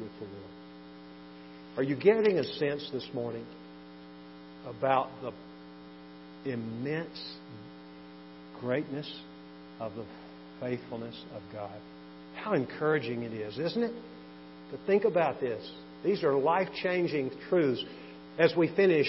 with 0.00 0.10
the 0.18 0.26
Lord. 0.26 0.52
Are 1.78 1.82
you 1.82 1.96
getting 1.96 2.38
a 2.38 2.44
sense 2.44 2.88
this 2.92 3.06
morning 3.14 3.46
about 4.66 5.08
the 5.22 5.32
immense 6.50 7.36
greatness 8.60 9.10
of 9.80 9.94
the 9.94 10.04
faithfulness 10.60 11.16
of 11.34 11.42
God. 11.52 11.78
How 12.36 12.54
encouraging 12.54 13.22
it 13.22 13.32
is, 13.32 13.58
isn't 13.58 13.82
it? 13.82 13.94
To 14.72 14.78
think 14.86 15.04
about 15.04 15.40
this. 15.40 15.62
These 16.04 16.22
are 16.22 16.34
life 16.36 16.68
changing 16.82 17.30
truths. 17.48 17.82
As 18.38 18.54
we 18.54 18.68
finish, 18.74 19.08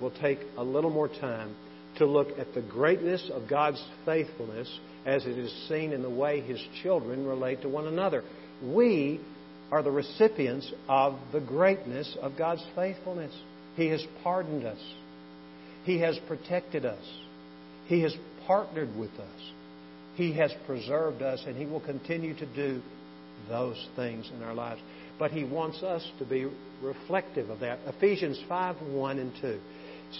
we'll 0.00 0.10
take 0.20 0.40
a 0.56 0.62
little 0.62 0.90
more 0.90 1.08
time 1.08 1.54
to 1.96 2.06
look 2.06 2.38
at 2.38 2.54
the 2.54 2.60
greatness 2.60 3.30
of 3.32 3.48
God's 3.48 3.82
faithfulness 4.04 4.68
as 5.06 5.24
it 5.24 5.38
is 5.38 5.52
seen 5.68 5.92
in 5.92 6.02
the 6.02 6.10
way 6.10 6.40
His 6.40 6.62
children 6.82 7.26
relate 7.26 7.62
to 7.62 7.68
one 7.68 7.86
another. 7.86 8.22
We 8.62 9.20
are 9.72 9.82
the 9.82 9.90
recipients 9.90 10.70
of 10.88 11.18
the 11.32 11.40
greatness 11.40 12.16
of 12.20 12.36
God's 12.36 12.64
faithfulness. 12.74 13.34
He 13.76 13.88
has 13.88 14.04
pardoned 14.22 14.64
us. 14.64 14.80
He 15.84 16.00
has 16.00 16.18
protected 16.26 16.84
us. 16.84 17.02
He 17.86 18.02
has 18.02 18.14
partnered 18.46 18.94
with 18.96 19.12
us. 19.12 19.40
He 20.14 20.32
has 20.34 20.52
preserved 20.66 21.22
us, 21.22 21.42
and 21.46 21.56
He 21.56 21.64
will 21.64 21.80
continue 21.80 22.34
to 22.36 22.46
do 22.46 22.82
those 23.48 23.88
things 23.96 24.30
in 24.34 24.42
our 24.42 24.54
lives. 24.54 24.80
But 25.18 25.30
He 25.32 25.44
wants 25.44 25.82
us 25.82 26.06
to 26.18 26.24
be 26.24 26.48
reflective 26.82 27.50
of 27.50 27.60
that. 27.60 27.80
Ephesians 27.86 28.40
5 28.48 28.82
1 28.82 29.18
and 29.18 29.32
2 29.40 29.60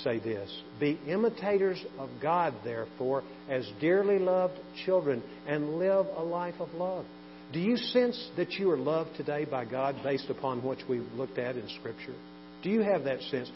say 0.02 0.18
this 0.18 0.50
Be 0.80 0.98
imitators 1.06 1.82
of 1.98 2.10
God, 2.20 2.54
therefore, 2.64 3.22
as 3.48 3.68
dearly 3.80 4.18
loved 4.18 4.58
children, 4.84 5.22
and 5.46 5.78
live 5.78 6.06
a 6.16 6.22
life 6.22 6.56
of 6.60 6.72
love. 6.74 7.04
Do 7.52 7.60
you 7.60 7.76
sense 7.76 8.30
that 8.36 8.52
you 8.52 8.70
are 8.70 8.76
loved 8.76 9.16
today 9.16 9.46
by 9.46 9.64
God 9.64 9.96
based 10.02 10.28
upon 10.28 10.62
what 10.62 10.78
we've 10.88 11.10
looked 11.14 11.38
at 11.38 11.56
in 11.56 11.66
Scripture? 11.78 12.14
Do 12.62 12.68
you 12.68 12.82
have 12.82 13.04
that 13.04 13.22
sense? 13.22 13.50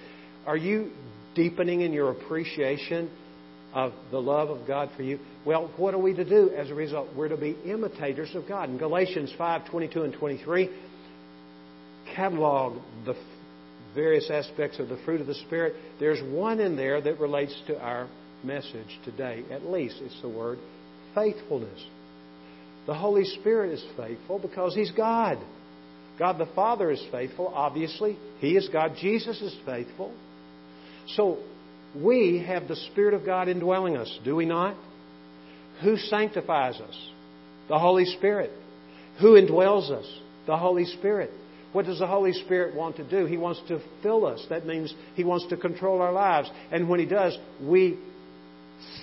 Are 0.46 0.56
you 0.56 0.92
deepening 1.34 1.82
in 1.82 1.92
your 1.92 2.10
appreciation 2.10 3.10
of 3.74 3.92
the 4.10 4.18
love 4.18 4.48
of 4.48 4.66
God 4.66 4.90
for 4.96 5.02
you? 5.02 5.18
Well, 5.44 5.70
what 5.76 5.92
are 5.92 5.98
we 5.98 6.14
to 6.14 6.24
do 6.24 6.50
as 6.56 6.70
a 6.70 6.74
result? 6.74 7.08
We're 7.14 7.28
to 7.28 7.36
be 7.36 7.56
imitators 7.66 8.34
of 8.34 8.48
God. 8.48 8.70
In 8.70 8.78
Galatians 8.78 9.32
5 9.36 9.68
22 9.70 10.02
and 10.02 10.14
23, 10.14 10.70
catalog 12.14 12.80
the 13.04 13.14
various 13.94 14.30
aspects 14.30 14.78
of 14.78 14.88
the 14.88 14.98
fruit 15.04 15.20
of 15.20 15.26
the 15.26 15.34
Spirit. 15.34 15.74
There's 16.00 16.22
one 16.32 16.60
in 16.60 16.76
there 16.76 17.00
that 17.00 17.20
relates 17.20 17.54
to 17.66 17.78
our 17.78 18.08
message 18.42 18.98
today. 19.04 19.44
At 19.50 19.66
least 19.66 19.96
it's 20.00 20.20
the 20.22 20.28
word 20.28 20.58
faithfulness. 21.14 21.84
The 22.86 22.94
Holy 22.94 23.24
Spirit 23.24 23.72
is 23.72 23.84
faithful 23.96 24.38
because 24.38 24.74
He's 24.74 24.90
God. 24.90 25.38
God 26.18 26.38
the 26.38 26.50
Father 26.54 26.90
is 26.90 27.04
faithful, 27.10 27.48
obviously. 27.48 28.18
He 28.38 28.56
is 28.56 28.68
God. 28.68 28.94
Jesus 29.00 29.40
is 29.40 29.56
faithful. 29.64 30.14
So 31.08 31.38
we 31.94 32.44
have 32.46 32.68
the 32.68 32.76
Spirit 32.76 33.14
of 33.14 33.24
God 33.24 33.48
indwelling 33.48 33.96
us, 33.96 34.18
do 34.24 34.34
we 34.36 34.46
not? 34.46 34.76
Who 35.82 35.96
sanctifies 35.96 36.80
us? 36.80 37.08
The 37.68 37.78
Holy 37.78 38.04
Spirit. 38.04 38.50
Who 39.20 39.40
indwells 39.40 39.90
us? 39.90 40.06
The 40.46 40.56
Holy 40.56 40.84
Spirit. 40.84 41.30
What 41.72 41.86
does 41.86 41.98
the 41.98 42.06
Holy 42.06 42.32
Spirit 42.32 42.74
want 42.74 42.96
to 42.96 43.08
do? 43.08 43.24
He 43.24 43.38
wants 43.38 43.60
to 43.68 43.80
fill 44.02 44.26
us. 44.26 44.44
That 44.50 44.66
means 44.66 44.94
He 45.14 45.24
wants 45.24 45.46
to 45.48 45.56
control 45.56 46.02
our 46.02 46.12
lives. 46.12 46.50
And 46.70 46.88
when 46.88 47.00
He 47.00 47.06
does, 47.06 47.36
we 47.62 47.98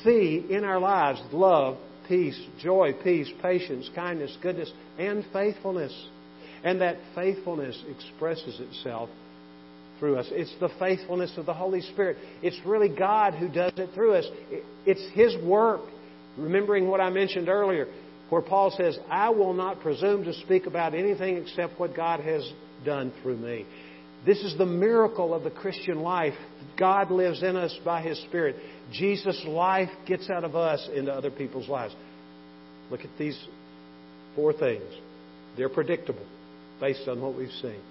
see 0.03 0.45
in 0.49 0.63
our 0.63 0.79
lives 0.79 1.21
love, 1.31 1.77
peace, 2.07 2.39
joy, 2.61 2.93
peace, 3.03 3.29
patience, 3.41 3.89
kindness, 3.95 4.37
goodness, 4.41 4.71
and 4.97 5.25
faithfulness. 5.33 5.93
And 6.63 6.81
that 6.81 6.97
faithfulness 7.15 7.81
expresses 7.89 8.59
itself 8.59 9.09
through 9.99 10.17
us. 10.17 10.27
It's 10.31 10.53
the 10.59 10.69
faithfulness 10.79 11.33
of 11.37 11.45
the 11.45 11.53
Holy 11.53 11.81
Spirit. 11.81 12.17
It's 12.41 12.59
really 12.65 12.89
God 12.89 13.33
who 13.33 13.49
does 13.49 13.73
it 13.77 13.89
through 13.93 14.13
us. 14.13 14.25
It's 14.85 15.13
His 15.13 15.41
work. 15.43 15.81
Remembering 16.37 16.87
what 16.87 17.01
I 17.01 17.09
mentioned 17.09 17.49
earlier, 17.49 17.87
where 18.29 18.41
Paul 18.41 18.73
says, 18.75 18.97
I 19.09 19.29
will 19.29 19.53
not 19.53 19.81
presume 19.81 20.23
to 20.25 20.33
speak 20.41 20.65
about 20.65 20.93
anything 20.93 21.37
except 21.37 21.79
what 21.79 21.95
God 21.95 22.19
has 22.19 22.49
done 22.85 23.11
through 23.21 23.37
me. 23.37 23.65
This 24.25 24.39
is 24.39 24.57
the 24.57 24.65
miracle 24.65 25.33
of 25.33 25.43
the 25.43 25.49
Christian 25.49 26.01
life. 26.01 26.33
God 26.77 27.09
lives 27.09 27.41
in 27.41 27.55
us 27.55 27.75
by 27.85 28.01
His 28.01 28.19
Spirit. 28.23 28.57
Jesus' 28.91 29.43
life 29.47 29.89
gets 30.05 30.29
out 30.29 30.43
of 30.43 30.55
us 30.55 30.87
into 30.93 31.11
other 31.11 31.31
people's 31.31 31.69
lives. 31.69 31.95
Look 32.91 33.01
at 33.01 33.17
these 33.17 33.39
four 34.35 34.53
things. 34.53 34.83
They're 35.57 35.69
predictable 35.69 36.25
based 36.79 37.07
on 37.07 37.21
what 37.21 37.35
we've 37.35 37.51
seen. 37.61 37.81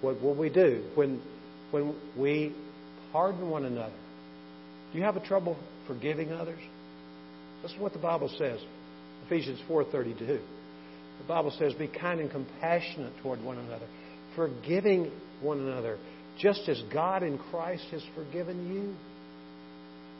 What 0.00 0.20
will 0.20 0.34
we 0.34 0.50
do 0.50 0.84
when, 0.94 1.22
when 1.70 1.94
we 2.18 2.54
pardon 3.12 3.48
one 3.50 3.64
another? 3.64 3.94
Do 4.92 4.98
you 4.98 5.04
have 5.04 5.16
a 5.16 5.26
trouble 5.26 5.56
forgiving 5.86 6.32
others? 6.32 6.60
This 7.62 7.72
is 7.72 7.78
what 7.78 7.92
the 7.92 7.98
Bible 7.98 8.30
says. 8.36 8.60
Ephesians 9.26 9.60
4:32. 9.68 10.40
The 11.18 11.24
Bible 11.28 11.50
says, 11.52 11.74
"Be 11.74 11.86
kind 11.86 12.20
and 12.20 12.30
compassionate 12.30 13.12
toward 13.22 13.42
one 13.42 13.58
another, 13.58 13.86
forgiving 14.34 15.10
one 15.40 15.60
another, 15.60 15.98
just 16.38 16.68
as 16.68 16.82
God 16.92 17.22
in 17.22 17.38
Christ 17.38 17.84
has 17.90 18.02
forgiven 18.14 18.72
you." 18.72 18.94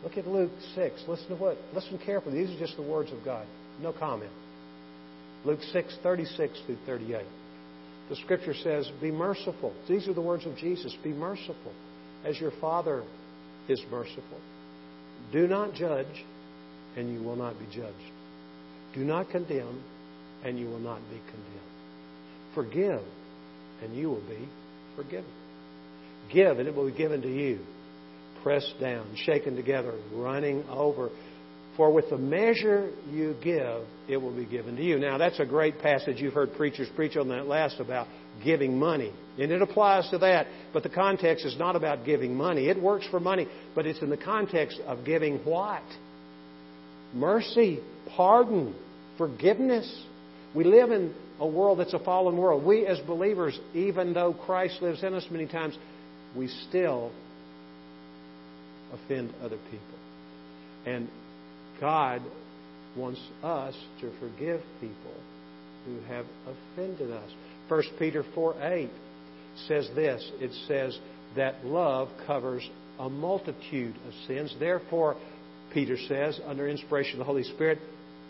Look 0.02 0.18
at 0.18 0.26
Luke 0.26 0.52
6. 0.74 1.02
Listen 1.08 1.28
to 1.28 1.36
what? 1.36 1.56
Listen 1.74 1.98
carefully. 1.98 2.44
These 2.44 2.56
are 2.56 2.58
just 2.58 2.76
the 2.76 2.82
words 2.82 3.10
of 3.12 3.24
God. 3.24 3.46
No 3.80 3.92
comment. 3.92 4.30
Luke 5.44 5.62
6:36 5.72 6.60
through 6.66 6.78
38. 6.86 7.26
The 8.08 8.16
scripture 8.16 8.54
says, 8.54 8.88
"Be 9.00 9.10
merciful." 9.10 9.72
These 9.88 10.08
are 10.08 10.12
the 10.12 10.20
words 10.20 10.46
of 10.46 10.56
Jesus. 10.56 10.94
Be 11.02 11.12
merciful 11.12 11.72
as 12.24 12.40
your 12.40 12.52
Father 12.52 13.02
is 13.68 13.82
merciful. 13.90 14.38
Do 15.32 15.48
not 15.48 15.74
judge, 15.74 16.24
and 16.96 17.12
you 17.12 17.20
will 17.20 17.36
not 17.36 17.58
be 17.58 17.66
judged. 17.66 18.13
Do 18.94 19.04
not 19.04 19.30
condemn, 19.30 19.82
and 20.44 20.58
you 20.58 20.66
will 20.66 20.78
not 20.78 21.00
be 21.10 21.18
condemned. 21.18 21.64
Forgive, 22.54 23.02
and 23.82 23.96
you 23.96 24.08
will 24.08 24.26
be 24.28 24.48
forgiven. 24.96 25.30
Give, 26.32 26.58
and 26.58 26.68
it 26.68 26.74
will 26.74 26.90
be 26.90 26.96
given 26.96 27.22
to 27.22 27.28
you. 27.28 27.58
Pressed 28.42 28.74
down, 28.80 29.16
shaken 29.16 29.56
together, 29.56 29.94
running 30.12 30.64
over. 30.68 31.10
For 31.76 31.92
with 31.92 32.08
the 32.08 32.18
measure 32.18 32.92
you 33.10 33.34
give, 33.42 33.82
it 34.08 34.16
will 34.16 34.34
be 34.34 34.44
given 34.44 34.76
to 34.76 34.82
you. 34.82 34.98
Now, 34.98 35.18
that's 35.18 35.40
a 35.40 35.46
great 35.46 35.80
passage. 35.80 36.18
You've 36.20 36.34
heard 36.34 36.54
preachers 36.54 36.88
preach 36.94 37.16
on 37.16 37.28
that 37.28 37.46
last 37.46 37.80
about 37.80 38.06
giving 38.44 38.78
money. 38.78 39.12
And 39.40 39.50
it 39.50 39.60
applies 39.60 40.08
to 40.10 40.18
that. 40.18 40.46
But 40.72 40.84
the 40.84 40.88
context 40.88 41.44
is 41.44 41.58
not 41.58 41.74
about 41.74 42.04
giving 42.04 42.36
money. 42.36 42.68
It 42.68 42.80
works 42.80 43.06
for 43.10 43.18
money, 43.18 43.48
but 43.74 43.86
it's 43.86 44.00
in 44.02 44.10
the 44.10 44.16
context 44.16 44.78
of 44.86 45.04
giving 45.04 45.38
what? 45.38 45.82
Mercy, 47.14 47.80
pardon, 48.16 48.74
forgiveness. 49.16 50.04
We 50.54 50.64
live 50.64 50.90
in 50.90 51.14
a 51.40 51.46
world 51.46 51.78
that's 51.78 51.94
a 51.94 51.98
fallen 51.98 52.36
world. 52.36 52.64
We, 52.64 52.86
as 52.86 52.98
believers, 53.00 53.58
even 53.72 54.12
though 54.12 54.34
Christ 54.34 54.82
lives 54.82 55.02
in 55.02 55.14
us 55.14 55.26
many 55.30 55.46
times, 55.46 55.76
we 56.36 56.48
still 56.68 57.12
offend 58.92 59.32
other 59.42 59.58
people. 59.70 59.98
And 60.86 61.08
God 61.80 62.22
wants 62.96 63.20
us 63.42 63.74
to 64.00 64.12
forgive 64.20 64.60
people 64.80 65.14
who 65.86 66.00
have 66.08 66.26
offended 66.46 67.10
us. 67.10 67.30
1 67.68 67.82
Peter 67.98 68.24
4 68.34 68.54
8 68.60 68.90
says 69.66 69.88
this 69.94 70.30
it 70.40 70.52
says 70.68 70.98
that 71.36 71.64
love 71.64 72.08
covers 72.26 72.68
a 72.98 73.08
multitude 73.08 73.94
of 74.06 74.14
sins. 74.26 74.54
Therefore, 74.58 75.16
Peter 75.74 75.98
says, 76.08 76.40
under 76.46 76.68
inspiration 76.68 77.14
of 77.14 77.18
the 77.18 77.24
Holy 77.24 77.42
Spirit, 77.42 77.78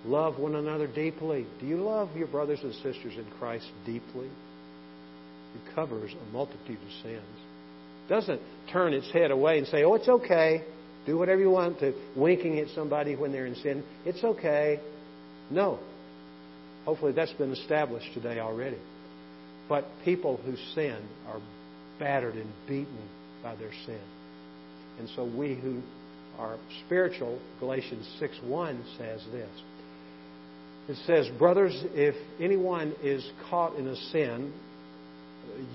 love 0.06 0.38
one 0.38 0.54
another 0.54 0.86
deeply. 0.86 1.46
Do 1.60 1.66
you 1.66 1.76
love 1.76 2.16
your 2.16 2.26
brothers 2.26 2.60
and 2.62 2.72
sisters 2.74 3.14
in 3.16 3.26
Christ 3.38 3.66
deeply? 3.84 4.26
It 4.26 5.74
covers 5.74 6.12
a 6.12 6.32
multitude 6.32 6.78
of 6.78 7.02
sins. 7.02 7.22
It 8.06 8.08
Doesn't 8.08 8.40
turn 8.72 8.94
its 8.94 9.10
head 9.12 9.30
away 9.30 9.58
and 9.58 9.66
say, 9.68 9.84
oh, 9.84 9.94
it's 9.94 10.08
okay. 10.08 10.64
Do 11.06 11.18
whatever 11.18 11.40
you 11.40 11.50
want 11.50 11.80
to 11.80 11.92
winking 12.16 12.58
at 12.58 12.68
somebody 12.74 13.14
when 13.14 13.30
they're 13.30 13.46
in 13.46 13.56
sin. 13.56 13.84
It's 14.06 14.24
okay. 14.24 14.80
No. 15.50 15.78
Hopefully 16.86 17.12
that's 17.12 17.32
been 17.32 17.52
established 17.52 18.12
today 18.14 18.40
already. 18.40 18.78
But 19.68 19.86
people 20.04 20.38
who 20.38 20.56
sin 20.74 20.98
are 21.28 21.40
battered 21.98 22.34
and 22.34 22.50
beaten 22.66 23.08
by 23.42 23.54
their 23.54 23.72
sin. 23.86 24.00
And 24.98 25.08
so 25.14 25.24
we 25.24 25.54
who 25.54 25.82
are 26.38 26.56
spiritual, 26.86 27.40
Galatians 27.60 28.08
6 28.18 28.38
1 28.44 28.84
says 28.98 29.24
this. 29.32 29.50
It 30.88 30.96
says, 31.06 31.28
Brothers, 31.38 31.72
if 31.94 32.14
anyone 32.40 32.94
is 33.02 33.26
caught 33.48 33.74
in 33.76 33.86
a 33.86 33.96
sin, 33.96 34.52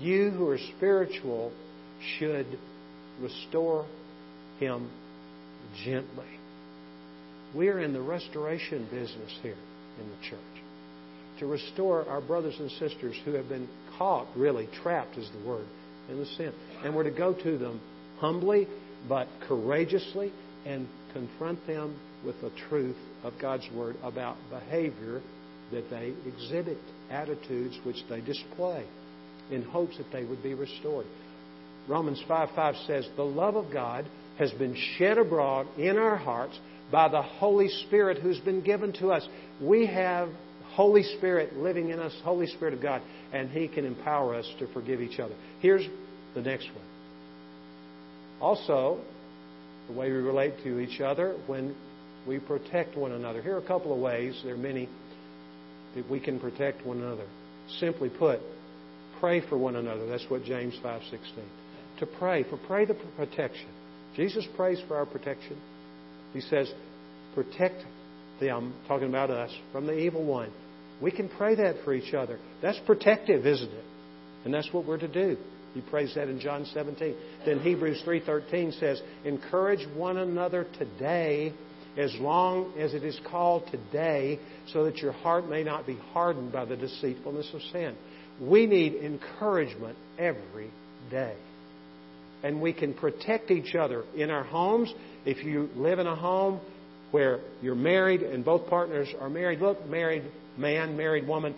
you 0.00 0.30
who 0.30 0.48
are 0.48 0.58
spiritual 0.76 1.52
should 2.18 2.46
restore 3.20 3.86
him 4.58 4.90
gently. 5.84 6.26
We 7.54 7.68
are 7.68 7.80
in 7.80 7.92
the 7.92 8.00
restoration 8.00 8.86
business 8.90 9.36
here 9.42 9.56
in 10.00 10.08
the 10.08 10.28
church. 10.28 10.40
To 11.40 11.46
restore 11.46 12.06
our 12.08 12.20
brothers 12.20 12.54
and 12.58 12.70
sisters 12.72 13.16
who 13.24 13.32
have 13.32 13.48
been 13.48 13.68
caught, 13.98 14.28
really, 14.36 14.68
trapped 14.82 15.16
is 15.16 15.28
the 15.32 15.48
word, 15.48 15.66
in 16.08 16.18
the 16.18 16.26
sin. 16.26 16.52
And 16.84 16.94
we're 16.94 17.04
to 17.04 17.10
go 17.10 17.32
to 17.32 17.58
them 17.58 17.80
humbly 18.18 18.68
but 19.08 19.26
courageously 19.48 20.32
and 20.66 20.86
confront 21.12 21.64
them 21.66 21.98
with 22.24 22.40
the 22.40 22.50
truth 22.68 22.96
of 23.24 23.32
God's 23.40 23.68
Word 23.74 23.96
about 24.02 24.36
behavior 24.50 25.20
that 25.72 25.88
they 25.90 26.12
exhibit, 26.26 26.78
attitudes 27.10 27.78
which 27.84 28.02
they 28.08 28.20
display, 28.20 28.84
in 29.50 29.62
hopes 29.62 29.96
that 29.98 30.10
they 30.12 30.24
would 30.24 30.42
be 30.42 30.54
restored. 30.54 31.06
Romans 31.88 32.22
5 32.26 32.50
5 32.54 32.74
says, 32.86 33.08
The 33.16 33.22
love 33.22 33.56
of 33.56 33.72
God 33.72 34.06
has 34.38 34.50
been 34.52 34.76
shed 34.96 35.18
abroad 35.18 35.66
in 35.78 35.96
our 35.96 36.16
hearts 36.16 36.58
by 36.90 37.08
the 37.08 37.22
Holy 37.22 37.68
Spirit 37.68 38.18
who's 38.18 38.40
been 38.40 38.62
given 38.62 38.92
to 38.94 39.12
us. 39.12 39.26
We 39.60 39.86
have 39.86 40.28
Holy 40.72 41.02
Spirit 41.02 41.56
living 41.56 41.90
in 41.90 41.98
us, 41.98 42.14
Holy 42.22 42.46
Spirit 42.46 42.74
of 42.74 42.82
God, 42.82 43.02
and 43.32 43.50
He 43.50 43.68
can 43.68 43.84
empower 43.84 44.34
us 44.34 44.48
to 44.58 44.66
forgive 44.72 45.00
each 45.00 45.20
other. 45.20 45.34
Here's 45.60 45.86
the 46.34 46.42
next 46.42 46.66
one. 46.68 46.84
Also, 48.40 49.00
the 49.90 49.98
way 49.98 50.10
we 50.10 50.18
relate 50.18 50.54
to 50.62 50.78
each 50.78 51.00
other 51.00 51.36
when 51.46 51.74
we 52.26 52.38
protect 52.38 52.96
one 52.96 53.12
another. 53.12 53.42
Here 53.42 53.54
are 53.54 53.58
a 53.58 53.66
couple 53.66 53.92
of 53.92 53.98
ways, 53.98 54.40
there 54.44 54.54
are 54.54 54.58
many, 54.58 54.88
that 55.94 56.08
we 56.08 56.20
can 56.20 56.38
protect 56.38 56.86
one 56.86 56.98
another. 56.98 57.26
Simply 57.78 58.08
put, 58.08 58.40
pray 59.18 59.40
for 59.48 59.58
one 59.58 59.76
another. 59.76 60.06
That's 60.06 60.28
what 60.28 60.44
James 60.44 60.78
5:16. 60.82 61.20
To 62.00 62.06
pray, 62.06 62.44
for 62.44 62.56
pray 62.56 62.84
the 62.84 62.94
protection. 63.16 63.68
Jesus 64.16 64.46
prays 64.56 64.80
for 64.86 64.96
our 64.96 65.06
protection. 65.06 65.56
He 66.32 66.40
says, 66.40 66.72
protect 67.34 67.84
them, 68.40 68.74
talking 68.88 69.08
about 69.08 69.30
us, 69.30 69.50
from 69.72 69.86
the 69.86 69.98
evil 69.98 70.24
one. 70.24 70.50
We 71.00 71.10
can 71.10 71.28
pray 71.28 71.56
that 71.56 71.84
for 71.84 71.92
each 71.92 72.14
other. 72.14 72.38
That's 72.62 72.78
protective, 72.86 73.46
isn't 73.46 73.70
it? 73.70 73.84
And 74.44 74.54
that's 74.54 74.72
what 74.72 74.84
we're 74.86 74.98
to 74.98 75.08
do. 75.08 75.36
He 75.74 75.80
prays 75.80 76.14
that 76.14 76.28
in 76.28 76.40
John 76.40 76.64
17. 76.64 77.14
Then 77.44 77.60
Hebrews 77.60 78.02
3:13 78.02 78.72
says, 78.72 79.02
"Encourage 79.24 79.86
one 79.94 80.16
another 80.16 80.66
today 80.78 81.52
as 81.96 82.14
long 82.16 82.72
as 82.78 82.94
it 82.94 83.04
is 83.04 83.18
called 83.20 83.66
today, 83.68 84.38
so 84.66 84.84
that 84.84 84.98
your 84.98 85.12
heart 85.12 85.48
may 85.48 85.62
not 85.62 85.86
be 85.86 85.96
hardened 86.12 86.52
by 86.52 86.64
the 86.64 86.76
deceitfulness 86.76 87.52
of 87.54 87.62
sin." 87.62 87.94
We 88.40 88.66
need 88.66 88.94
encouragement 88.94 89.96
every 90.18 90.70
day. 91.10 91.34
And 92.42 92.60
we 92.60 92.72
can 92.72 92.94
protect 92.94 93.50
each 93.50 93.74
other 93.74 94.04
in 94.16 94.30
our 94.30 94.44
homes. 94.44 94.92
If 95.26 95.44
you 95.44 95.68
live 95.76 95.98
in 95.98 96.06
a 96.06 96.16
home 96.16 96.60
where 97.10 97.40
you're 97.60 97.74
married 97.74 98.22
and 98.22 98.44
both 98.44 98.66
partners 98.68 99.12
are 99.20 99.28
married, 99.28 99.60
look, 99.60 99.86
married 99.86 100.22
man, 100.56 100.96
married 100.96 101.28
woman, 101.28 101.54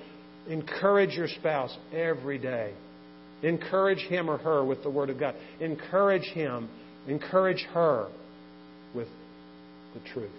encourage 0.48 1.14
your 1.14 1.28
spouse 1.28 1.76
every 1.92 2.38
day. 2.38 2.72
Encourage 3.43 3.99
him 3.99 4.30
or 4.30 4.38
her 4.38 4.64
with 4.64 4.82
the 4.82 4.90
Word 4.90 5.11
of 5.11 5.18
God. 5.18 5.34
Encourage 5.61 6.26
him, 6.26 6.68
encourage 7.09 7.62
her 7.72 8.09
with 8.95 9.09
the 9.95 10.01
truth. 10.12 10.30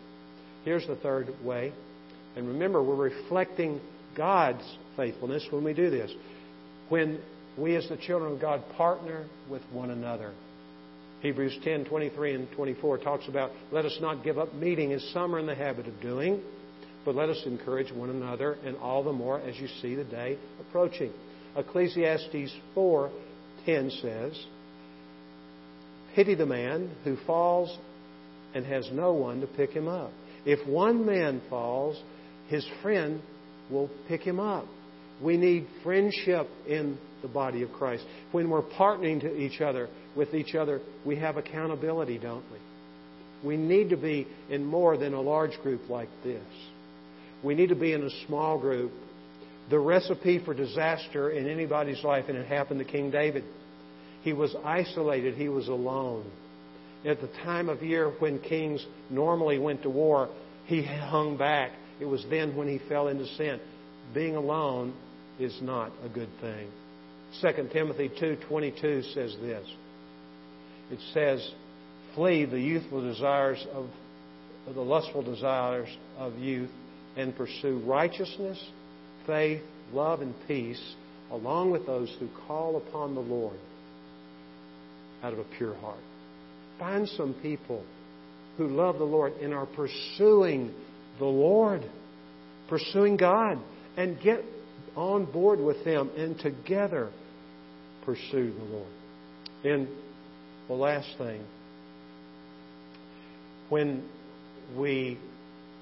Here's 0.63 0.87
the 0.87 0.95
third 0.95 1.33
way. 1.43 1.73
And 2.35 2.47
remember, 2.47 2.81
we're 2.81 2.95
reflecting 2.95 3.79
God's 4.15 4.63
faithfulness 4.95 5.45
when 5.51 5.63
we 5.63 5.73
do 5.73 5.89
this. 5.89 6.11
When 6.89 7.19
we, 7.57 7.75
as 7.75 7.87
the 7.89 7.97
children 7.97 8.33
of 8.33 8.41
God, 8.41 8.63
partner 8.77 9.25
with 9.49 9.61
one 9.71 9.91
another. 9.91 10.33
Hebrews 11.21 11.57
10 11.63 11.85
23 11.85 12.35
and 12.35 12.51
24 12.51 12.97
talks 12.97 13.27
about 13.29 13.51
let 13.71 13.85
us 13.85 13.97
not 14.01 14.23
give 14.23 14.37
up 14.37 14.53
meeting 14.53 14.91
as 14.91 15.01
some 15.13 15.33
are 15.33 15.39
in 15.39 15.45
the 15.45 15.55
habit 15.55 15.87
of 15.87 16.01
doing, 16.01 16.41
but 17.05 17.15
let 17.15 17.29
us 17.29 17.41
encourage 17.45 17.91
one 17.93 18.09
another, 18.09 18.57
and 18.65 18.75
all 18.77 19.03
the 19.03 19.13
more 19.13 19.39
as 19.39 19.57
you 19.57 19.67
see 19.81 19.95
the 19.95 20.03
day 20.03 20.37
approaching. 20.59 21.13
Ecclesiastes 21.55 22.55
4:10 22.75 23.91
says, 24.01 24.45
"Pity 26.15 26.35
the 26.35 26.45
man 26.45 26.89
who 27.03 27.15
falls 27.15 27.77
and 28.53 28.65
has 28.65 28.89
no 28.91 29.13
one 29.13 29.41
to 29.41 29.47
pick 29.47 29.71
him 29.71 29.87
up. 29.87 30.11
If 30.45 30.65
one 30.67 31.05
man 31.05 31.41
falls, 31.49 32.01
his 32.47 32.67
friend 32.81 33.21
will 33.69 33.89
pick 34.07 34.21
him 34.21 34.39
up." 34.39 34.67
We 35.21 35.37
need 35.37 35.67
friendship 35.83 36.49
in 36.67 36.97
the 37.21 37.27
body 37.27 37.61
of 37.61 37.71
Christ. 37.71 38.03
When 38.31 38.49
we're 38.49 38.63
partnering 38.63 39.21
to 39.21 39.35
each 39.35 39.61
other 39.61 39.87
with 40.15 40.33
each 40.33 40.55
other, 40.55 40.81
we 41.05 41.15
have 41.17 41.37
accountability, 41.37 42.17
don't 42.17 42.43
we? 42.51 42.57
We 43.47 43.57
need 43.57 43.89
to 43.89 43.97
be 43.97 44.27
in 44.49 44.65
more 44.65 44.97
than 44.97 45.13
a 45.13 45.21
large 45.21 45.61
group 45.61 45.89
like 45.89 46.09
this. 46.23 46.43
We 47.43 47.55
need 47.55 47.69
to 47.69 47.75
be 47.75 47.93
in 47.93 48.03
a 48.03 48.09
small 48.25 48.57
group 48.57 48.91
the 49.69 49.79
recipe 49.79 50.39
for 50.43 50.53
disaster 50.53 51.29
in 51.29 51.47
anybody's 51.47 52.03
life, 52.03 52.25
and 52.27 52.37
it 52.37 52.47
happened 52.47 52.79
to 52.79 52.85
King 52.85 53.11
David. 53.11 53.43
He 54.21 54.33
was 54.33 54.55
isolated, 54.63 55.35
he 55.35 55.49
was 55.49 55.67
alone. 55.67 56.29
At 57.05 57.19
the 57.19 57.27
time 57.43 57.69
of 57.69 57.83
year 57.83 58.09
when 58.19 58.39
kings 58.39 58.85
normally 59.09 59.59
went 59.59 59.83
to 59.83 59.89
war, 59.89 60.29
he 60.65 60.83
hung 60.83 61.37
back 61.37 61.71
It 61.99 62.05
was 62.05 62.25
then 62.29 62.55
when 62.55 62.67
he 62.67 62.79
fell 62.89 63.07
into 63.07 63.25
sin. 63.35 63.59
Being 64.13 64.35
alone 64.35 64.93
is 65.39 65.57
not 65.61 65.91
a 66.03 66.09
good 66.09 66.29
thing. 66.41 66.67
2 67.41 67.69
Timothy 67.71 68.09
2:22 68.09 69.03
says 69.13 69.35
this. 69.41 69.67
It 70.91 70.99
says, 71.13 71.51
"Flee 72.15 72.45
the 72.45 72.59
youthful 72.59 73.01
desires 73.01 73.65
of 73.73 73.89
the 74.73 74.81
lustful 74.81 75.21
desires 75.21 75.89
of 76.17 76.37
youth 76.37 76.71
and 77.15 77.35
pursue 77.35 77.79
righteousness, 77.79 78.59
faith, 79.25 79.61
love 79.91 80.21
and 80.21 80.33
peace 80.47 80.95
along 81.31 81.71
with 81.71 81.85
those 81.85 82.09
who 82.19 82.27
call 82.47 82.77
upon 82.77 83.15
the 83.15 83.21
Lord 83.21 83.57
out 85.23 85.33
of 85.33 85.39
a 85.39 85.45
pure 85.57 85.75
heart." 85.75 86.03
Find 86.79 87.07
some 87.09 87.33
people 87.35 87.83
who 88.57 88.67
love 88.67 88.97
the 88.97 89.05
Lord 89.05 89.33
and 89.41 89.53
are 89.53 89.65
pursuing 89.65 90.73
the 91.19 91.25
Lord, 91.25 91.83
pursuing 92.67 93.17
God, 93.17 93.59
and 93.97 94.19
get 94.21 94.43
on 94.95 95.25
board 95.25 95.59
with 95.59 95.83
them 95.83 96.09
and 96.17 96.37
together 96.39 97.09
pursue 98.05 98.51
the 98.51 98.65
Lord. 98.65 98.87
And 99.63 99.87
the 100.67 100.73
last 100.73 101.17
thing, 101.17 101.41
when 103.69 104.07
we 104.75 105.17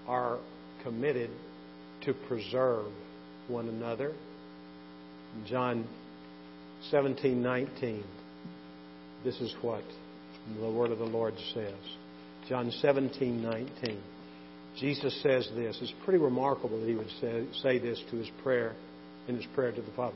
are 0.08 0.38
committed 0.84 1.30
to 2.02 2.14
preserve 2.14 2.86
one 3.52 3.68
another, 3.68 4.14
John 5.46 5.88
17:19, 6.92 8.04
this 9.24 9.40
is 9.40 9.54
what 9.62 9.84
the 10.60 10.72
word 10.72 10.92
of 10.92 11.00
the 11.00 11.06
Lord 11.06 11.36
says. 11.54 11.76
John 12.48 12.72
17:19. 12.72 13.98
Jesus 14.78 15.22
says 15.22 15.50
this. 15.54 15.78
It's 15.82 15.94
pretty 16.06 16.20
remarkable 16.20 16.80
that 16.80 16.88
he 16.88 16.96
would 16.96 17.10
say, 17.20 17.46
say 17.62 17.78
this 17.78 18.02
to 18.10 18.18
his 18.18 18.30
prayer 18.42 18.74
in 19.28 19.36
his 19.36 19.46
prayer 19.54 19.72
to 19.72 19.82
the 19.82 19.92
Father. 19.92 20.16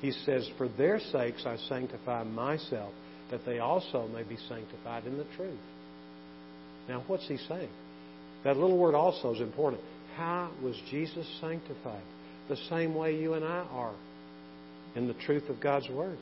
He 0.00 0.12
says, 0.12 0.48
For 0.56 0.68
their 0.68 1.00
sakes 1.00 1.44
I 1.44 1.56
sanctify 1.68 2.24
myself, 2.24 2.92
that 3.30 3.44
they 3.44 3.58
also 3.58 4.08
may 4.08 4.22
be 4.22 4.36
sanctified 4.48 5.04
in 5.04 5.18
the 5.18 5.26
truth. 5.36 5.58
Now, 6.88 7.04
what's 7.06 7.26
he 7.26 7.36
saying? 7.36 7.68
That 8.44 8.56
little 8.56 8.78
word 8.78 8.94
also 8.94 9.34
is 9.34 9.40
important. 9.40 9.82
How 10.16 10.50
was 10.62 10.80
Jesus 10.90 11.26
sanctified? 11.40 12.02
The 12.48 12.56
same 12.68 12.94
way 12.94 13.18
you 13.18 13.34
and 13.34 13.44
I 13.44 13.66
are 13.70 13.94
in 14.94 15.06
the 15.06 15.14
truth 15.14 15.48
of 15.48 15.60
God's 15.60 15.88
Word. 15.88 16.18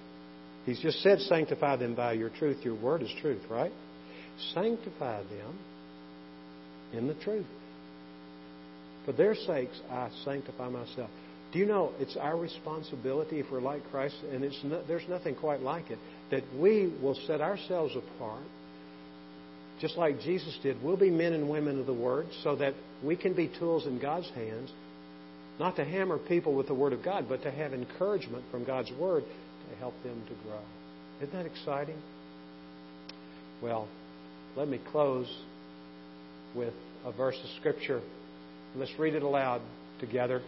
He's 0.64 0.80
just 0.80 1.00
said, 1.02 1.20
Sanctify 1.20 1.76
them 1.76 1.94
by 1.94 2.12
your 2.12 2.30
truth. 2.30 2.58
Your 2.64 2.74
Word 2.74 3.02
is 3.02 3.10
truth, 3.20 3.42
right? 3.48 3.72
Sanctify 4.52 5.22
them 5.22 5.58
in 6.92 7.06
the 7.06 7.14
truth. 7.14 7.46
For 9.04 9.12
their 9.12 9.34
sakes, 9.34 9.80
I 9.88 10.10
sanctify 10.24 10.68
myself. 10.68 11.10
Do 11.52 11.60
you 11.60 11.66
know 11.66 11.92
it's 12.00 12.16
our 12.16 12.36
responsibility 12.36 13.38
if 13.38 13.46
we're 13.50 13.60
like 13.60 13.88
Christ, 13.90 14.16
and 14.32 14.42
it's 14.42 14.58
no, 14.64 14.82
there's 14.86 15.08
nothing 15.08 15.36
quite 15.36 15.60
like 15.60 15.90
it, 15.90 15.98
that 16.30 16.42
we 16.58 16.92
will 17.00 17.14
set 17.26 17.40
ourselves 17.40 17.94
apart, 17.96 18.42
just 19.80 19.96
like 19.96 20.20
Jesus 20.20 20.58
did. 20.62 20.82
We'll 20.82 20.96
be 20.96 21.10
men 21.10 21.32
and 21.32 21.48
women 21.48 21.78
of 21.78 21.86
the 21.86 21.94
Word, 21.94 22.26
so 22.42 22.56
that 22.56 22.74
we 23.02 23.16
can 23.16 23.32
be 23.32 23.50
tools 23.60 23.86
in 23.86 24.00
God's 24.00 24.28
hands, 24.30 24.72
not 25.58 25.76
to 25.76 25.84
hammer 25.84 26.18
people 26.18 26.54
with 26.54 26.66
the 26.66 26.74
Word 26.74 26.92
of 26.92 27.02
God, 27.02 27.26
but 27.28 27.42
to 27.42 27.50
have 27.50 27.72
encouragement 27.72 28.44
from 28.50 28.64
God's 28.64 28.90
Word 28.92 29.24
to 29.24 29.76
help 29.78 29.94
them 30.02 30.22
to 30.28 30.34
grow. 30.48 30.60
Isn't 31.20 31.32
that 31.32 31.46
exciting? 31.46 31.96
Well, 33.62 33.88
let 34.54 34.68
me 34.68 34.80
close 34.92 35.34
with 36.54 36.74
a 37.04 37.12
verse 37.12 37.38
of 37.42 37.50
Scripture. 37.58 38.02
Let's 38.74 38.92
read 38.98 39.14
it 39.14 39.22
aloud 39.22 39.62
together. 40.00 40.42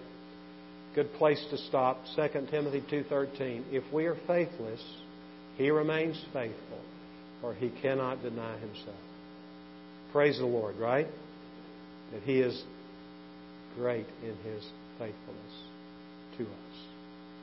Good 0.94 1.12
place 1.14 1.42
to 1.50 1.56
stop. 1.56 1.98
2 2.16 2.50
Timothy 2.50 2.82
2:13. 2.90 3.64
If 3.72 3.90
we 3.92 4.06
are 4.06 4.16
faithless, 4.26 4.82
he 5.56 5.70
remains 5.70 6.22
faithful, 6.32 6.80
for 7.40 7.54
he 7.54 7.70
cannot 7.82 8.22
deny 8.22 8.59
himself. 8.59 8.96
Praise 10.12 10.38
the 10.38 10.46
Lord, 10.46 10.76
right? 10.76 11.06
That 12.12 12.22
he 12.22 12.40
is 12.40 12.62
great 13.76 14.06
in 14.22 14.36
his 14.50 14.68
faithfulness 14.99 15.55
to 16.36 16.42
us. 16.42 16.67